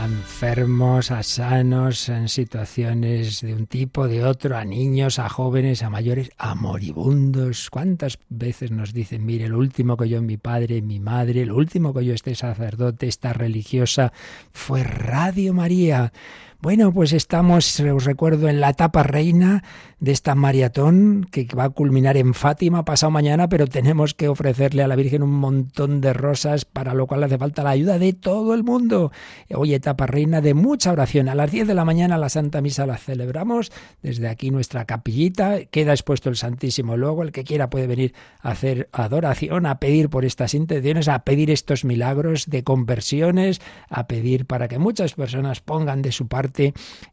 enfermos, 0.06 1.10
a 1.10 1.22
sanos, 1.22 2.08
en 2.08 2.28
situaciones 2.28 3.40
de 3.40 3.54
un 3.54 3.66
tipo, 3.66 4.06
de 4.06 4.24
otro, 4.24 4.56
a 4.56 4.64
niños, 4.64 5.18
a 5.18 5.28
jóvenes, 5.28 5.82
a 5.82 5.90
mayores, 5.90 6.30
a 6.38 6.54
moribundos. 6.54 7.70
¿Cuántas 7.70 8.18
veces 8.28 8.70
nos 8.70 8.92
dicen, 8.92 9.26
mire, 9.26 9.48
lo 9.48 9.58
último 9.58 9.96
que 9.96 10.08
yo 10.08 10.22
mi 10.22 10.36
padre, 10.36 10.80
mi 10.80 11.00
madre, 11.00 11.44
lo 11.44 11.56
último 11.56 11.92
que 11.92 12.04
yo 12.04 12.14
este 12.14 12.34
sacerdote, 12.34 13.08
esta 13.08 13.32
religiosa, 13.32 14.12
fue 14.52 14.84
Radio 14.84 15.52
María? 15.52 16.12
Bueno, 16.60 16.90
pues 16.90 17.12
estamos, 17.12 17.78
os 17.80 18.04
recuerdo, 18.04 18.48
en 18.48 18.60
la 18.60 18.70
etapa 18.70 19.02
reina 19.02 19.62
de 20.00 20.12
esta 20.12 20.34
maratón 20.34 21.26
que 21.30 21.46
va 21.56 21.64
a 21.64 21.70
culminar 21.70 22.16
en 22.16 22.32
Fátima 22.32 22.84
pasado 22.84 23.10
mañana, 23.10 23.48
pero 23.48 23.66
tenemos 23.66 24.14
que 24.14 24.28
ofrecerle 24.28 24.82
a 24.82 24.88
la 24.88 24.96
Virgen 24.96 25.22
un 25.22 25.32
montón 25.32 26.00
de 26.00 26.14
rosas, 26.14 26.64
para 26.64 26.94
lo 26.94 27.06
cual 27.06 27.24
hace 27.24 27.36
falta 27.36 27.62
la 27.62 27.70
ayuda 27.70 27.98
de 27.98 28.14
todo 28.14 28.54
el 28.54 28.64
mundo. 28.64 29.12
Hoy 29.54 29.74
etapa 29.74 30.06
reina 30.06 30.40
de 30.40 30.54
mucha 30.54 30.92
oración. 30.92 31.28
A 31.28 31.34
las 31.34 31.50
10 31.50 31.68
de 31.68 31.74
la 31.74 31.84
mañana 31.84 32.16
la 32.16 32.30
Santa 32.30 32.62
Misa 32.62 32.86
la 32.86 32.96
celebramos 32.96 33.70
desde 34.02 34.28
aquí 34.28 34.50
nuestra 34.50 34.86
capillita, 34.86 35.66
queda 35.66 35.92
expuesto 35.92 36.30
el 36.30 36.36
Santísimo 36.36 36.96
luego, 36.96 37.22
el 37.22 37.32
que 37.32 37.44
quiera 37.44 37.68
puede 37.68 37.86
venir 37.86 38.14
a 38.40 38.50
hacer 38.52 38.88
adoración, 38.92 39.66
a 39.66 39.78
pedir 39.78 40.08
por 40.08 40.24
estas 40.24 40.54
intenciones, 40.54 41.08
a 41.08 41.20
pedir 41.20 41.50
estos 41.50 41.84
milagros 41.84 42.46
de 42.46 42.64
conversiones, 42.64 43.60
a 43.88 44.06
pedir 44.06 44.46
para 44.46 44.68
que 44.68 44.78
muchas 44.78 45.14
personas 45.14 45.60
pongan 45.60 46.02
de 46.02 46.12
su 46.12 46.28
parte 46.28 46.45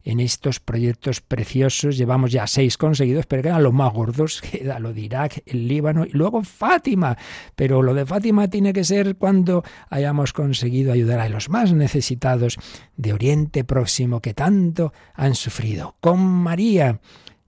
en 0.04 0.20
estos 0.20 0.60
proyectos 0.60 1.20
preciosos. 1.20 1.96
Llevamos 1.96 2.32
ya 2.32 2.46
seis 2.46 2.76
conseguidos, 2.76 3.26
pero 3.26 3.42
quedan 3.42 3.62
los 3.62 3.72
más 3.72 3.92
gordos, 3.92 4.40
queda 4.50 4.78
lo 4.78 4.92
de 4.92 5.00
Irak, 5.00 5.42
el 5.46 5.68
Líbano 5.68 6.04
y 6.04 6.10
luego 6.10 6.42
Fátima. 6.42 7.16
Pero 7.56 7.82
lo 7.82 7.94
de 7.94 8.06
Fátima 8.06 8.48
tiene 8.48 8.72
que 8.72 8.84
ser 8.84 9.16
cuando 9.16 9.64
hayamos 9.90 10.32
conseguido 10.32 10.92
ayudar 10.92 11.20
a 11.20 11.28
los 11.28 11.48
más 11.48 11.72
necesitados 11.72 12.58
de 12.96 13.12
Oriente 13.12 13.64
Próximo 13.64 14.20
que 14.20 14.34
tanto 14.34 14.92
han 15.14 15.34
sufrido. 15.34 15.96
Con 16.00 16.20
María 16.20 17.00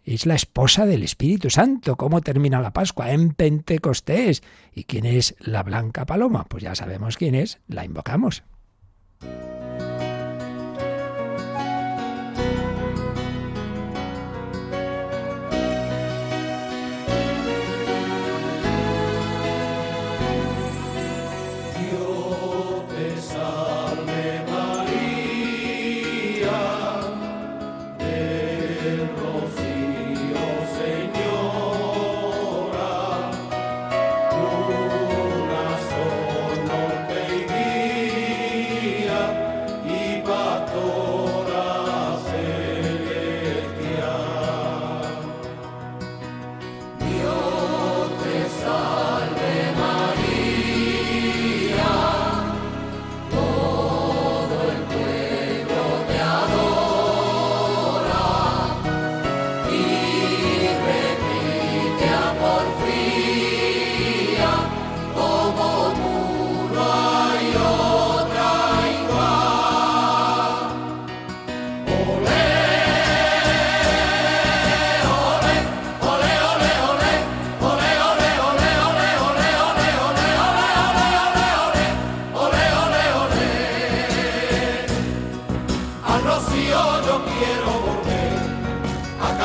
es 0.06 0.24
la 0.24 0.36
esposa 0.36 0.86
del 0.86 1.02
Espíritu 1.02 1.50
Santo. 1.50 1.96
¿Cómo 1.96 2.20
termina 2.20 2.60
la 2.60 2.72
Pascua? 2.72 3.10
En 3.10 3.30
Pentecostés. 3.34 4.42
¿Y 4.72 4.84
quién 4.84 5.04
es 5.04 5.34
la 5.40 5.64
Blanca 5.64 6.06
Paloma? 6.06 6.44
Pues 6.48 6.62
ya 6.62 6.74
sabemos 6.74 7.16
quién 7.16 7.34
es, 7.34 7.58
la 7.66 7.84
invocamos. 7.84 8.44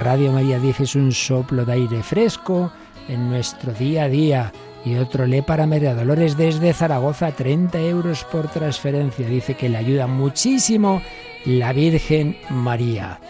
Radio 0.00 0.32
María 0.32 0.58
dice 0.58 0.84
es 0.84 0.94
un 0.94 1.12
soplo 1.12 1.66
de 1.66 1.74
aire 1.74 2.02
fresco 2.02 2.72
en 3.06 3.28
nuestro 3.28 3.72
día 3.74 4.04
a 4.04 4.08
día. 4.08 4.52
Y 4.82 4.96
otro 4.96 5.26
lee 5.26 5.42
para 5.42 5.66
María 5.66 5.94
Dolores 5.94 6.38
desde 6.38 6.72
Zaragoza, 6.72 7.32
30 7.32 7.78
euros 7.80 8.24
por 8.24 8.48
transferencia. 8.48 9.28
Dice 9.28 9.54
que 9.54 9.68
le 9.68 9.76
ayuda 9.76 10.06
muchísimo 10.06 11.02
la 11.44 11.74
Virgen 11.74 12.38
María. 12.48 13.20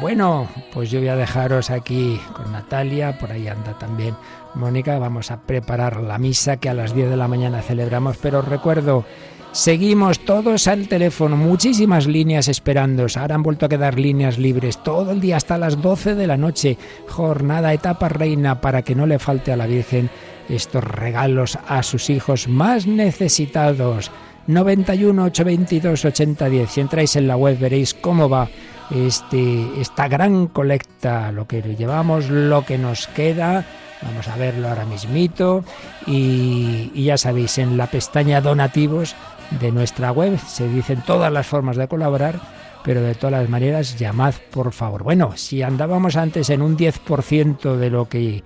Bueno, 0.00 0.46
pues 0.72 0.88
yo 0.92 1.00
voy 1.00 1.08
a 1.08 1.16
dejaros 1.16 1.68
aquí 1.68 2.20
con 2.32 2.52
Natalia, 2.52 3.18
por 3.18 3.32
ahí 3.32 3.48
anda 3.48 3.76
también 3.76 4.14
Mónica, 4.54 5.00
vamos 5.00 5.32
a 5.32 5.40
preparar 5.40 6.00
la 6.00 6.18
misa 6.18 6.58
que 6.58 6.68
a 6.68 6.74
las 6.74 6.94
10 6.94 7.10
de 7.10 7.16
la 7.16 7.26
mañana 7.26 7.60
celebramos, 7.60 8.16
pero 8.18 8.40
recuerdo 8.40 9.04
Seguimos 9.52 10.20
todos 10.20 10.68
al 10.68 10.86
teléfono, 10.86 11.36
muchísimas 11.36 12.06
líneas 12.06 12.46
esperando. 12.46 13.06
Ahora 13.16 13.34
han 13.34 13.42
vuelto 13.42 13.66
a 13.66 13.68
quedar 13.68 13.98
líneas 13.98 14.38
libres 14.38 14.78
todo 14.78 15.10
el 15.10 15.20
día 15.20 15.36
hasta 15.36 15.58
las 15.58 15.82
12 15.82 16.14
de 16.14 16.28
la 16.28 16.36
noche. 16.36 16.78
Jornada, 17.08 17.74
etapa 17.74 18.08
reina 18.08 18.60
para 18.60 18.82
que 18.82 18.94
no 18.94 19.06
le 19.06 19.18
falte 19.18 19.50
a 19.50 19.56
la 19.56 19.66
Virgen 19.66 20.08
estos 20.48 20.84
regalos 20.84 21.58
a 21.66 21.82
sus 21.82 22.10
hijos 22.10 22.46
más 22.46 22.86
necesitados. 22.86 24.12
91 24.46 25.24
822 25.24 26.04
8010. 26.04 26.70
Si 26.70 26.80
entráis 26.80 27.16
en 27.16 27.26
la 27.26 27.36
web 27.36 27.58
veréis 27.58 27.92
cómo 27.92 28.28
va 28.28 28.48
este, 28.92 29.80
esta 29.80 30.06
gran 30.06 30.46
colecta, 30.46 31.32
lo 31.32 31.48
que 31.48 31.60
llevamos, 31.60 32.30
lo 32.30 32.64
que 32.64 32.78
nos 32.78 33.08
queda. 33.08 33.66
Vamos 34.00 34.28
a 34.28 34.36
verlo 34.36 34.68
ahora 34.68 34.86
mismito. 34.86 35.64
Y, 36.06 36.92
y 36.94 37.04
ya 37.04 37.18
sabéis, 37.18 37.58
en 37.58 37.76
la 37.76 37.88
pestaña 37.88 38.40
donativos 38.40 39.16
de 39.58 39.72
nuestra 39.72 40.12
web. 40.12 40.38
Se 40.38 40.68
dicen 40.68 41.02
todas 41.06 41.32
las 41.32 41.46
formas 41.46 41.76
de 41.76 41.88
colaborar, 41.88 42.40
pero 42.84 43.02
de 43.02 43.14
todas 43.14 43.40
las 43.40 43.48
maneras 43.48 43.98
llamad 43.98 44.34
por 44.50 44.72
favor. 44.72 45.02
Bueno, 45.02 45.32
si 45.36 45.62
andábamos 45.62 46.16
antes 46.16 46.50
en 46.50 46.62
un 46.62 46.76
10% 46.76 47.76
de 47.76 47.90
lo 47.90 48.08
que 48.08 48.42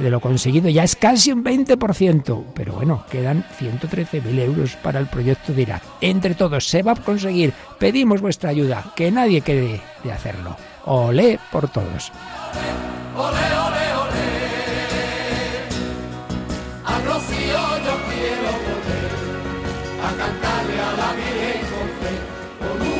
de 0.00 0.10
lo 0.10 0.20
conseguido, 0.20 0.68
ya 0.68 0.84
es 0.84 0.96
casi 0.96 1.32
un 1.32 1.42
20%, 1.42 2.44
pero 2.54 2.74
bueno, 2.74 3.04
quedan 3.10 3.44
113.000 3.58 4.38
euros 4.38 4.76
para 4.76 5.00
el 5.00 5.06
proyecto 5.06 5.52
de 5.52 5.62
Irak. 5.62 5.82
Entre 6.00 6.34
todos 6.34 6.68
se 6.68 6.82
va 6.82 6.92
a 6.92 6.96
conseguir, 6.96 7.52
pedimos 7.78 8.20
vuestra 8.20 8.50
ayuda, 8.50 8.92
que 8.94 9.10
nadie 9.10 9.40
quede 9.40 9.80
de 10.04 10.12
hacerlo. 10.12 10.56
Olé 10.84 11.38
por 11.50 11.68
todos 11.68 12.12
a 20.06 20.16
cantarle 20.16 20.80
a 20.80 20.92
la 21.00 21.12
Virgen 21.14 21.60
con 21.70 21.88
fe. 21.98 22.14
Con 22.60 22.95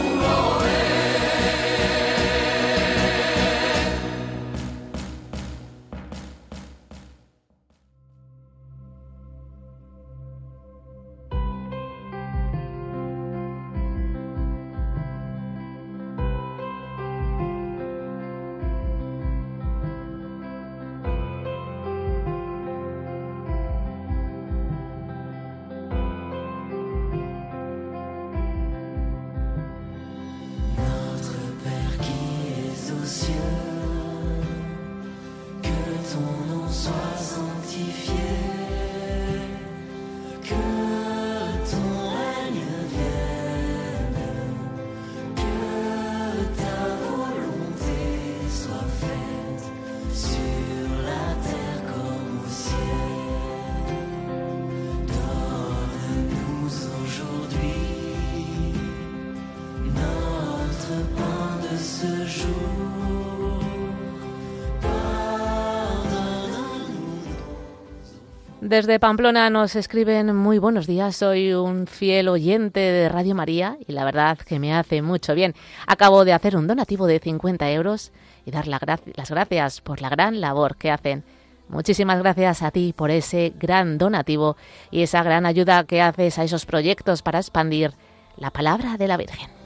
Desde 68.76 69.00
Pamplona 69.00 69.48
nos 69.48 69.74
escriben 69.74 70.36
muy 70.36 70.58
buenos 70.58 70.86
días, 70.86 71.16
soy 71.16 71.54
un 71.54 71.86
fiel 71.86 72.28
oyente 72.28 72.78
de 72.78 73.08
Radio 73.08 73.34
María 73.34 73.78
y 73.88 73.92
la 73.92 74.04
verdad 74.04 74.36
que 74.36 74.58
me 74.58 74.74
hace 74.74 75.00
mucho 75.00 75.34
bien. 75.34 75.54
Acabo 75.86 76.26
de 76.26 76.34
hacer 76.34 76.58
un 76.58 76.66
donativo 76.66 77.06
de 77.06 77.18
50 77.18 77.72
euros 77.72 78.12
y 78.44 78.50
dar 78.50 78.66
las 78.68 79.30
gracias 79.30 79.80
por 79.80 80.02
la 80.02 80.10
gran 80.10 80.42
labor 80.42 80.76
que 80.76 80.90
hacen. 80.90 81.24
Muchísimas 81.70 82.18
gracias 82.18 82.62
a 82.62 82.70
ti 82.70 82.92
por 82.94 83.10
ese 83.10 83.54
gran 83.58 83.96
donativo 83.96 84.58
y 84.90 85.00
esa 85.00 85.22
gran 85.22 85.46
ayuda 85.46 85.84
que 85.84 86.02
haces 86.02 86.38
a 86.38 86.44
esos 86.44 86.66
proyectos 86.66 87.22
para 87.22 87.38
expandir 87.38 87.92
la 88.36 88.50
palabra 88.50 88.98
de 88.98 89.08
la 89.08 89.16
Virgen. 89.16 89.65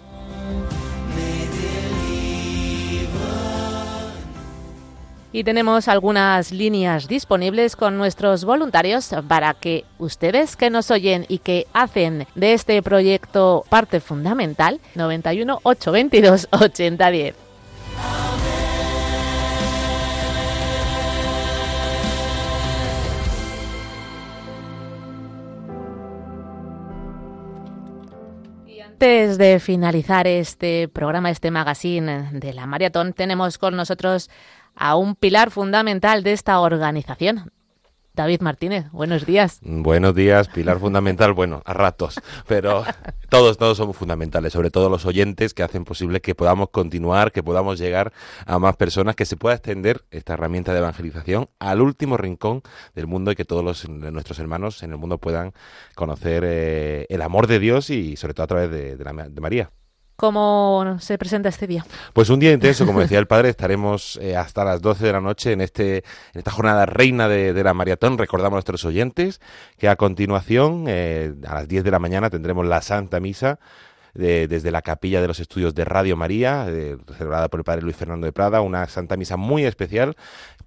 Y 5.33 5.45
tenemos 5.45 5.87
algunas 5.87 6.51
líneas 6.51 7.07
disponibles 7.07 7.76
con 7.76 7.97
nuestros 7.97 8.45
voluntarios 8.45 9.14
para 9.28 9.55
que 9.55 9.85
ustedes 9.99 10.57
que 10.57 10.70
nos 10.70 10.91
oyen 10.91 11.24
y 11.28 11.39
que 11.39 11.68
hacen 11.72 12.26
de 12.35 12.53
este 12.53 12.83
proyecto 12.83 13.64
parte 13.68 14.01
fundamental, 14.01 14.81
91 14.97 15.61
822 15.62 16.49
8010. 16.51 17.51
antes 29.01 29.39
de 29.39 29.61
finalizar 29.61 30.26
este 30.26 30.87
programa, 30.87 31.31
este 31.31 31.51
magazine 31.51 32.28
de 32.33 32.53
la 32.53 32.66
maratón, 32.66 33.14
tenemos 33.14 33.57
con 33.57 33.74
nosotros 33.74 34.28
a 34.81 34.97
un 34.97 35.14
pilar 35.14 35.51
fundamental 35.51 36.24
de 36.24 36.33
esta 36.33 36.59
organización. 36.59 37.53
David 38.14 38.41
Martínez, 38.41 38.91
buenos 38.91 39.24
días. 39.24 39.61
Buenos 39.62 40.14
días, 40.14 40.49
pilar 40.49 40.81
fundamental, 40.81 41.33
bueno, 41.33 41.62
a 41.64 41.72
ratos, 41.72 42.20
pero 42.49 42.83
todos, 43.28 43.57
todos 43.57 43.76
somos 43.76 43.97
fundamentales, 43.97 44.53
sobre 44.53 44.70
todo 44.70 44.89
los 44.89 45.07
oyentes 45.07 45.55
que 45.55 45.62
hacen 45.62 45.85
posible 45.85 46.20
que 46.20 46.35
podamos 46.35 46.70
continuar, 46.70 47.31
que 47.31 47.43
podamos 47.43 47.78
llegar 47.78 48.12
a 48.47 48.59
más 48.59 48.76
personas, 48.76 49.14
que 49.14 49.26
se 49.26 49.37
pueda 49.37 49.55
extender 49.55 50.03
esta 50.11 50.33
herramienta 50.33 50.72
de 50.72 50.81
evangelización 50.81 51.51
al 51.61 51.81
último 51.81 52.16
rincón 52.16 52.62
del 52.95 53.07
mundo 53.07 53.31
y 53.31 53.37
que 53.37 53.45
todos 53.45 53.62
los, 53.62 53.89
nuestros 53.89 54.39
hermanos 54.39 54.83
en 54.83 54.91
el 54.91 54.97
mundo 54.97 55.18
puedan 55.18 55.53
conocer 55.95 56.43
eh, 56.45 57.07
el 57.11 57.22
amor 57.22 57.47
de 57.47 57.59
Dios 57.59 57.91
y 57.91 58.16
sobre 58.16 58.35
todo 58.35 58.45
a 58.45 58.49
través 58.49 58.70
de, 58.70 58.97
de 58.97 59.41
María. 59.41 59.70
¿Cómo 60.21 60.99
se 61.01 61.16
presenta 61.16 61.49
este 61.49 61.66
día? 61.66 61.83
Pues 62.12 62.29
un 62.29 62.41
día 62.41 62.53
intenso, 62.53 62.85
como 62.85 63.01
decía 63.01 63.18
el 63.18 63.27
padre, 63.27 63.49
estaremos 63.49 64.18
eh, 64.21 64.37
hasta 64.37 64.64
las 64.64 64.83
12 64.83 65.07
de 65.07 65.12
la 65.12 65.23
noche 65.23 65.53
en, 65.53 65.62
este, 65.62 65.97
en 66.35 66.39
esta 66.41 66.51
jornada 66.51 66.85
reina 66.85 67.27
de, 67.27 67.64
la 67.64 67.73
maratón. 67.73 68.18
Recordamos 68.18 68.53
a 68.53 68.57
nuestros 68.57 68.85
oyentes 68.85 69.41
que 69.79 69.89
a 69.89 69.97
continuación, 69.97 70.85
eh, 70.89 71.33
a 71.49 71.55
las 71.55 71.68
10 71.68 71.85
de 71.85 71.91
la 71.91 71.99
mañana, 71.99 72.29
tendremos 72.29 72.66
la 72.66 72.83
Santa 72.83 73.18
Misa 73.18 73.61
desde 74.12 74.71
la 74.73 74.83
capilla 74.83 75.23
de 75.23 75.29
los 75.29 75.41
estudios 75.41 75.75
de 75.75 75.85
Radio 75.85 76.16
María, 76.16 76.66
celebrada 77.16 77.49
por 77.49 77.61
el 77.61 77.64
padre 77.64 77.83
Luis 77.83 77.97
Fernando 77.97 78.27
de 78.27 78.33
Prada, 78.33 78.61
una 78.61 78.89
Santa 78.89 79.16
Misa 79.16 79.37
muy 79.37 79.64
especial 79.64 80.16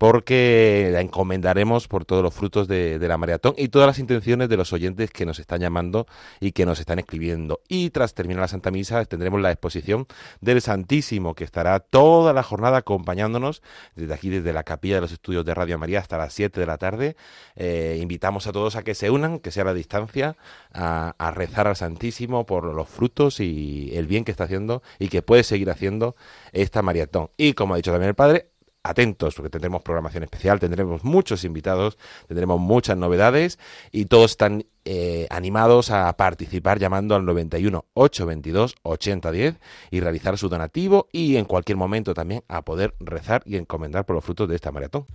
porque 0.03 0.89
la 0.91 0.99
encomendaremos 0.99 1.87
por 1.87 2.03
todos 2.03 2.21
los 2.21 2.33
frutos 2.33 2.67
de, 2.67 2.99
la 2.99 3.17
maratón 3.17 3.53
y 3.55 3.69
todas 3.69 3.87
las 3.87 3.99
intenciones 3.99 4.49
de 4.49 4.57
los 4.57 4.73
oyentes 4.73 5.11
que 5.11 5.25
nos 5.25 5.39
están 5.39 5.61
llamando 5.61 6.07
y 6.41 6.51
que 6.51 6.65
nos 6.65 6.81
están 6.81 6.99
escribiendo. 6.99 7.61
Y 7.69 7.89
tras 7.89 8.13
terminar 8.13 8.41
la 8.41 8.47
Santa 8.49 8.69
Misa 8.69 9.05
tendremos 9.05 9.39
la 9.39 9.49
exposición 9.49 10.05
del 10.41 10.61
Santísimo 10.61 11.35
que 11.35 11.45
estará 11.45 11.79
toda 11.79 12.33
la 12.33 12.43
jornada 12.43 12.79
acompañándonos 12.79 13.61
desde 13.95 14.13
aquí, 14.13 14.27
desde 14.29 14.51
la 14.51 14.63
capilla 14.63 14.95
de 14.95 15.01
los 15.01 15.13
estudios 15.13 15.45
de 15.45 15.53
Radio 15.53 15.79
María 15.79 15.99
hasta 15.99 16.17
las 16.17 16.33
7 16.33 16.59
de 16.59 16.65
la 16.65 16.77
tarde. 16.77 17.15
Eh, 17.55 17.97
invitamos 18.01 18.45
a 18.47 18.51
todos 18.51 18.75
a 18.75 18.83
que 18.83 18.95
se 18.95 19.09
unan, 19.09 19.39
que 19.39 19.51
sea 19.51 19.63
a 19.63 19.67
la 19.67 19.73
distancia, 19.73 20.35
a, 20.73 21.15
a 21.17 21.31
rezar 21.31 21.65
al 21.67 21.77
Santísimo 21.77 22.45
por 22.45 22.65
los 22.65 22.89
frutos 22.89 23.39
y 23.39 23.91
el 23.93 24.07
bien 24.07 24.25
que 24.25 24.31
está 24.31 24.43
haciendo 24.43 24.83
y 24.99 25.07
que 25.07 25.21
puede 25.21 25.45
seguir 25.45 25.69
haciendo 25.69 26.17
esta 26.51 26.81
maratón. 26.81 27.29
Y 27.37 27.53
como 27.53 27.73
ha 27.73 27.77
dicho 27.77 27.91
también 27.91 28.09
el 28.09 28.15
Padre, 28.15 28.49
atentos 28.83 29.35
porque 29.35 29.49
tendremos 29.49 29.81
programación 29.81 30.23
especial, 30.23 30.59
tendremos 30.59 31.03
muchos 31.03 31.43
invitados, 31.45 31.97
tendremos 32.27 32.59
muchas 32.59 32.97
novedades 32.97 33.57
y 33.91 34.05
todos 34.05 34.31
están 34.31 34.65
eh, 34.85 35.27
animados 35.29 35.89
a 35.89 36.11
participar 36.17 36.79
llamando 36.79 37.15
al 37.15 37.25
91 37.25 37.85
822 37.93 38.75
8010 38.83 39.55
y 39.91 39.99
realizar 40.01 40.37
su 40.37 40.49
donativo 40.49 41.07
y 41.11 41.37
en 41.37 41.45
cualquier 41.45 41.77
momento 41.77 42.13
también 42.13 42.43
a 42.49 42.63
poder 42.63 42.93
rezar 42.99 43.41
y 43.45 43.55
encomendar 43.55 44.05
por 44.05 44.15
los 44.15 44.25
frutos 44.25 44.49
de 44.49 44.55
esta 44.55 44.71
maratón. 44.71 45.05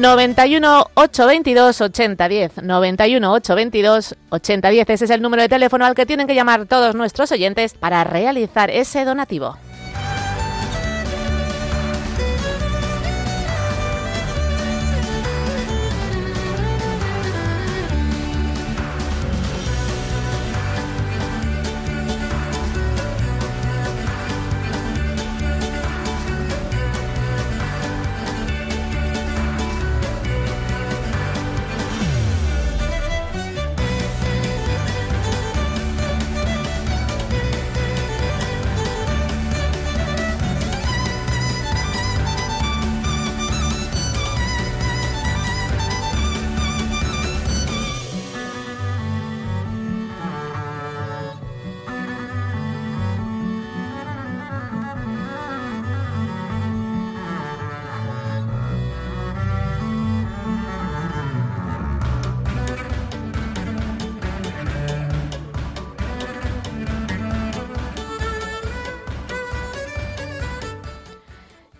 91 0.00 0.86
822 0.94 1.80
8010. 1.82 2.62
91 2.62 3.32
822 3.32 4.16
8010. 4.30 4.90
Ese 4.90 5.04
es 5.04 5.10
el 5.10 5.20
número 5.20 5.42
de 5.42 5.48
teléfono 5.50 5.84
al 5.84 5.94
que 5.94 6.06
tienen 6.06 6.26
que 6.26 6.34
llamar 6.34 6.64
todos 6.64 6.94
nuestros 6.94 7.30
oyentes 7.32 7.74
para 7.74 8.02
realizar 8.04 8.70
ese 8.70 9.04
donativo. 9.04 9.56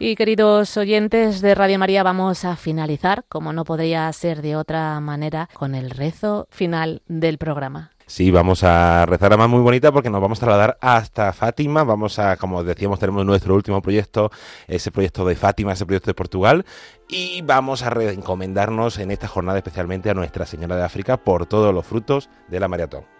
Y 0.02 0.16
queridos 0.16 0.78
oyentes 0.78 1.42
de 1.42 1.54
Radio 1.54 1.78
María, 1.78 2.02
vamos 2.02 2.46
a 2.46 2.56
finalizar, 2.56 3.26
como 3.28 3.52
no 3.52 3.64
podría 3.64 4.10
ser 4.14 4.40
de 4.40 4.56
otra 4.56 4.98
manera, 4.98 5.50
con 5.52 5.74
el 5.74 5.90
rezo 5.90 6.48
final 6.50 7.02
del 7.06 7.36
programa. 7.36 7.90
Sí, 8.06 8.30
vamos 8.30 8.64
a 8.64 9.04
rezar 9.04 9.34
a 9.34 9.36
más 9.36 9.50
muy 9.50 9.60
bonita 9.60 9.92
porque 9.92 10.08
nos 10.08 10.22
vamos 10.22 10.38
a 10.38 10.46
trasladar 10.46 10.78
hasta 10.80 11.34
Fátima. 11.34 11.84
Vamos 11.84 12.18
a, 12.18 12.38
como 12.38 12.64
decíamos, 12.64 12.98
tenemos 12.98 13.26
nuestro 13.26 13.54
último 13.54 13.82
proyecto, 13.82 14.30
ese 14.66 14.90
proyecto 14.90 15.26
de 15.26 15.36
Fátima, 15.36 15.74
ese 15.74 15.84
proyecto 15.84 16.08
de 16.08 16.14
Portugal. 16.14 16.64
Y 17.06 17.42
vamos 17.42 17.82
a 17.82 17.92
encomendarnos 18.10 18.98
en 19.00 19.10
esta 19.10 19.28
jornada 19.28 19.58
especialmente 19.58 20.08
a 20.08 20.14
Nuestra 20.14 20.46
Señora 20.46 20.76
de 20.76 20.82
África 20.82 21.18
por 21.18 21.44
todos 21.44 21.74
los 21.74 21.84
frutos 21.84 22.30
de 22.48 22.58
la 22.58 22.68
maratón. 22.68 23.19